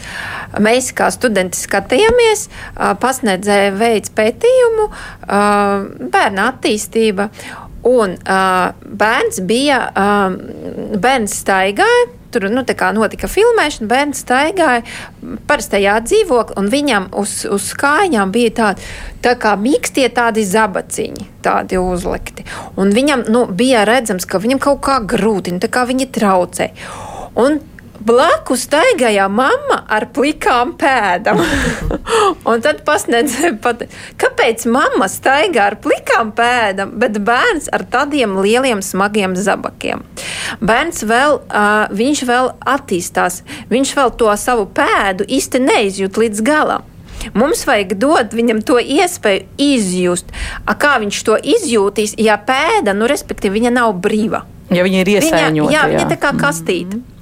Mēs 0.63 0.93
kā 0.95 1.09
studenti 1.13 1.59
skatījāmies, 1.59 2.47
pasniedzēja 3.03 3.75
veids 3.75 4.15
pētījumu, 4.15 4.87
bērna 5.27 6.47
attīstība, 6.53 7.29
un 7.85 8.15
uh, 8.17 8.73
bērns 8.85 9.43
bija, 9.45 9.81
uh, 9.93 10.37
bērns 11.01 11.41
staigāja 11.43 12.07
tur 12.35 12.49
nu, 12.51 12.65
notika 12.99 13.31
filmēšana, 13.31 13.89
bērns 13.91 14.23
staigāja 14.25 14.83
parastajā 15.49 15.97
dzīvoklī, 16.05 16.59
un 16.61 16.71
viņam 16.73 17.11
uz, 17.21 17.43
uz 17.51 17.71
kājām 17.79 18.33
bija 18.35 18.55
tādi 18.61 18.89
tā 19.25 19.35
kā 19.41 19.55
mīkstie 19.61 20.09
tādi 20.15 20.45
zabaciņi, 20.47 21.29
tādi 21.45 21.81
uzlikti. 21.81 22.47
Un 22.81 22.93
viņam 22.95 23.27
nu, 23.33 23.47
bija 23.47 23.87
redzams, 23.89 24.27
ka 24.29 24.43
viņam 24.43 24.63
kaut 24.63 24.83
kā 24.85 24.99
grūti, 25.01 25.55
nu, 25.55 25.63
kā 25.65 25.87
viņi 25.89 26.11
traucē. 26.15 26.71
Un 27.41 27.63
Blakus 28.01 28.65
staigāja 28.67 29.29
mamma 29.31 29.79
ar 29.89 30.09
plikām 30.13 30.75
pēdām. 30.79 31.39
un 32.51 32.65
tad 32.65 32.83
pasniedzēja, 32.87 33.55
pat, 33.63 33.85
kāpēc 34.21 34.67
mamma 34.67 35.07
staigā 35.11 35.69
ar 35.71 35.77
plikām 35.83 36.33
pēdām, 36.37 36.97
bet 37.01 37.21
bērns 37.25 37.71
ar 37.73 37.87
tādiem 37.91 38.35
lieliem, 38.43 38.83
smagiem 38.83 39.37
zabakiem. 39.39 40.03
Bērns 40.59 41.05
vēl, 41.07 41.39
uh, 41.45 41.85
viņš 41.95 42.25
vēl 42.29 42.51
attīstās, 42.75 43.43
viņš 43.71 43.95
vēl 44.01 44.13
to 44.19 44.35
savu 44.43 44.67
pēdu 44.75 45.29
īsti 45.31 45.63
neizjūt 45.63 46.21
līdz 46.25 46.45
galam. 46.45 46.91
Mums 47.33 47.63
vajag 47.65 47.95
dot 47.97 48.35
viņam 48.37 48.61
to 48.67 48.77
iespēju 48.83 49.47
izjust. 49.57 50.35
A, 50.67 50.75
kā 50.77 50.99
viņš 51.01 51.23
to 51.25 51.39
izjūtīs, 51.41 52.19
ja 52.21 52.37
pēda, 52.37 52.93
nu, 52.93 53.09
respektīvi, 53.09 53.61
viņa 53.63 53.73
nav 53.79 53.95
brīva? 54.03 54.45
Ja 54.75 54.85
viņa 54.85 55.03
ir 55.05 55.13
iesaistīta. 55.17 55.57
Jā, 55.57 55.73
jā, 55.73 55.89
viņa 55.95 56.07
tā 56.11 56.21
kā 56.21 56.35
kastīta. 56.37 56.99
Mm 56.99 57.01
-hmm. 57.01 57.14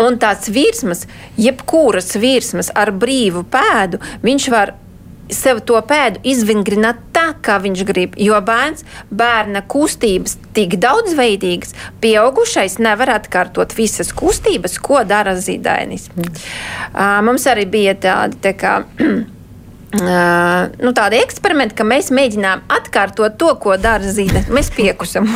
Un 0.00 0.16
tās 0.20 0.48
virsmas, 0.52 1.06
jebkuras 1.40 2.14
virsmas 2.20 2.70
ar 2.74 2.92
brīvu 2.96 3.44
pēdu, 3.52 4.00
viņš 4.24 4.52
var 4.52 4.74
sev 5.34 5.60
to 5.66 5.78
pēdu 5.86 6.20
izvingrināt 6.26 7.00
tā, 7.14 7.30
kā 7.44 7.58
viņš 7.62 7.82
grib. 7.88 8.16
Jo 8.20 8.40
bērns, 8.44 8.84
bērna 9.10 9.62
kustības 9.70 10.36
tik 10.56 10.76
daudzveidīgas, 10.82 11.74
pieaugušais 12.02 12.78
nevar 12.82 13.14
atkārtot 13.18 13.74
visas 13.78 14.12
kustības, 14.16 14.78
ko 14.82 15.02
dara 15.08 15.36
zīdainis. 15.38 16.08
Mm. 16.16 16.40
Uh, 16.90 17.18
mums 17.26 17.46
arī 17.50 17.66
bija 17.70 17.96
tādi. 18.00 18.40
Tā 18.42 18.54
kā, 18.58 18.80
Uh, 19.90 20.68
nu, 20.78 20.92
tādi 20.94 21.18
eksperimenti, 21.18 21.74
ka 21.74 21.82
mēs 21.82 22.12
mēģinām 22.14 22.60
atkārtot 22.70 23.34
to, 23.40 23.48
ko 23.58 23.74
dara 23.80 24.12
zīme. 24.14 24.44
Mēs 24.54 24.70
piekusam. 24.76 25.26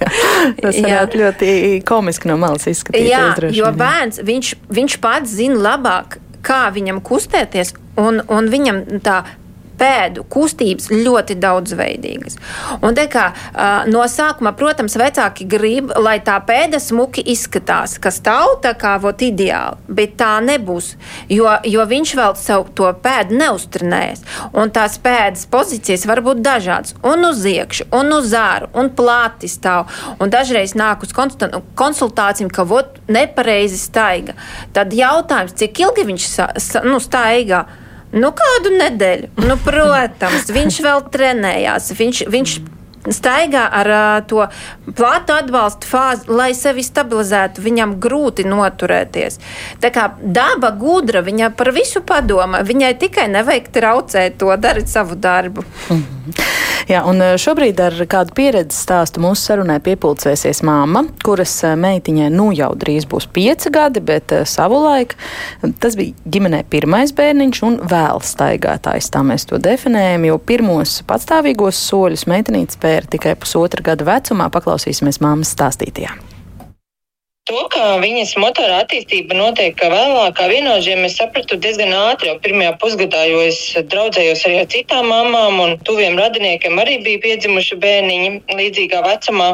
Tas 0.60 0.76
varētu 0.76 1.22
ļoti 1.22 1.54
komiski 1.88 2.28
no 2.28 2.36
malas 2.40 2.68
izskatīties. 2.68 3.08
Jā, 3.08 3.54
jo 3.56 3.70
bērns 3.72 4.20
viņš, 4.28 4.50
viņš 4.76 4.98
pats 5.00 5.32
zina 5.38 5.56
labāk, 5.70 6.18
kā 6.44 6.66
viņam 6.74 7.00
kustēties, 7.04 7.72
un, 8.00 8.20
un 8.28 8.52
viņam 8.52 8.82
tā 9.06 9.22
pēdu 9.78 10.24
kustības 10.30 10.90
ļoti 10.92 11.36
daudzveidīgas. 11.42 12.38
Un 12.84 12.96
te 12.96 13.06
kā 13.10 13.26
no 13.90 14.04
sākuma, 14.10 14.54
protams, 14.56 14.96
vecāki 15.00 15.46
grib, 15.50 15.92
lai 16.00 16.18
tā 16.24 16.36
pēda 16.46 16.80
smuki 16.82 17.24
izskatās, 17.34 17.96
ka 18.02 18.12
stāv 18.14 18.58
tā 18.64 18.74
kā 18.78 18.96
vot 19.02 19.22
ideāli, 19.24 19.80
bet 19.88 20.16
tā 20.20 20.32
nebūs, 20.44 20.94
jo, 21.32 21.48
jo 21.68 21.86
viņš 21.90 22.14
vēl 22.20 22.36
savu 22.40 22.70
to 22.76 22.90
pēdu 23.04 23.38
neustrinēs. 23.40 24.24
Un 24.54 24.72
tās 24.74 24.98
pēdas 25.02 25.46
pozīcijas 25.50 26.06
var 26.10 26.22
būt 26.24 26.42
dažādas, 26.44 26.96
un 27.06 27.28
uz 27.28 27.44
iekšu, 27.48 27.88
un 27.94 28.12
uz 28.16 28.34
āru, 28.38 28.70
un 28.74 28.90
plāti 28.94 29.50
stāv. 29.50 29.90
Un 30.22 30.32
dažreiz 30.32 30.74
nāk 30.78 31.04
uz 31.04 31.14
konsultācijām, 31.14 32.50
ka 32.52 32.66
vot 32.68 32.98
nepareizi 33.08 33.78
staiga. 33.80 34.36
Tad 34.76 34.94
jautājums, 34.96 35.56
cik 35.58 35.84
ilgi 35.84 36.06
viņš 36.10 36.28
sa, 36.28 36.50
sa, 36.60 36.84
nu, 36.86 37.00
staigā? 37.02 37.64
Nu, 38.14 38.30
kādu 38.36 38.70
nedēļu. 38.78 39.32
Nu, 39.42 39.56
protams, 39.64 40.46
viņš 40.54 40.80
vēl 40.84 41.04
trenējās. 41.14 41.90
Viņš, 41.98 42.20
viņš 42.30 42.52
staigā 43.12 43.64
ar 43.80 43.90
uh, 43.90 44.26
to 44.28 44.46
plātu 44.96 45.36
atbalstu 45.36 45.88
fāzi, 45.88 46.28
lai 46.30 46.52
sevi 46.56 46.84
stabilizētu. 46.86 47.64
Viņam 47.64 47.96
grūti 48.02 48.46
noturēties. 48.48 49.40
Tā 49.82 49.92
kā 49.94 50.08
daba 50.22 50.72
gudra, 50.78 51.24
viņa 51.24 51.52
par 51.58 51.72
visu 51.76 52.04
padoma. 52.06 52.62
Viņai 52.64 52.94
tikai 53.00 53.28
nevajag 53.32 53.70
traucēt 53.74 54.38
to, 54.40 54.52
darīt 54.56 54.88
savu 54.92 55.14
darbu. 55.14 55.64
Mm 55.90 56.02
-hmm. 56.02 56.14
Jā, 56.84 57.00
un 57.08 57.22
šobrīd 57.40 57.78
ar 57.80 57.94
kādu 58.10 58.34
pieredzi 58.36 58.76
stāstu 58.76 59.22
mūsu 59.24 59.48
sarunai 59.48 59.78
piepulcēsies 59.84 60.60
māma, 60.68 61.06
kuras 61.24 61.54
meitiņai 61.80 62.26
nu 62.34 62.50
jau 62.52 62.70
drīz 62.76 63.06
būs 63.08 63.24
pieci 63.32 63.72
gadi, 63.72 64.02
bet 64.04 64.34
savulaik 64.44 65.14
tas 65.80 65.96
bija 65.96 66.12
ģimenē 66.28 66.64
pirmais 66.68 67.14
bērniņš 67.16 67.62
un 67.64 67.78
vēl 67.88 68.20
staigātājs. 68.20 69.08
Tā 69.14 69.22
mēs 69.24 69.48
to 69.48 69.60
definējam, 69.64 70.26
jo 70.28 70.36
pirmos 70.38 70.98
patstāvīgos 71.08 71.80
soļus 71.88 72.26
meitenīte 72.28 72.76
spēra 72.94 73.10
tikai 73.10 73.34
pusotra 73.34 73.82
gada 73.82 74.06
vecumā. 74.06 74.50
Paklausīsimies 74.54 75.20
māmas 75.20 75.50
stāstītajā. 75.54 76.14
To, 77.44 77.66
ka 77.68 77.98
viņas 78.00 78.38
motora 78.40 78.78
attīstība 78.80 79.36
notiek 79.36 79.76
vēlāk, 79.76 80.32
kā 80.38 80.46
vienaudžiem, 80.48 81.02
es 81.04 81.18
sapratu 81.18 81.58
diezgan 81.60 81.90
ātri 81.92 82.30
jau 82.30 82.38
pirmajā 82.40 82.70
pusgadā, 82.80 83.26
jo 83.28 83.42
es 83.44 83.58
draudzējos 83.90 84.46
arī 84.48 84.62
ar 84.62 84.70
citām 84.72 85.10
mamām 85.12 85.60
un 85.60 85.74
tuviem 85.84 86.16
radiniekiem 86.16 86.80
arī 86.80 87.02
bija 87.04 87.20
piedzimuši 87.20 87.76
bērniņi 87.82 88.30
līdzīgā 88.48 89.02
vecumā. 89.04 89.50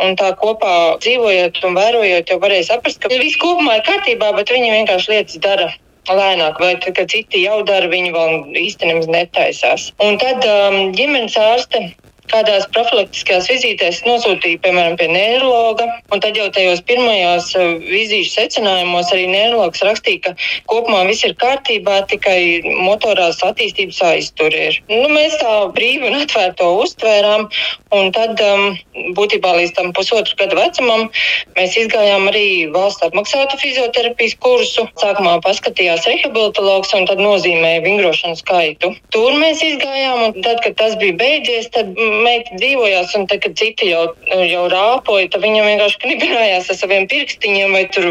Un 0.00 0.16
tā 0.16 0.30
kopā 0.40 0.72
dzīvojot 1.04 1.60
un 1.68 1.76
vērojot, 1.76 2.32
jau 2.32 2.38
varēja 2.46 2.70
saprast, 2.70 3.02
ka 3.02 3.12
viss 3.12 3.36
kopumā 3.42 3.76
ir 3.76 3.84
kārtībā, 3.90 4.32
bet 4.38 4.54
viņi 4.54 4.72
vienkārši 4.78 5.12
lietas 5.12 5.42
dara 5.44 5.68
lēnāk, 6.08 6.56
vai 6.64 6.78
tad, 6.80 6.96
kad 6.96 7.12
citi 7.12 7.44
jau 7.44 7.60
dara, 7.68 7.92
viņi 7.92 8.16
vēl 8.16 8.56
īstenībā 8.56 9.04
netaisās. 9.18 9.90
Un 10.00 10.16
tad 10.22 10.40
um, 10.48 10.96
ģimenes 10.96 11.36
ārste 11.36 11.90
kādās 12.32 12.66
profilaktiskās 12.74 13.48
vizītēs 13.50 14.02
nosūtīja, 14.06 14.60
piemēram, 14.64 14.96
pie 15.00 15.08
neirologa, 15.12 15.86
un 16.12 16.22
tad 16.24 16.38
jau 16.38 16.48
tajos 16.54 16.82
pirmajos 16.88 17.50
eh, 17.58 17.74
vizīšu 17.84 18.32
secinājumos 18.34 19.12
arī 19.14 19.26
neirologs 19.32 19.84
rakstīja, 19.84 20.22
ka 20.24 20.34
kopumā 20.70 21.04
viss 21.08 21.26
ir 21.26 21.36
kārtībā, 21.40 22.00
tikai 22.10 22.38
motorās 22.86 23.42
attīstības 23.46 24.00
aiztur 24.10 24.54
ir. 24.54 24.80
Nu, 24.90 25.08
mēs 25.12 25.36
tā 25.40 25.54
brīvi 25.74 26.10
un 26.10 26.20
atvērti 26.22 26.60
to 26.60 26.70
uztvērām, 26.84 27.48
un 27.94 28.10
tad 28.14 28.40
um, 28.44 28.76
būtībā 29.16 29.54
līdz 29.58 29.74
tam 29.76 29.92
pusotru 29.96 30.36
gadu 30.38 30.58
vecumam 30.58 31.08
mēs 31.56 31.76
izgājām 31.78 32.28
arī 32.30 32.46
valsts 32.74 33.04
apmaksātu 33.06 33.58
fizioterapijas 33.60 34.36
kursu. 34.42 34.86
Sākumā 35.00 35.36
paskatījās 35.44 36.06
rehabilitologs 36.08 36.94
un 36.96 37.08
tad 37.10 37.22
nozīmēja 37.22 37.82
vingrošanu 37.84 38.38
skaitu. 38.40 38.92
Tur 39.14 39.38
mēs 39.40 39.62
izgājām, 39.66 40.22
un 40.28 40.46
tad, 40.46 40.62
kad 40.64 40.78
tas 40.80 40.96
bija 41.00 41.16
beidzies, 41.20 41.70
tad 41.74 41.92
meita 42.22 42.58
dzīvojās, 42.58 43.14
un 43.18 43.26
tad, 43.30 43.42
kad 43.44 43.56
citi 43.58 43.90
jau, 43.90 44.04
jau 44.30 44.64
rāpoja, 44.72 45.28
tad 45.32 45.44
viņam 45.44 45.68
vienkārši 45.68 46.00
knibinājās 46.04 46.70
ar 46.70 46.78
saviem 46.78 47.08
pirkstiņiem, 47.10 47.74
vai 47.74 47.84
tur 47.94 48.10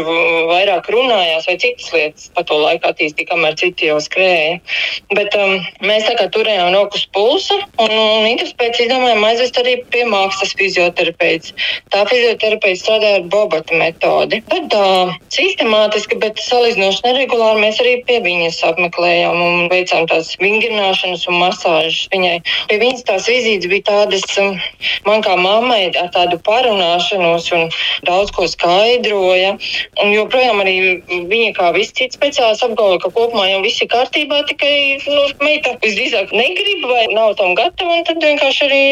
vairāk 0.50 0.90
runājās, 0.92 1.48
vai 1.48 1.56
citas 1.62 1.90
lietas 1.94 2.28
pa 2.34 2.44
to 2.46 2.58
laiku 2.60 2.90
attīstīja, 2.90 3.30
kamēr 3.30 3.56
citi 3.60 3.88
jau 3.90 3.98
skrēja. 4.02 4.58
Bet 5.14 5.36
um, 5.38 5.56
mēs 5.84 6.06
tā 6.08 6.16
kā 6.18 6.28
turējām 6.34 6.74
rokas 6.74 7.06
pulsu, 7.14 7.58
un, 7.80 7.92
un 7.94 8.28
interesi 8.28 8.56
pēc 8.60 8.82
izdomājām 8.84 9.26
aizvest 9.28 9.60
arī 9.62 9.76
pie 9.94 10.04
mākslas 10.10 10.54
fizioterapeits. 10.58 11.54
Tā 11.94 12.04
fizioterapeits 12.10 12.84
strādāja 12.84 13.20
ar 13.20 13.28
bobata 13.32 13.78
metodi. 13.78 14.40
Bet 14.50 14.68
tā 14.74 14.84
sistemātiski, 15.34 16.18
bet 16.22 16.40
salīdzinoši 16.42 17.04
neregulāri 17.06 17.62
mēs 17.64 17.80
arī 17.82 17.96
pie 18.08 18.20
viņas 18.24 18.60
apmeklējām 18.70 19.40
un 19.40 19.68
veicām 19.72 20.08
tās 20.10 20.34
vingrināšanas 20.42 21.26
un 21.30 21.40
masāžas 21.42 22.08
viņai. 22.12 22.36
Pie 22.70 22.80
viņas 22.82 23.06
tās 23.08 23.28
vizītes 23.30 23.70
bija 23.70 23.86
tādas, 23.94 24.26
um, 24.40 24.58
man 25.06 25.22
kā 25.24 25.36
mammai 25.38 25.88
ar 26.00 26.10
tādu 26.14 26.38
parunāšanos 26.46 27.50
un 27.56 27.68
daudz 28.08 28.32
ko 28.34 28.46
skaidroja. 28.50 29.54
Un 30.02 30.12
joprojām 30.14 30.62
arī 30.64 30.76
viņa 31.30 31.52
kā 31.58 31.70
visi 31.76 31.94
citi 32.00 32.18
speciālisti 32.18 32.66
apgalvo, 32.68 32.98
ka 33.02 33.12
kopumā 33.14 33.46
jau 33.50 33.60
viss 33.64 33.82
ir 33.84 33.90
kārtībā, 33.92 34.42
tikai 34.50 34.74
nu, 35.06 35.22
meita 35.44 35.76
visdrīzāk 35.84 36.34
negrib 36.34 36.86
vai 36.90 37.06
nav 37.12 37.36
tam 37.38 37.54
gatava, 37.58 37.98
un 37.98 38.06
tad 38.08 38.22
vienkārši 38.24 38.66
arī 38.68 38.82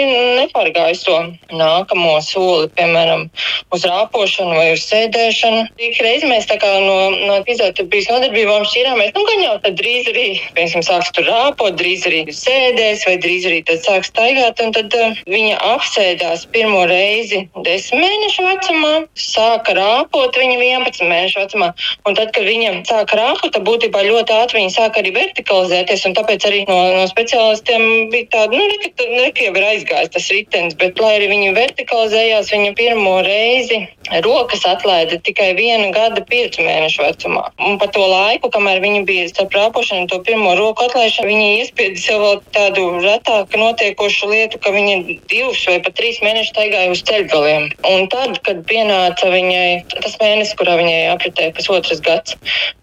nepārgājas 0.42 1.05
to 1.07 1.18
nākamo 1.53 2.14
soli, 2.24 2.70
piemēram, 2.76 3.26
uz 3.74 3.86
rāpošanu 3.88 4.57
vai 4.59 4.68
uz 4.76 4.84
sēdēšanu. 4.88 5.64
Ik 5.82 6.00
reiz 6.05 6.26
mēs 6.28 6.48
tā 6.50 6.59
kā 6.62 6.70
no, 6.84 6.98
no 7.26 7.40
fizioterapijas 7.48 8.11
nodarbībām 8.12 8.66
šķirāmies, 8.68 9.14
nu 9.16 9.26
gan 9.28 9.44
jau 9.46 9.57
tad 9.66 9.78
drīz 9.80 10.11
arī, 10.12 10.26
piemēram, 10.57 10.86
sāks 10.86 11.12
tur 11.16 11.28
rāpot, 11.28 11.76
drīz 11.78 12.07
arī 12.11 12.24
sēdēs 12.36 13.07
vai 13.09 13.18
drīz 13.22 13.48
arī 13.50 13.62
tad 13.68 13.82
sāks 13.86 14.12
staigāt, 14.12 14.61
un 14.62 14.74
tad 14.76 14.91
uh, 14.99 15.18
viņa 15.28 15.59
apsēdās 15.72 16.45
pirmo 16.55 16.84
reizi 16.90 17.43
10 17.57 17.99
mēnešu 18.03 18.47
vecumā, 18.47 18.93
sāka 19.18 19.76
rāpot 19.78 20.36
viņa 20.38 20.59
11 20.59 21.09
mēnešu 21.11 21.43
vecumā, 21.43 21.70
un 22.09 22.18
tad, 22.18 22.32
kad 22.36 22.47
viņa 22.49 22.74
sāka 22.88 23.18
rāpot, 23.20 23.53
tad 23.55 23.66
būtībā 23.68 24.05
ļoti 24.09 24.36
ātri 24.38 24.62
viņa 24.62 24.74
sāka 24.76 25.03
arī 25.03 25.14
vertikalizēties, 25.16 26.07
tāpēc 26.18 26.49
arī 26.49 26.64
no, 26.70 26.78
no 26.97 27.07
speciālistiem 27.11 28.11
bija 28.12 28.30
tāda, 28.36 28.59
nu, 28.59 28.68
reka, 28.72 29.09
reka 29.22 29.49
jau 29.49 29.55
ir 29.57 29.68
aizgājis 29.72 30.14
tas 30.16 30.30
ritenis, 30.34 30.78
bet 30.80 31.01
lai 31.03 31.16
arī 31.18 31.30
viņa 31.32 31.55
vertikalizējās, 31.59 32.53
viņa 32.55 32.74
pirmo 32.78 33.18
reizi 33.26 33.82
rokas 34.11 34.64
atlaida 34.66 35.18
tikai 35.22 35.53
viena 35.57 35.90
gada 35.94 36.22
piecu 36.26 36.64
mēnešu 36.64 37.03
vecumā. 37.05 37.44
Un 37.62 37.78
pa 37.78 37.86
to 37.92 38.03
laiku, 38.03 38.50
kamēr 38.53 38.82
viņa 38.82 39.05
bija 39.09 39.28
starp 39.30 39.55
rāpošanu 39.57 40.05
un 40.05 40.09
to 40.11 40.18
pirmo 40.26 40.55
roku 40.59 40.86
atlaišanu, 40.86 41.28
viņa 41.30 41.48
iespieda 41.62 42.00
sev 42.00 42.22
vēl 42.22 42.40
tādu 42.57 42.86
retāk 43.05 43.57
notiekošu 43.59 44.30
lietu, 44.32 44.61
ka 44.62 44.72
viņa 44.74 44.96
divus 45.30 45.62
vai 45.68 45.78
pat 45.84 45.96
trīs 45.98 46.20
mēnešus 46.24 46.53
staigāja 46.53 46.92
uz 46.92 47.03
ceļgaliem. 47.09 47.68
Un 47.92 48.09
tad, 48.12 48.40
kad 48.46 48.64
pienāca 48.68 49.30
viņai 49.32 49.84
tas 49.94 50.18
mēnesis, 50.20 50.57
kurā 50.59 50.76
viņai 50.80 50.98
apritēja 51.12 51.55
pusotras 51.57 52.03
gads, 52.05 52.36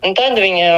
un 0.05 0.15
tad 0.17 0.39
viņa 0.39 0.69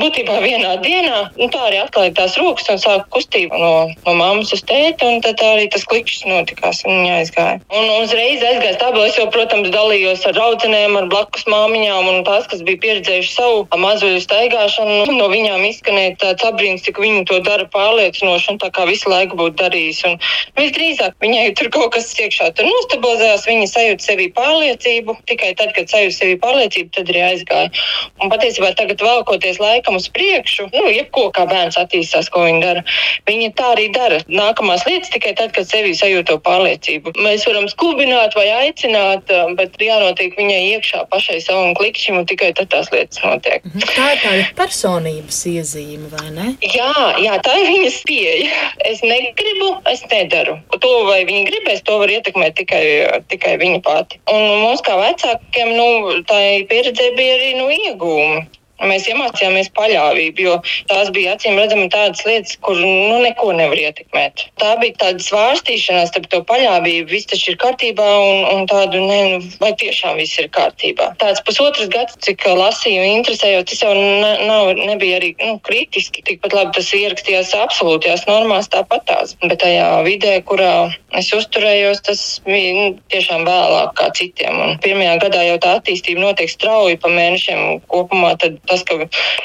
būtībā 0.00 0.40
vienā 0.44 0.74
dienā, 0.84 1.20
nu 1.38 1.48
tā 1.52 1.68
arī 1.68 1.80
atklāja 1.84 2.14
tās 2.18 2.38
rokas 2.40 2.68
un 2.72 2.80
sāka 2.82 3.06
kustību 3.14 3.58
no, 3.60 3.74
no 4.06 4.16
mammas 4.18 4.52
uz 4.56 4.64
tēti, 4.66 5.06
un 5.06 5.22
tad 5.24 5.40
arī 5.44 5.68
tas 5.72 5.86
klikšķis 5.90 6.26
notikās, 6.30 6.82
un 6.88 7.02
viņa 7.02 7.20
aizgāja. 7.22 7.60
Un 7.74 7.90
uzreiz 8.02 8.42
aizgāja 8.42 8.76
stāvā, 8.78 9.06
es 9.08 9.18
jau, 9.20 9.28
protams, 9.34 9.70
dalījos 9.94 10.24
ar 10.26 10.34
draudzenēm, 10.34 10.96
ar 10.98 11.06
blakus 11.06 11.44
māmiņām, 11.46 12.08
un 12.10 12.24
tās, 12.26 12.48
kas 12.50 12.62
bija 12.66 12.80
pieredzējuši 12.82 13.30
savu 13.30 13.60
mazuļu 13.78 14.20
staigāšanu, 14.24 15.14
no 15.14 15.28
viņām 15.30 15.62
izskanēja 15.68 16.16
tāds 16.18 16.46
apbrīns, 16.48 16.82
cik 16.82 16.98
viņi 16.98 17.22
to 17.30 17.38
dara 17.46 17.66
pārliecinoši, 17.70 18.48
un 18.50 18.58
tā 18.58 18.72
kā 18.74 18.86
visu 18.90 19.10
laiku 19.12 19.38
būtu 19.38 19.54
darījis. 19.60 20.00
Un 20.08 20.18
visdrīzāk 20.58 21.14
viņai 21.22 21.44
tur 21.58 21.70
kaut 21.74 21.94
kas 21.94 22.10
iekšā 22.10 22.50
tur 22.58 22.66
nostabilizējās, 22.66 23.46
viņa 23.46 23.68
sajūta 23.70 24.06
sevī 24.08 24.26
pārliecību, 24.34 25.16
tikai 25.30 25.52
tad, 25.60 25.70
kad 25.76 25.86
sajūta 25.92 26.16
sevī 26.18 26.34
pārliecību, 26.42 26.90
tad 26.98 27.14
arī 27.14 27.22
aizgāja. 27.28 27.70
Un 28.18 28.34
patiesībā 28.34 28.72
tagad 28.74 29.04
valkoties 29.04 29.62
laikam 29.62 30.00
uz 30.00 30.10
priekšu, 30.10 30.68
nu, 30.74 30.88
jebko 30.90 31.28
kā 31.36 31.46
bērns 31.50 31.78
attīstās, 31.78 32.32
ko 32.34 32.48
viņi 32.48 32.64
dara. 32.66 32.84
Viņi 33.30 33.52
tā 33.54 33.70
arī 33.76 33.86
dara. 33.94 34.18
Nākamās 34.26 34.86
lietas 34.88 35.14
tikai 35.14 35.36
tad, 35.38 35.54
kad 35.54 35.70
sevī 35.70 35.94
sajūt 35.94 36.32
to 36.32 36.40
pārliecību. 36.42 37.14
Mēs 37.22 37.46
varam 37.46 37.70
skubināt 37.70 38.34
vai 38.38 38.48
aicināt, 38.64 39.30
bet 39.58 39.73
jānotiek 39.82 40.36
viņai 40.38 40.60
iekšā 40.74 41.04
pašai 41.10 41.40
savam 41.42 41.74
klikšķim, 41.78 42.20
un 42.20 42.28
tikai 42.30 42.52
tad 42.56 42.70
tās 42.74 42.90
lietas 42.94 43.20
notiek. 43.24 43.64
Mhm. 43.64 43.86
Tā 43.94 44.08
ir 44.12 44.22
tāda 44.22 44.48
personības 44.58 45.40
iezīme, 45.50 46.10
vai 46.14 46.30
ne? 46.34 46.48
Jā, 46.74 46.92
jā, 47.22 47.38
tā 47.44 47.56
ir 47.60 47.70
viņas 47.72 48.00
pieeja. 48.08 48.58
Es 48.90 49.02
negribu, 49.02 49.70
es 49.90 50.04
nedaru. 50.10 50.58
To, 50.74 50.92
vai 51.08 51.22
viņa 51.28 51.46
gribēs, 51.50 51.84
to 51.86 51.98
var 52.02 52.12
ietekmēt 52.12 52.58
tikai, 52.60 52.84
tikai 53.30 53.56
viņa 53.62 53.80
pati. 53.84 54.20
Un 54.30 54.42
mums 54.64 54.82
kā 54.84 54.98
vecākiem, 55.00 55.74
nu, 55.78 56.20
tā 56.28 56.40
pieredze 56.70 57.10
bija 57.16 57.38
arī 57.38 57.54
nu, 57.58 57.70
iegūmi. 57.72 58.44
Mēs 58.82 59.06
iemācījāmies 59.06 59.70
paļāvību, 59.76 60.42
jo 60.42 60.54
tās 60.90 61.10
bija 61.14 61.36
acīm 61.36 61.54
redzami 61.58 61.86
tādas 61.92 62.24
lietas, 62.26 62.56
kur 62.64 62.78
nu, 62.80 63.20
neko 63.22 63.52
nevar 63.54 63.78
ietekmēt. 63.78 64.48
Tā 64.60 64.74
bija 64.80 64.96
tāda 65.04 65.22
svārstīšanās 65.22 66.10
starp 66.10 66.26
to 66.32 66.40
paļāvību, 66.48 67.06
viss 67.12 67.30
taču 67.30 67.52
ir 67.52 67.58
kārtībā, 67.62 68.08
un, 68.24 68.42
un 68.50 68.66
tādu, 68.70 68.98
ne, 68.98 69.20
nu, 69.30 69.52
vai 69.62 69.70
tiešām 69.78 70.18
viss 70.18 70.40
ir 70.42 70.50
kārtībā. 70.54 71.12
Tāds 71.22 71.42
pusotrs 71.46 71.88
gads, 71.92 72.18
cik 72.26 72.42
lasīju, 72.50 73.06
interesējot, 73.20 73.70
tas 73.70 73.84
jau 73.86 73.94
ne, 73.94 74.32
nav, 74.48 74.72
nebija 74.74 75.20
arī 75.20 75.32
nu, 75.38 75.56
kritiski. 75.64 76.24
Tikpat 76.26 76.58
labi 76.58 76.74
tas 76.80 76.90
ierakstījās 76.98 77.54
absolūtajās 77.60 78.26
normās 78.26 78.70
tāpatās. 78.74 79.36
Bet 79.44 79.62
tajā 79.62 79.88
vidē, 80.06 80.34
kurā 80.48 80.74
es 81.14 81.30
uzturējos, 81.36 82.02
tas 82.10 82.24
bija 82.48 82.74
nu, 82.74 82.86
tiešām 83.14 83.46
vēlāk 83.46 83.94
kā 84.00 84.10
citiem. 84.18 84.58
Un 84.66 84.78
pirmajā 84.82 85.16
gadā 85.22 85.46
jau 85.46 85.58
tā 85.62 85.76
attīstība 85.78 86.26
notiek 86.26 86.50
strauji 86.50 86.98
pa 87.00 87.12
mēnešiem 87.12 87.84
kopumā. 87.92 88.34
Tad 88.40 88.58
tas, 88.68 88.84
ka 88.86 88.98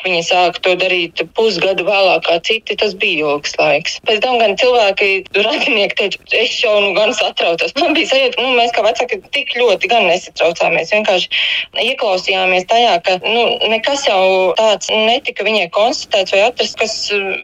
viņi 0.05 0.21
sāka 0.27 0.63
to 0.65 0.75
darīt 0.79 1.21
pusgadu 1.37 1.85
vēlāk 1.87 2.25
kā 2.27 2.39
citi, 2.45 2.77
tas 2.79 2.95
bija 2.99 3.27
ilgs 3.33 3.55
laiks. 3.59 3.99
Pēc 4.07 4.21
tam 4.23 4.39
gan 4.41 4.55
cilvēki, 4.59 5.09
radinieki 5.37 5.97
teica, 5.99 6.23
es 6.39 6.55
jau 6.61 6.75
nu 6.83 6.93
gan 6.97 7.13
satraucos. 7.15 7.75
Man 7.79 7.95
bija 7.97 8.11
sajūta, 8.13 8.41
nu, 8.43 8.53
mēs 8.57 8.73
kā 8.75 8.83
vecāki 8.85 9.21
tik 9.35 9.55
ļoti 9.57 9.91
gan 9.91 10.07
nesatraucāmies. 10.09 10.93
Vienkārši 10.95 11.29
ieklausījāmies 11.85 12.67
tajā, 12.69 12.95
ka 13.05 13.17
nu, 13.25 13.45
nekas 13.71 14.05
jau 14.07 14.55
tāds 14.59 14.89
netika 14.91 15.45
viņai 15.47 15.69
konstatēts 15.75 16.35
vai 16.35 16.43
atrasts, 16.47 16.77
kas 16.79 16.95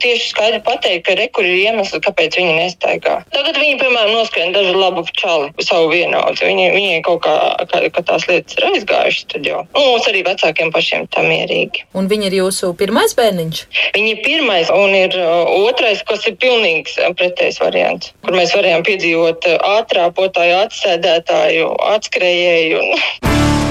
tieši 0.04 0.32
skaidri 0.32 0.62
pateikt, 0.66 1.06
ka 1.08 1.18
rekur 1.20 1.48
ir 1.48 1.62
iemesli, 1.70 2.02
kāpēc 2.06 2.38
viņa 2.40 2.56
nestaigā. 2.60 3.18
Tagad 3.36 3.60
viņa, 3.60 3.80
piemēram, 3.82 4.14
noskrien 4.16 4.56
dažu 4.56 4.76
labu 4.78 5.06
čali 5.18 5.52
savu 5.64 5.92
vienaudzi. 5.94 6.46
Viņa, 6.48 6.68
viņai 6.76 7.02
kaut 7.06 7.24
kā, 7.26 7.36
kā, 7.72 7.84
kā 7.96 8.06
tās 8.08 8.28
lietas 8.30 8.58
ir 8.58 8.68
aizgājušas, 8.72 9.28
tad 9.34 9.48
jau. 9.50 9.64
Nu, 9.76 9.86
mums 9.92 10.10
arī 10.10 10.24
vecākiem 10.28 10.72
pašiem 10.76 11.08
tā 11.14 11.26
mierīgi. 11.26 11.65
Un 11.98 12.10
viņa 12.12 12.30
ir 12.30 12.38
jūsu 12.42 12.72
pirmais 12.80 13.16
bērniņš? 13.18 13.62
Viņa 13.96 14.14
ir 14.14 14.24
pirmais 14.26 14.72
un 14.74 14.96
ir 14.98 15.18
uh, 15.20 15.50
otrais, 15.66 16.04
kas 16.08 16.28
ir 16.30 16.38
pilnīgs 16.42 16.98
uh, 17.02 17.12
pretējs 17.18 17.62
variants, 17.64 18.14
kur 18.26 18.38
mēs 18.38 18.56
varējām 18.58 18.86
piedzīvot 18.88 19.50
uh, 19.52 19.60
ātrāpotāju, 19.80 20.64
atsēdētāju, 20.66 21.70
atskrējēju. 21.96 22.84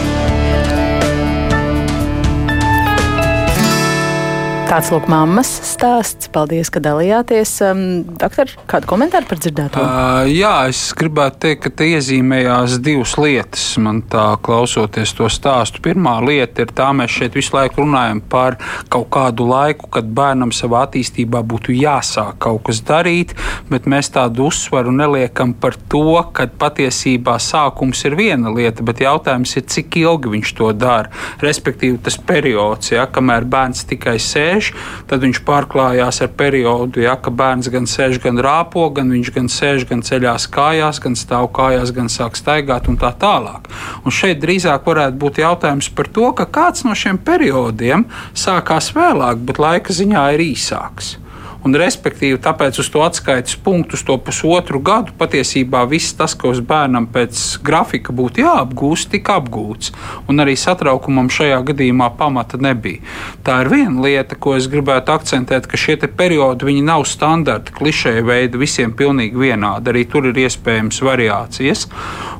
Tāds 4.75 4.89
lūk, 4.91 5.05
mammas 5.07 5.47
stāsts. 5.69 6.27
Paldies, 6.35 6.67
ka 6.75 6.81
dalījāties. 6.83 7.51
Um, 7.63 7.83
doktor, 8.19 8.51
kādu 8.67 8.89
komentāru 8.91 9.29
par 9.31 9.39
dzirdēto? 9.39 9.79
Uh, 9.79 10.25
jā, 10.27 10.51
es 10.67 10.89
gribētu 10.99 11.39
teikt, 11.45 11.61
ka 11.63 11.71
te 11.79 11.87
iezīmējās 11.93 12.81
divas 12.83 13.13
lietas. 13.15 13.69
Man 13.79 14.01
tā 14.11 14.25
klausoties 14.43 15.13
to 15.15 15.29
stāstu. 15.31 15.79
Pirmā 15.85 16.17
lieta 16.27 16.65
ir 16.65 16.73
tā, 16.75 16.89
mēs 16.91 17.15
šeit 17.15 17.39
visu 17.39 17.55
laiku 17.55 17.85
runājam 17.85 18.19
par 18.33 18.57
kaut 18.91 19.07
kādu 19.15 19.47
laiku, 19.47 19.93
kad 19.95 20.09
bērnam 20.11 20.51
savā 20.51 20.83
attīstībā 20.89 21.45
būtu 21.47 21.77
jāsāk 21.79 22.43
kaut 22.43 22.65
kas 22.67 22.83
darīt, 22.83 23.37
bet 23.71 23.87
mēs 23.87 24.11
tādu 24.19 24.49
uzsvaru 24.51 24.91
neliekam 24.91 25.55
par 25.55 25.79
to, 25.87 26.19
ka 26.35 26.49
patiesībā 26.51 27.37
sākums 27.39 28.03
ir 28.11 28.19
viena 28.19 28.51
lieta, 28.51 28.83
bet 28.83 29.07
jautājums 29.07 29.55
ir, 29.55 29.69
cik 29.71 30.03
ilgi 30.03 30.35
viņš 30.35 30.57
to 30.59 30.75
dara. 30.75 31.15
Respektīvi, 31.47 32.03
tas 32.11 32.19
periods, 32.19 32.91
ja, 32.97 33.07
kamēr 33.07 33.47
bērns 33.55 33.87
tikai 33.95 34.19
sēž 34.19 34.64
sēž, 34.65 35.05
tad 35.09 35.23
viņš 35.25 35.43
pārklājās 35.45 36.23
ar 36.23 36.31
periodu, 36.37 37.03
ja, 37.03 37.17
ka 37.17 37.31
bērns 37.31 37.69
gan 37.71 37.87
sēž, 37.87 38.21
gan 38.23 38.39
rāpo, 38.39 38.89
gan 38.95 39.11
viņš 39.11 39.33
gan 39.35 39.49
sēž, 39.49 39.87
gan 39.89 40.03
ceļās 40.03 40.49
kājās, 40.49 41.01
gan 41.01 41.15
stāv 41.15 41.53
kājās, 41.53 41.93
gan 41.93 42.09
sāk 42.09 42.37
staigāt 42.37 42.89
un 42.89 42.97
tā 42.97 43.13
tālāk. 43.13 43.69
Un 44.05 44.13
šeit 44.13 44.41
drīzāk 44.41 44.87
varētu 44.87 45.19
būt 45.19 45.43
jautājums 45.43 45.91
par 45.95 46.09
to, 46.09 46.33
ka 46.33 46.47
kāds 46.47 46.85
no 46.85 46.95
šiem 46.95 47.19
periodiem 47.19 48.07
sākās 48.35 48.93
vēlāk, 48.95 49.45
bet 49.45 49.59
laika 49.59 49.93
ziņā 49.93 50.33
ir 50.35 50.41
īsāks. 50.53 51.24
Un, 51.65 51.73
respektīvi, 51.81 52.37
tāpēc 52.45 52.77
uz 52.83 52.91
to 52.93 53.01
atskaites 53.01 53.57
punktu, 53.65 53.97
to 54.05 54.19
pusotru 54.21 54.83
gadu, 54.85 55.15
patiesībā 55.17 55.87
viss 55.89 56.13
tas, 56.17 56.35
uz 56.45 56.61
bērnam 56.61 57.07
pēc 57.13 57.41
grafika 57.65 58.13
būtu 58.13 58.43
jāapgūst, 58.45 59.09
tika 59.15 59.39
apgūts. 59.41 59.95
Un 60.29 60.45
arī 60.45 60.59
satraukumam 60.61 61.31
šajā 61.33 61.63
gadījumā 61.71 62.11
pamata 62.19 62.61
nebija. 62.61 63.01
Tā 63.47 63.63
ir 63.65 63.73
viena 63.73 64.05
lieta, 64.05 64.37
ko 64.37 64.59
es 64.59 64.69
gribētu 64.69 65.15
akcentēt, 65.17 65.69
ka 65.71 65.81
šie 65.81 65.97
periodi 66.05 66.77
nav 66.85 67.07
standarta, 67.09 67.73
klišeja 67.73 68.27
veidi, 68.29 68.61
visiem 68.61 68.93
pilnīgi 68.93 69.41
vienādi. 69.47 69.89
Arī 69.89 70.05
tur 70.05 70.29
ir 70.29 70.45
iespējams 70.45 71.01
variācijas. 71.01 71.89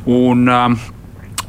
Un, 0.05 0.45
um, 0.53 0.77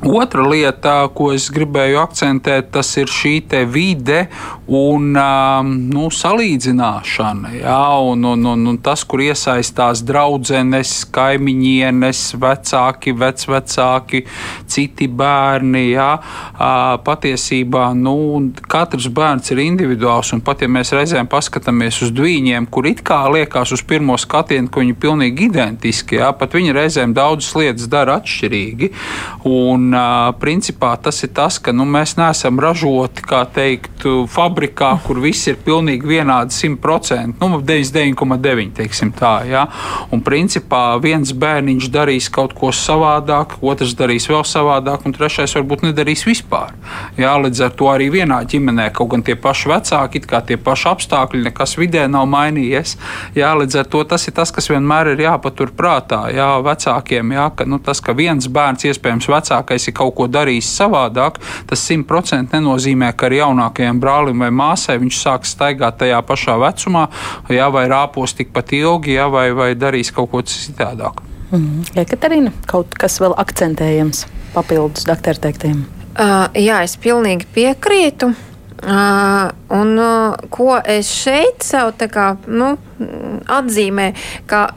Otra 0.03 0.43
lieta, 0.43 1.07
ko 1.15 1.29
es 1.31 1.47
gribēju 1.55 2.01
akcentēt, 2.01 2.67
tas 2.75 2.89
ir 2.99 3.07
šī 3.07 3.35
vide 3.71 4.25
un 4.67 5.15
um, 5.15 5.69
nu, 5.93 6.09
salīdzināšana. 6.11 7.53
Jā, 7.61 7.79
un, 8.03 8.25
un, 8.25 8.45
un, 8.51 8.65
un 8.71 8.77
tas, 8.83 9.05
kur 9.07 9.21
iesaistās 9.23 10.01
draudzenes, 10.05 11.05
kaimiņienes, 11.15 12.21
vecāki, 12.41 13.13
vecvecāki, 13.15 14.23
citi 14.67 15.07
bērni. 15.07 15.85
Jā, 15.93 16.09
patiesībā 17.05 17.87
nu, 17.95 18.17
katrs 18.67 19.07
bērns 19.15 19.53
ir 19.53 19.63
individuāls, 19.63 20.33
un 20.35 20.43
pat 20.45 20.65
ja 20.65 20.71
mēs 20.71 20.91
reizēm 20.97 21.29
paskatāmies 21.31 22.01
uz 22.03 22.13
viņiem, 22.15 22.67
kur 22.67 22.89
it 22.89 23.03
kā 23.05 23.21
liekas 23.31 23.75
uz 23.75 23.85
pirmo 23.85 24.17
skatienu, 24.19 24.67
ka 24.67 24.83
viņi 24.83 24.95
ir 24.95 25.01
pilnīgi 25.01 25.49
identiski, 25.49 26.19
jā, 26.19 26.33
pat 26.35 26.57
viņi 26.57 26.75
reizēm 26.75 27.15
daudzas 27.15 27.53
lietas 27.55 27.89
dara 27.91 28.19
atšķirīgi. 28.19 28.91
Un, 29.45 29.84
principā 30.39 30.93
tas 31.01 31.21
ir 31.25 31.33
tas, 31.35 31.59
ka 31.59 31.73
nu, 31.75 31.85
mēs 31.89 32.15
neesam 32.19 32.59
ražoti, 32.61 33.25
kā 33.25 33.43
teikt, 33.51 34.05
fabrikā, 34.31 34.91
kur 35.05 35.19
viss 35.23 35.47
ir 35.49 35.57
pilnīgi 35.65 36.07
vienādi 36.07 36.53
100%, 36.55 37.37
nu, 37.41 37.59
99,9% 37.65 38.85
teiksim 38.85 39.11
tā. 39.15 39.33
Ja? 39.49 39.65
Un 40.13 40.21
principā 40.25 40.95
viens 41.01 41.33
bērniņš 41.35 41.89
darīs 41.93 42.29
kaut 42.33 42.55
ko 42.57 42.71
savādāk, 42.75 43.57
otrs 43.65 43.95
darīs 43.97 44.27
vēl 44.29 44.43
savādāk, 44.47 45.05
un 45.05 45.15
trešais 45.15 45.55
varbūt 45.57 45.87
nedarīs 45.87 46.25
vispār. 46.27 46.73
Ja? 47.19 47.35
Līdz 47.41 47.65
ar 47.67 47.75
to 47.77 47.89
arī 47.91 48.09
vienā 48.13 48.41
ģimenē 48.49 48.89
kaut 48.95 49.13
gan 49.13 49.25
tie 49.25 49.37
paši 49.39 49.71
vecāki, 49.71 50.23
kā 50.25 50.41
tie 50.45 50.57
paši 50.61 50.89
apstākļi, 50.93 51.43
nekas 51.49 51.75
vidē 51.79 52.05
nav 52.11 52.27
mainījies. 52.31 52.95
Ja? 53.37 53.53
Līdz 53.57 53.81
ar 53.81 53.89
to 53.91 54.03
tas 54.09 54.27
ir 54.29 54.35
tas, 54.37 54.53
kas 54.55 54.69
vienmēr 54.71 55.13
ir 55.13 55.25
jāpatur 55.25 55.73
prātā. 55.75 56.25
Ja? 56.35 56.53
Vecākiem, 56.65 57.35
ja? 57.35 57.49
ka, 57.55 57.67
nu, 57.69 57.81
tas, 57.83 58.01
ka 58.03 58.15
viens 58.17 58.47
bērns 58.51 58.87
iespējams 58.91 59.29
vecākais 59.31 59.74
vecais 59.75 59.89
ir 59.89 59.95
kaut 59.95 60.15
ko 60.15 60.27
darījis 60.31 60.71
savādāk, 60.79 61.39
tas 61.67 61.83
simtprocentīgi 61.89 62.55
nenozīmē, 62.55 63.11
ka 63.17 63.27
ar 63.27 63.35
jaunākajam 63.35 63.99
brālim 63.99 64.43
vai 64.43 64.51
māsai 64.51 64.97
viņš 65.01 65.19
sāks 65.19 65.55
staigāt 65.55 65.99
tajā 65.99 66.21
pašā 66.25 66.57
vecumā, 66.61 67.07
jā, 67.49 67.69
vai 67.69 67.87
rāpos 67.91 68.35
tikpat 68.37 68.73
ilgi, 68.73 69.17
jā, 69.17 69.27
vai, 69.31 69.51
vai 69.55 69.73
darīs 69.75 70.13
kaut 70.15 70.31
ko 70.31 70.41
citādāk. 70.41 71.21
Mm. 71.51 71.85
Jekaterina, 71.95 72.51
kaut 72.67 72.95
kas 72.97 73.19
vēl 73.21 73.35
akcentējams 73.37 74.25
papildus 74.55 75.05
doktora 75.07 75.47
teiktiem? 75.47 75.85
Uh, 76.15 76.47
jā, 76.55 76.81
es 76.85 76.95
pilnīgi 76.97 77.47
piekrītu. 77.55 78.33
Uh, 78.85 79.49
un, 79.73 79.93
uh, 79.97 80.35
ko 80.51 80.75
es 80.77 81.07
šeit 81.09 81.63
sev 81.63 81.93
kā, 82.11 82.33
nu, 82.51 82.73
atzīmēju, 83.55 84.25
ka 84.51 84.67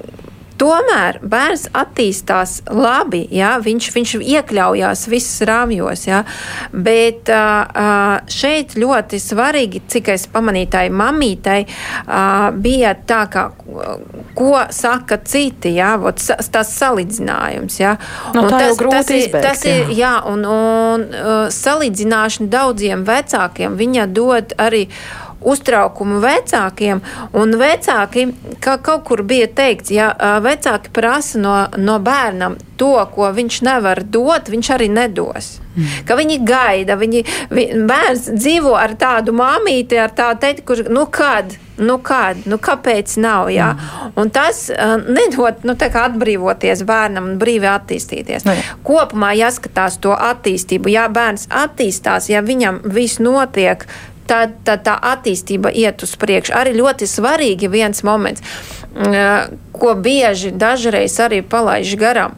Tomēr 0.58 1.20
bērns 1.22 1.68
attīstās 1.76 2.58
labi, 2.72 3.22
jā, 3.34 3.54
viņš, 3.62 3.90
viņš 3.94 4.14
iekļaujās 4.18 5.04
visos 5.10 5.44
rāmjos, 5.48 6.06
jā, 6.08 6.22
bet 6.72 7.30
šeit 8.32 8.74
ļoti 8.78 9.20
svarīgi, 9.22 9.82
cik 9.90 10.10
es 10.14 10.26
pamanīju 10.32 10.70
tai 10.72 10.84
mamītai, 10.94 11.58
uh, 11.64 12.48
bija 12.58 12.94
tā, 13.08 13.20
ka, 13.30 13.44
ko 14.38 14.64
saka 14.74 15.20
citi, 15.24 15.74
jā, 15.78 15.92
vot, 16.00 16.20
tas 16.52 16.74
salīdzinājums, 16.74 17.78
jā. 17.80 17.94
No, 18.34 18.42
nu, 18.42 18.50
tā 18.50 18.64
tas, 18.64 18.82
tas, 18.82 19.12
ir, 19.12 19.22
izbēgt, 19.22 19.46
tas 19.46 19.64
ir, 19.68 19.94
jā, 19.98 20.16
un, 20.30 20.44
un 20.48 21.06
salīdzināšana 21.54 22.50
daudziem 22.52 23.06
vecākiem, 23.08 23.78
viņa 23.78 24.10
dod 24.14 24.58
arī 24.58 24.86
uztraukumu 25.40 26.20
vecākiem, 26.22 27.02
un 27.38 27.58
vecāki, 27.60 28.28
kā 28.62 28.78
kaut 28.82 29.04
kur 29.08 29.22
bija 29.22 29.48
teikts, 29.50 29.92
ja 29.94 30.10
vecāki 30.42 30.92
prasa 30.94 31.38
no, 31.42 31.54
no 31.78 31.98
bērnam 32.02 32.58
to, 32.78 32.94
ko 33.14 33.30
viņš 33.34 33.62
nevar 33.66 34.02
dot, 34.06 34.50
viņš 34.50 34.74
arī 34.74 34.88
nedos. 34.92 35.56
Mm. 35.78 36.02
Ka 36.06 36.16
viņi 36.18 36.36
gaida, 36.46 36.96
viņi, 36.98 37.22
vi, 37.54 37.64
bērns 37.86 38.28
dzīvo 38.34 38.74
ar 38.78 38.94
tādu 38.98 39.34
māmīti, 39.36 39.98
ar 40.00 40.14
tādu 40.14 40.42
teikt, 40.42 40.64
kurš, 40.66 40.84
nu 40.90 41.04
kad, 41.10 41.54
nu 41.78 41.98
kad, 42.02 42.40
nu 42.50 42.58
kāpēc 42.62 43.14
nav, 43.22 43.50
jā. 43.54 43.70
Mm. 43.74 44.12
Un 44.18 44.32
tas 44.34 44.64
uh, 44.74 44.96
nedod, 45.06 45.62
nu 45.68 45.76
tā 45.78 45.90
kā 45.94 46.08
atbrīvoties 46.10 46.82
bērnam 46.88 47.32
un 47.32 47.40
brīvi 47.40 47.70
attīstīties. 47.70 48.46
Mm. 48.46 48.76
Kopumā 48.86 49.32
jāskatās 49.38 50.00
to 50.02 50.14
attīstību. 50.14 50.90
Ja 50.94 51.06
bērns 51.12 51.46
attīstās, 51.50 52.30
ja 52.32 52.42
viņam 52.46 52.82
viss 52.94 53.22
notiek, 53.22 53.86
tad, 54.28 54.58
tad 54.66 54.84
tā 54.86 54.96
attīstība 55.12 55.72
iet 55.74 56.02
uz 56.04 56.14
priekšu. 56.20 56.54
Arī 56.56 56.74
ļoti 56.76 57.08
svarīgi 57.08 57.70
viens 57.72 58.04
moments, 58.06 58.44
mm, 58.94 59.56
ko 59.72 59.94
bieži 59.94 60.52
dažreiz 60.52 61.16
arī 61.24 61.40
palaiž 61.42 61.96
garām, 62.00 62.36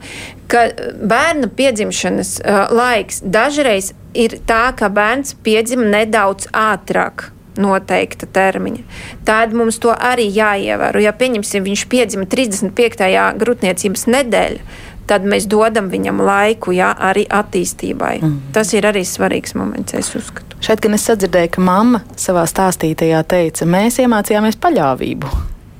ka 0.50 0.68
bērna 1.02 1.50
piedzimšanas 1.56 2.40
laiks 2.74 3.20
dažreiz 3.22 3.92
ir 4.14 4.40
tā, 4.46 4.70
ka 4.76 4.90
bērns 4.90 5.36
piedzima 5.44 5.86
nedaudz 5.86 6.50
ātrāk 6.52 7.30
noteikta 7.60 8.26
termiņa. 8.30 8.84
Tad 9.26 9.54
mums 9.56 9.80
to 9.82 9.92
arī 9.94 10.28
jāievēro. 10.32 11.02
Ja 11.02 11.12
pieņemsim, 11.16 11.66
viņš 11.66 11.86
piedzima 11.92 12.28
35. 12.30 13.10
grūtniecības 13.40 14.06
nedēļā, 14.14 14.78
tad 15.10 15.26
mēs 15.26 15.48
dodam 15.50 15.90
viņam 15.90 16.22
laiku 16.22 16.74
jā, 16.76 16.92
arī 16.94 17.26
attīstībai. 17.26 18.14
Mm. 18.22 18.38
Tas 18.54 18.70
ir 18.76 18.86
arī 18.86 19.02
svarīgs 19.06 19.56
moments, 19.58 19.96
es 19.98 20.14
uzskatu. 20.14 20.49
Šeit 20.60 20.82
gan 20.84 20.94
es 20.96 21.06
sadzirdēju, 21.08 21.54
ka 21.56 21.62
mamma 21.64 22.02
savā 22.20 22.42
stāstītajā 22.48 23.22
teica, 23.28 23.66
mēs 23.66 23.96
iemācījāmies 24.04 24.60
paļāvību. 24.60 25.30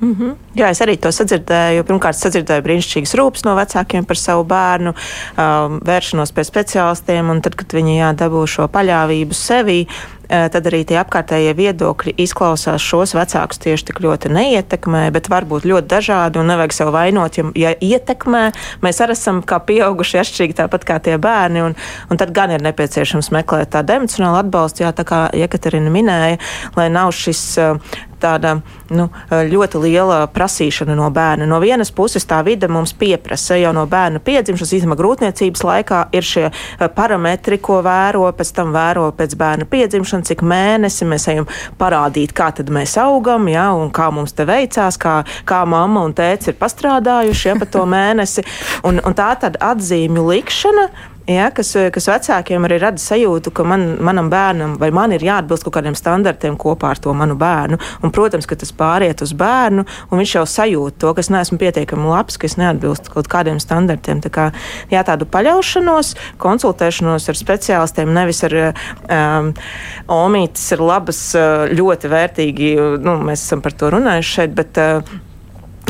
Mm 0.01 0.15
-hmm. 0.15 0.35
Jā, 0.51 0.67
es 0.73 0.81
arī 0.83 0.97
to 0.99 1.13
sadzirdēju. 1.15 1.85
Pirmkārt, 1.87 2.17
sadzirdēju 2.19 2.65
brīnišķīgas 2.65 3.13
rūpes 3.15 3.45
no 3.47 3.55
vecākiem 3.55 4.07
par 4.07 4.19
savu 4.19 4.43
bērnu, 4.49 4.91
um, 4.91 5.77
vēršanos 5.87 6.33
pie 6.35 6.43
speciālistiem, 6.47 7.29
un 7.31 7.39
tad, 7.45 7.55
kad 7.59 7.71
viņi 7.77 8.01
jā, 8.01 8.09
dabū 8.19 8.43
šo 8.51 8.67
paļāvību 8.73 9.37
sevī, 9.37 9.85
Eh, 10.31 10.45
tad 10.47 10.63
arī 10.69 10.85
tie 10.87 10.95
apkārtējie 11.01 11.51
viedokļi 11.57 12.13
izklausās 12.23 12.79
šos 12.79 13.11
vecākus 13.17 13.59
tieši 13.59 13.89
tik 13.89 13.97
ļoti 13.99 14.29
neietekmē, 14.31 15.01
bet 15.11 15.27
var 15.27 15.43
būt 15.49 15.65
ļoti 15.67 15.89
dažādi 15.91 16.39
un 16.39 16.47
nevajag 16.47 16.75
sev 16.77 16.91
vainot, 16.95 17.35
ja, 17.35 17.49
ja 17.59 17.71
ietekmē. 17.75 18.45
Mēs 18.85 19.01
arī 19.03 19.17
esam 19.17 19.41
kā 19.43 19.59
pieauguši 19.67 20.21
atšķirīgi 20.21 20.55
tāpat 20.61 20.87
kā 20.87 21.01
tie 21.03 21.17
bērni, 21.19 21.65
un, 21.65 21.75
un 22.07 22.21
tad 22.21 22.31
gan 22.37 22.53
ir 22.55 22.63
nepieciešams 22.63 23.27
meklēt 23.35 23.73
tādu 23.75 23.97
emocionālu 23.97 24.39
atbalstu, 24.45 24.85
jā, 24.85 24.93
tā 24.95 25.03
kā 25.09 25.25
Jekaterina 25.35 25.91
minēja, 25.91 26.39
lai 26.79 26.87
nav 26.95 27.11
šis 27.11 27.43
eh, 27.59 27.99
tāda 28.21 28.61
nu, 28.93 29.09
ļoti 29.31 29.81
liela 29.81 30.21
prasīšana 30.41 30.95
no 30.97 31.09
bērna. 31.13 31.45
No 31.45 31.59
vienas 31.61 31.91
puses 31.93 32.25
tā 32.25 32.41
vide 32.45 32.69
mums 32.71 32.95
pieprasa 32.97 33.59
jau 33.59 33.73
no 33.77 33.85
bērna 33.89 34.21
piedzimšanas, 34.25 34.73
īstenībā 34.77 34.97
grūtniecības 34.97 35.65
laikā 35.67 36.01
ir 36.17 36.25
šie 36.25 36.47
eh, 36.49 36.87
parametri, 36.95 37.59
ko 37.61 37.81
vēro, 37.85 38.25
pēc 38.37 38.53
tam 38.57 38.73
vēro 38.73 39.09
pēc 39.17 39.37
bērna 39.37 39.69
piedzimšanas 39.69 40.31
cik 40.31 40.43
mēnesi 40.47 41.07
mēs 41.09 41.27
ejam 41.33 41.47
parādīt, 41.79 42.33
kā 42.37 42.49
tad 42.57 42.71
mēs 42.73 42.97
augam, 43.01 43.49
ja, 43.51 43.69
un 43.77 43.93
kā 43.93 44.09
mums 44.13 44.33
te 44.37 44.47
veicās, 44.49 44.97
kā, 45.01 45.21
kā 45.45 45.63
mamma 45.69 46.05
un 46.07 46.15
tēvs 46.17 46.51
ir 46.51 46.59
pastrādājuši 46.59 47.51
ja, 47.51 47.57
pa 47.59 47.69
to 47.69 47.85
mēnesi. 47.95 48.45
Un, 48.87 49.01
un 49.05 49.17
tā 49.17 49.33
tad 49.41 49.59
atzīmju 49.61 50.25
likšana 50.31 50.89
ja, 51.31 51.49
kas, 51.55 51.73
kas 51.93 52.07
vecākiem 52.09 52.67
arī 52.67 52.77
rada 52.81 53.01
sajūtu, 53.01 53.53
ka 53.55 53.65
man, 53.67 53.85
manam 54.03 54.29
bērnam 54.31 54.75
vai 54.81 54.91
man 54.95 55.13
ir 55.15 55.23
jāatbilst 55.25 55.65
kaut 55.65 55.77
kādiem 55.77 55.97
standartiem 55.97 56.57
kopā 56.59 56.93
ar 56.93 57.01
to 57.01 57.13
manu 57.17 57.37
bērnu. 57.39 57.79
Un, 58.01 58.13
protams, 58.13 58.47
ka 58.49 58.57
tas 58.59 58.73
pāriet 58.75 59.23
uz 59.25 59.33
bērnu, 59.37 59.85
un 60.09 60.21
viņš 60.21 60.35
jau 60.37 60.45
sajūt 60.49 60.99
to, 61.01 61.13
ka 61.15 61.23
es 61.23 61.31
neesmu 61.33 61.59
pietiekami 61.61 62.11
labs, 62.11 62.39
ka 62.41 62.49
es 62.49 62.57
neatbilstu 62.61 63.15
kaut 63.15 63.31
kādiem 63.31 63.61
standartiem. 63.63 64.21
Tā 64.23 64.33
kā 64.33 64.49
jā, 64.91 65.01
tādu 65.07 65.27
paļaušanos, 65.31 66.13
konsultēšanos 66.41 67.27
ar 67.31 67.39
speciālistiem, 67.39 68.13
nevis 68.15 68.43
ar 68.47 68.57
um, 68.61 69.51
omītes, 70.21 70.69
ir 70.75 70.85
labas, 70.85 71.25
ļoti 71.71 72.11
vērtīgi. 72.11 72.71
Nu, 73.01 73.17
mēs 73.25 73.45
esam 73.45 73.63
par 73.65 73.77
to 73.77 73.91
runājuši 73.93 74.39
šeit. 74.39 74.57
Bet, 74.57 74.81
uh, 74.81 75.30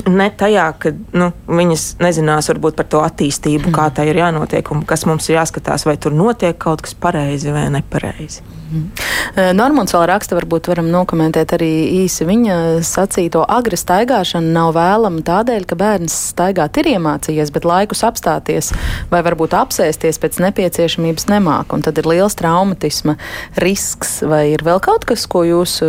ne 0.09 0.29
tajā, 0.37 0.67
ka 0.79 0.93
nu, 1.17 1.31
viņas 1.51 1.85
nezinās 2.01 2.49
varbūt 2.51 2.79
par 2.79 2.89
to 2.91 3.03
attīstību, 3.05 3.69
mm. 3.69 3.75
kā 3.75 3.89
tai 3.95 4.07
ir 4.11 4.21
jānotiek 4.21 4.71
un 4.73 4.85
kas 4.87 5.05
mums 5.09 5.29
ir 5.29 5.39
jāskatās, 5.39 5.85
vai 5.89 5.97
tur 6.01 6.15
notiek 6.15 6.57
kaut 6.61 6.83
kas 6.85 6.97
pareizi 6.97 7.53
vai 7.53 7.67
nepareizi. 7.73 8.43
Mm. 8.71 9.55
Normons 9.55 9.91
vēl 9.91 10.05
raksta, 10.07 10.35
varbūt 10.37 10.69
varam 10.71 10.87
nokomentēt 10.91 11.55
arī 11.57 11.71
īsi 12.01 12.25
viņa 12.27 12.55
sacīto. 12.87 13.43
Agri 13.51 13.75
staigāšana 13.79 14.53
nav 14.55 14.71
vēlama 14.77 15.23
tādēļ, 15.27 15.65
ka 15.67 15.77
bērns 15.79 16.15
staigāt 16.31 16.79
ir 16.79 16.93
iemācījies, 16.93 17.51
bet 17.51 17.67
laikus 17.67 18.05
apstāties 18.07 18.71
vai 19.11 19.21
varbūt 19.27 19.55
apsēsties 19.59 20.19
pēc 20.23 20.39
nepieciešamības 20.45 21.27
nemāk. 21.31 21.75
Un 21.75 21.83
tad 21.83 21.99
ir 21.99 22.07
liels 22.13 22.37
traumatisma 22.39 23.17
risks. 23.59 24.21
Vai 24.27 24.53
ir 24.53 24.63
vēl 24.67 24.79
kaut 24.83 25.05
kas, 25.09 25.27
ko 25.31 25.43
jūs 25.47 25.79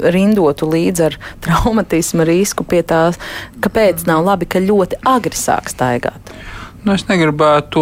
rindotu 0.00 0.70
līdz 0.72 1.04
ar 1.08 1.18
traumatisma 1.44 2.26
risku 2.28 2.64
pie 2.68 2.80
tās, 2.86 3.20
kāpēc 3.60 4.06
nav 4.08 4.24
labi, 4.26 4.48
ka 4.48 4.62
ļoti 4.62 5.02
agri 5.08 5.36
sāk 5.36 5.70
staigāt? 5.72 6.32
Nu, 6.82 6.96
es 6.96 7.04
negribētu 7.06 7.78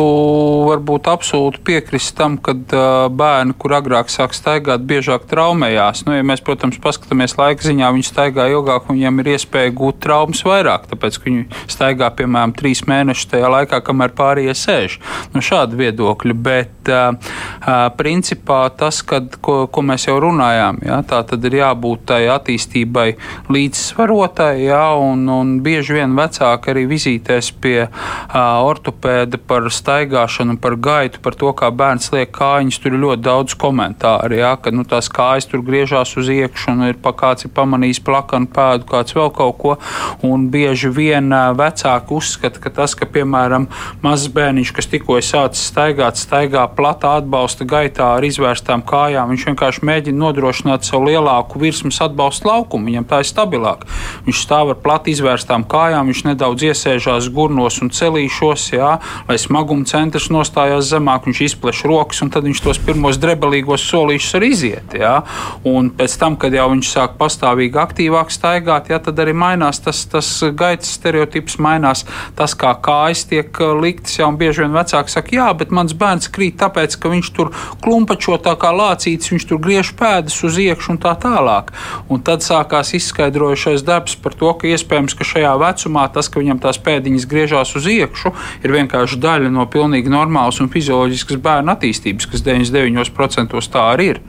varbūt 0.66 1.06
absolūti 1.08 1.62
piekrist 1.64 2.12
tam, 2.18 2.34
ka 2.36 2.52
uh, 2.52 3.06
bērni, 3.08 3.54
kur 3.56 3.72
agrāk 3.72 4.10
sāk 4.12 4.34
staigāt, 4.36 4.82
biežāk 4.84 5.22
traumējās. 5.30 6.02
Nu, 6.04 6.12
ja 6.18 6.24
mēs, 6.26 6.42
protams, 6.44 6.76
paskatāmies 6.84 7.32
laika 7.38 7.64
ziņā, 7.64 7.88
viņi 7.96 8.04
staigā 8.04 8.50
ilgāk 8.52 8.90
viņiem 8.90 9.22
ir 9.22 9.30
iespēja 9.38 9.72
gūt 9.78 10.02
traumas 10.04 10.44
vairāk, 10.44 10.84
tāpēc, 10.90 11.16
ka 11.16 11.28
viņi 11.30 11.46
staigā, 11.72 12.10
piemēram, 12.18 12.52
trīs 12.58 12.82
mēnešus 12.90 13.30
tajā 13.32 13.48
laikā, 13.54 13.78
kamēr 13.86 14.12
pārējie 14.18 14.56
sēž. 14.60 14.98
Nu, 15.32 15.40
šādi 15.48 15.80
viedokļi, 15.80 16.36
bet 16.36 16.92
uh, 16.92 17.16
uh, 17.16 17.88
principā 17.96 18.66
tas, 18.76 19.00
kad, 19.00 19.40
ko, 19.40 19.62
ko 19.72 19.86
mēs 19.88 20.10
jau 20.10 20.18
runājām, 20.26 20.82
ja, 20.84 21.00
tā 21.08 21.22
tad 21.32 21.48
ir 21.48 21.56
jābūt 21.62 22.04
tai 22.12 22.20
attīstībai 22.36 23.08
līdzsvarotai, 23.48 24.52
ja, 24.66 24.84
un, 25.00 25.24
un 25.32 25.56
bieži 25.64 26.02
vien 26.02 26.20
vecāki 26.20 26.74
arī 26.76 26.84
vizītēs 26.92 27.52
pie 27.64 27.78
uh, 27.88 28.36
ortopēda 28.36 28.89
ortopēda 28.90 29.38
par 29.46 29.68
staigāšanu, 29.70 30.58
par 30.60 30.76
gaitu, 30.76 31.20
par 31.22 31.34
to, 31.34 31.52
kā 31.52 31.70
bērns 31.70 32.10
liek 32.12 32.30
kājiņas. 32.34 32.78
Tur 32.80 32.94
ir 32.94 33.00
ļoti 33.00 33.22
daudz 33.22 33.54
komentāru, 33.54 34.36
jā, 34.36 34.56
ka 34.60 34.70
nu, 34.70 34.84
tās 34.84 35.08
kājas 35.08 35.46
tur 35.46 35.62
griežās 35.62 36.16
uz 36.16 36.28
iekšā, 36.28 36.74
un 36.74 36.88
ir 36.88 36.98
pa 37.00 37.12
kāds 37.12 37.44
ir 37.46 37.52
pamanījis 37.54 38.02
plakanu 38.04 38.50
pēdu, 38.50 38.86
kāds 38.88 39.14
vēl 39.14 39.30
kaut 39.34 39.58
ko. 39.58 39.76
Un 40.22 40.48
bieži 40.50 40.90
vien 40.90 41.30
vecāki 41.30 42.14
uzskata, 42.14 42.60
ka 42.60 42.70
tas, 42.70 42.94
ka, 42.94 43.06
piemēram, 43.06 43.68
mazs 44.02 44.30
bērniņš, 44.32 44.72
kas 44.74 44.90
tikko 44.90 45.18
ir 45.20 45.26
sācis 45.26 45.70
staigāt, 45.70 46.18
staigā 46.18 46.66
platā 46.76 47.16
atbalsta 47.20 47.66
gaitā 47.68 48.14
ar 48.16 48.26
izvērstām 48.26 48.84
kājām, 48.86 49.30
viņš 49.34 49.46
vienkārši 49.50 49.86
mēģina 49.86 50.24
nodrošināt 50.24 50.88
savu 50.88 51.10
lielāku 51.10 51.60
virsmas 51.62 52.00
atbalstu 52.02 52.50
laukumu. 52.50 52.90
Viņam 52.90 53.08
tā 53.10 53.22
ir 53.22 53.28
stabilāk. 53.28 53.86
Viņš 54.26 54.44
stāv 54.44 54.72
ar 54.74 54.80
plati 54.82 55.14
izvērstām 55.14 55.66
kājām, 55.70 56.10
viņš 56.10 56.24
nedaudz 56.30 56.66
iesēžās 56.70 57.28
gurnos 57.34 57.80
un 57.84 57.92
celīšos. 57.94 58.70
Jā, 58.74 58.79
jā, 58.80 58.92
lai 59.28 59.38
smaguma 59.40 59.86
centrs 59.88 60.30
nostājās 60.32 60.90
zemāk, 60.90 61.28
viņš 61.28 61.42
izpleš 61.46 61.84
rokas, 61.88 62.22
un 62.24 62.32
tad 62.32 62.46
viņš 62.48 62.62
tos 62.64 62.80
pirmos 62.82 63.20
drebelīgos 63.20 63.84
solīšus 63.90 64.36
arī 64.38 64.52
iziet. 64.54 64.96
Jā. 65.00 65.20
Un 65.68 65.92
pēc 65.96 66.16
tam, 66.20 66.36
kad 66.40 66.54
jau 66.56 66.68
viņš 66.72 66.90
sāk 66.90 67.16
pastāvīgi 67.20 67.80
aktīvāk 67.80 68.32
staigāt, 68.34 68.90
jā, 68.92 69.00
tad 69.02 69.20
arī 69.22 69.34
mainās 69.36 69.82
tas, 69.84 70.02
tas 70.10 70.28
gaitas 70.56 70.94
stereotips, 70.98 71.58
mainās 71.62 72.04
tas, 72.38 72.56
kā 72.58 72.74
kājas 72.82 73.26
tiek 73.30 73.62
liktas. 73.80 74.18
Jā, 74.20 74.28
bieži 74.40 74.64
vien 74.64 74.74
vecāki 74.74 75.12
saka, 75.12 75.34
jā, 75.36 75.48
bet 75.56 75.74
mans 75.74 75.94
bērns 75.96 76.30
krīt 76.32 76.58
tāpēc, 76.60 76.96
ka 77.00 77.12
viņš 77.12 77.32
tur 77.36 77.52
klumpačo 77.84 78.38
tā 78.42 78.54
kā 78.60 78.72
lācītis, 78.74 79.32
viņš 79.34 79.48
tur 79.50 79.60
griež 79.62 79.92
pēdas 79.98 80.38
uz 80.46 80.58
iekšā 80.60 80.94
un 80.94 81.00
tā 81.02 81.14
tālāk. 81.20 81.72
Un 82.10 82.22
tad 82.26 82.44
sākās 82.46 82.94
izskaidrojušais 82.98 83.84
darbs 83.86 84.16
par 84.20 84.36
to, 84.38 84.52
ka 84.56 84.70
iespējams, 84.70 85.16
ka 85.18 85.26
šajā 85.26 85.54
vecumā 85.60 86.06
tas, 86.14 86.30
ka 86.30 86.42
viņam 86.42 86.62
tās 86.62 86.80
pēdiņas 86.82 87.28
griežās 87.30 87.74
uz 87.78 87.88
iekšā, 87.90 88.32
ir 88.64 88.69
vienkārši 88.74 89.18
daļa 89.20 89.50
no 89.52 89.66
pilnīgi 89.70 90.12
normālas 90.12 90.60
un 90.62 90.70
fizioloģiskas 90.72 91.40
bērnu 91.42 91.72
attīstības, 91.74 92.28
kas 92.30 92.44
99% 92.46 93.70
tā 93.72 93.86
arī 93.94 94.10
ir. 94.14 94.20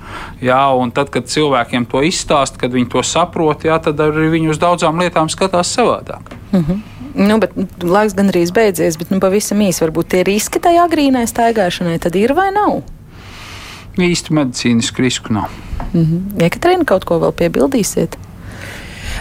Jā, 0.42 0.62
un 0.78 0.92
tad, 0.92 1.12
kad 1.14 1.30
cilvēkiem 1.32 1.88
to 1.92 2.04
izstāst, 2.06 2.58
kad 2.62 2.74
viņi 2.74 2.90
to 2.92 3.04
saprot, 3.06 3.66
jā, 3.68 3.78
tad 3.84 4.00
arī 4.04 4.30
viņi 4.36 4.54
uz 4.54 4.62
daudzām 4.62 5.02
lietām 5.02 5.30
skatās 5.30 5.76
savādāk. 5.78 6.34
Mm 6.52 6.64
-hmm. 6.64 6.82
Nu, 7.16 7.38
bet 7.40 7.52
laiks 7.84 8.14
gan 8.16 8.30
arī 8.32 8.46
beidzies, 8.54 8.98
bet 8.98 9.10
nu, 9.12 9.20
pavisam 9.20 9.60
īsi 9.60 9.84
varbūt 9.84 10.08
tie 10.14 10.24
riski 10.24 10.60
tai 10.60 10.78
agrīnai 10.80 11.28
staigāšanai 11.28 12.00
tad 12.00 12.16
ir 12.16 12.34
vai 12.34 12.52
nav? 12.56 12.82
Īsti 14.00 14.34
medicīnisku 14.34 15.02
risku 15.02 15.34
nav. 15.34 15.50
Mm 15.94 16.06
-hmm. 16.06 16.44
Ekaterina, 16.46 16.86
kaut 16.86 17.06
ko 17.06 17.20
vēl 17.20 17.32
piebildīsiet? 17.32 18.18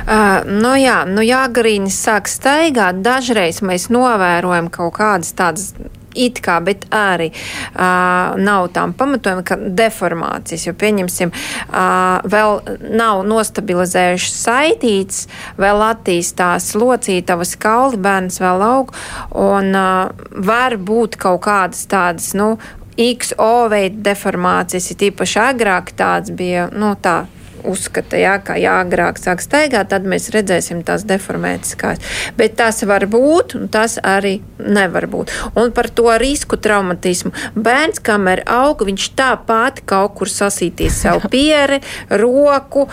Uh, 0.06 0.40
nu 0.48 0.74
jā, 0.80 1.02
nu 1.08 1.24
jā, 1.24 1.44
grīnis 1.52 2.00
sāk 2.00 2.30
staigāt. 2.30 3.02
Dažreiz 3.04 3.60
mēs 3.64 3.90
novērojam 3.92 4.70
kaut 4.72 4.96
kādas 5.00 5.34
tādas 5.36 5.72
it 6.14 6.40
kā, 6.42 6.58
bet 6.64 6.86
arī 6.94 7.30
uh, 7.30 8.36
nav 8.40 8.70
tām 8.74 8.94
pamatojumi, 8.98 9.44
ka 9.46 9.58
deformācijas, 9.78 10.66
jo 10.66 10.74
pieņemsim, 10.78 11.30
uh, 11.30 12.20
vēl 12.30 12.58
nav 12.98 13.22
nostabilizējušas 13.30 14.40
saitītes, 14.46 15.24
vēl 15.60 15.84
attīstās 15.90 16.72
locītavas 16.78 17.56
kauli, 17.60 18.00
bērns 18.02 18.40
vēl 18.42 18.66
aug, 18.66 18.94
un 19.38 19.72
uh, 19.76 20.28
var 20.50 20.76
būt 20.76 21.18
kaut 21.20 21.44
kādas 21.46 21.86
tādas, 21.90 22.32
nu, 22.38 22.56
XO 23.00 23.68
veida 23.72 24.10
deformācijas, 24.10 24.90
ir 24.90 24.98
tīpaši 25.04 25.38
agrāk 25.46 25.94
tāds 25.96 26.34
bija, 26.36 26.68
nu, 26.74 26.92
tā 27.00 27.22
uzskata, 27.68 28.18
jā, 28.20 28.36
ka 28.44 28.56
jā, 28.60 28.78
agrāk 28.84 29.20
sāk 29.20 29.42
staigāt, 29.44 29.90
tad 29.92 30.06
mēs 30.08 30.30
redzēsim 30.34 30.82
tās 30.86 31.04
deformētas 31.08 31.76
kājas. 31.80 32.04
Bet 32.38 32.56
tas 32.60 32.82
var 32.88 33.06
būt, 33.10 33.56
un 33.58 33.68
tas 33.72 33.98
arī 34.02 34.38
nevar 34.58 35.06
būt. 35.10 35.32
Un 35.60 35.72
par 35.76 35.90
to 35.92 36.08
risku 36.20 36.58
traumatismu. 36.60 37.32
Bērns, 37.54 38.02
kamēr 38.04 38.44
aug, 38.50 38.84
viņš 38.86 39.08
tāpat 39.18 39.82
kaut 39.88 40.16
kur 40.20 40.30
sasītīs 40.30 41.00
savu 41.04 41.30
pieri, 41.32 41.80
roku, 42.10 42.86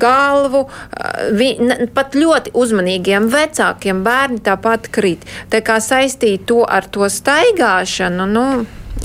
galvu. 0.00 0.66
Vi, 1.36 1.52
pat 1.94 2.18
ļoti 2.18 2.54
uzmanīgiem 2.56 3.30
vecākiem 3.32 4.04
bērni 4.06 4.42
tāpat 4.44 4.90
krīt. 4.92 5.26
Tā 5.52 5.62
kā 5.64 5.80
saistīt 5.82 6.46
to 6.50 6.62
ar 6.66 6.86
to 6.92 7.08
staigāšanu, 7.10 8.28
nu, 8.30 8.46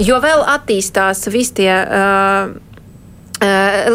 jo 0.01 0.19
vēl 0.23 0.45
attīstās 0.55 1.27
visi 1.31 1.61
tie. 1.61 1.73
Uh, 1.73 2.61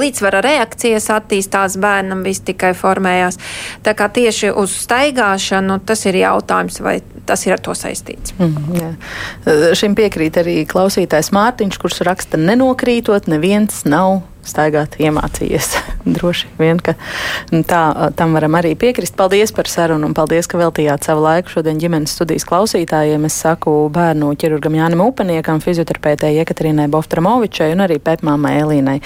līdzsvara 0.00 0.42
reakcijas 0.44 1.08
attīstās 1.14 1.76
bērnam, 1.80 2.24
viss 2.26 2.44
tikai 2.44 2.72
formējās. 2.76 3.38
Tā 3.86 3.94
kā 3.98 4.10
tieši 4.12 4.52
uz 4.52 4.74
staigāšanu 4.84 5.80
tas 5.86 6.04
ir 6.06 6.20
jautājums, 6.22 6.80
vai 6.84 6.98
tas 7.26 7.46
ir 7.46 7.56
ar 7.56 7.62
to 7.64 7.74
saistīts. 7.76 8.34
Mm, 8.38 8.74
jā. 8.76 8.90
Šim 9.78 9.96
piekrīt 9.98 10.40
arī 10.40 10.60
klausītājs 10.68 11.32
Mārtiņš, 11.36 11.80
kurš 11.80 12.02
raksta, 12.08 12.40
nenokrītot, 12.40 13.30
neviens 13.30 13.84
nav 13.88 14.20
staigāt 14.50 14.98
iemācījies. 15.00 15.70
Droši 16.16 16.50
vien, 16.58 16.80
ka 16.82 16.96
tā, 17.68 17.82
tam 18.18 18.36
varam 18.36 18.58
arī 18.58 18.74
piekrist. 18.78 19.16
Paldies 19.18 19.52
par 19.56 19.70
sarunu 19.70 20.10
un 20.10 20.16
paldies, 20.16 20.48
ka 20.50 20.60
veltījāt 20.60 21.06
savu 21.06 21.24
laiku 21.26 21.56
šodien 21.56 21.80
ģimenes 21.80 22.14
studijas 22.16 22.46
klausītājiem. 22.48 23.26
Es 23.28 23.38
saku 23.42 23.74
bērnu 23.92 24.32
ķirurgam 24.40 24.78
Jānim 24.78 25.04
Upaniekam, 25.04 25.62
fizioterapeitei 25.64 26.34
Jekaterinai 26.38 26.88
Boftramovičai 26.92 27.70
un 27.74 27.84
arī 27.86 28.00
pēpmāmai 28.02 28.54
Elīnai 28.62 28.98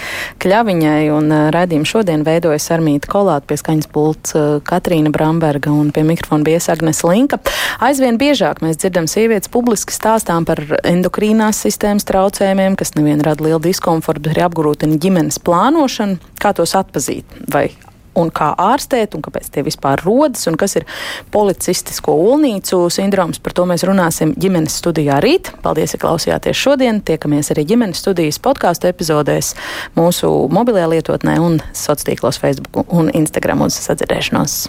Kļaviņai. 0.42 1.03
Un 1.14 1.32
redzījumu 1.55 1.88
šodien 1.88 2.24
veidojas 2.26 2.70
Armīta 2.74 3.11
Kolāta 3.11 3.51
pie 3.51 3.59
skaņas 3.61 3.90
pults 3.92 4.36
Katrīna 4.66 5.12
Bramberga 5.14 5.72
un 5.74 5.90
pie 5.95 6.05
mikrofona 6.07 6.47
bija 6.47 6.62
Agnes 6.72 7.03
Linka. 7.07 7.38
Aizvien 7.84 8.18
biežāk 8.20 8.62
mēs 8.64 8.78
dzirdam 8.80 9.09
sievietes 9.11 9.51
publiski 9.53 9.95
stāstām 9.95 10.47
par 10.49 10.61
endokrīnās 10.86 11.61
sistēmas 11.64 12.07
traucējumiem, 12.09 12.76
kas 12.78 12.95
nevien 12.99 13.22
rada 13.24 13.45
lielu 13.45 13.61
diskomfortu, 13.64 14.22
bet 14.24 14.34
arī 14.34 14.47
apgrūtina 14.47 14.99
ģimenes 15.01 15.34
ģimenes 15.35 15.43
plānošanu, 15.43 16.18
kā 16.41 16.55
tos 16.55 16.74
atpazīt? 16.74 17.24
Vai 17.51 17.72
un 18.14 18.30
kā 18.30 18.55
ārstēt, 18.55 19.16
un 19.16 19.22
kāpēc 19.22 19.51
tie 19.51 19.64
vispār 19.66 19.99
rodas, 20.05 20.47
un 20.47 20.55
kas 20.55 20.76
ir 20.76 20.85
policistisko 21.32 22.14
ulnīcu 22.14 22.89
sindroms. 22.89 23.41
Par 23.43 23.53
to 23.53 23.66
mēs 23.66 23.82
runāsim 23.82 24.37
ģimenes 24.39 24.78
studijā 24.78 25.18
rīt. 25.18 25.51
Paldies, 25.62 25.97
ka 25.97 26.07
klausījāties 26.07 26.55
šodien. 26.55 27.03
Tiekamies 27.03 27.51
arī 27.51 27.66
ģimenes 27.66 27.99
studijas 27.99 28.39
podkāstu 28.39 28.87
epizodēs 28.87 29.57
mūsu 29.97 30.30
mobilajā 30.47 30.93
lietotnē 30.95 31.41
un 31.43 31.59
sociālos 31.72 32.07
tīklos 32.07 32.39
Facebook 32.39 32.95
un 32.95 33.11
Instagram 33.11 33.66
uz 33.66 33.82
sadzirdēšanos. 33.82 34.68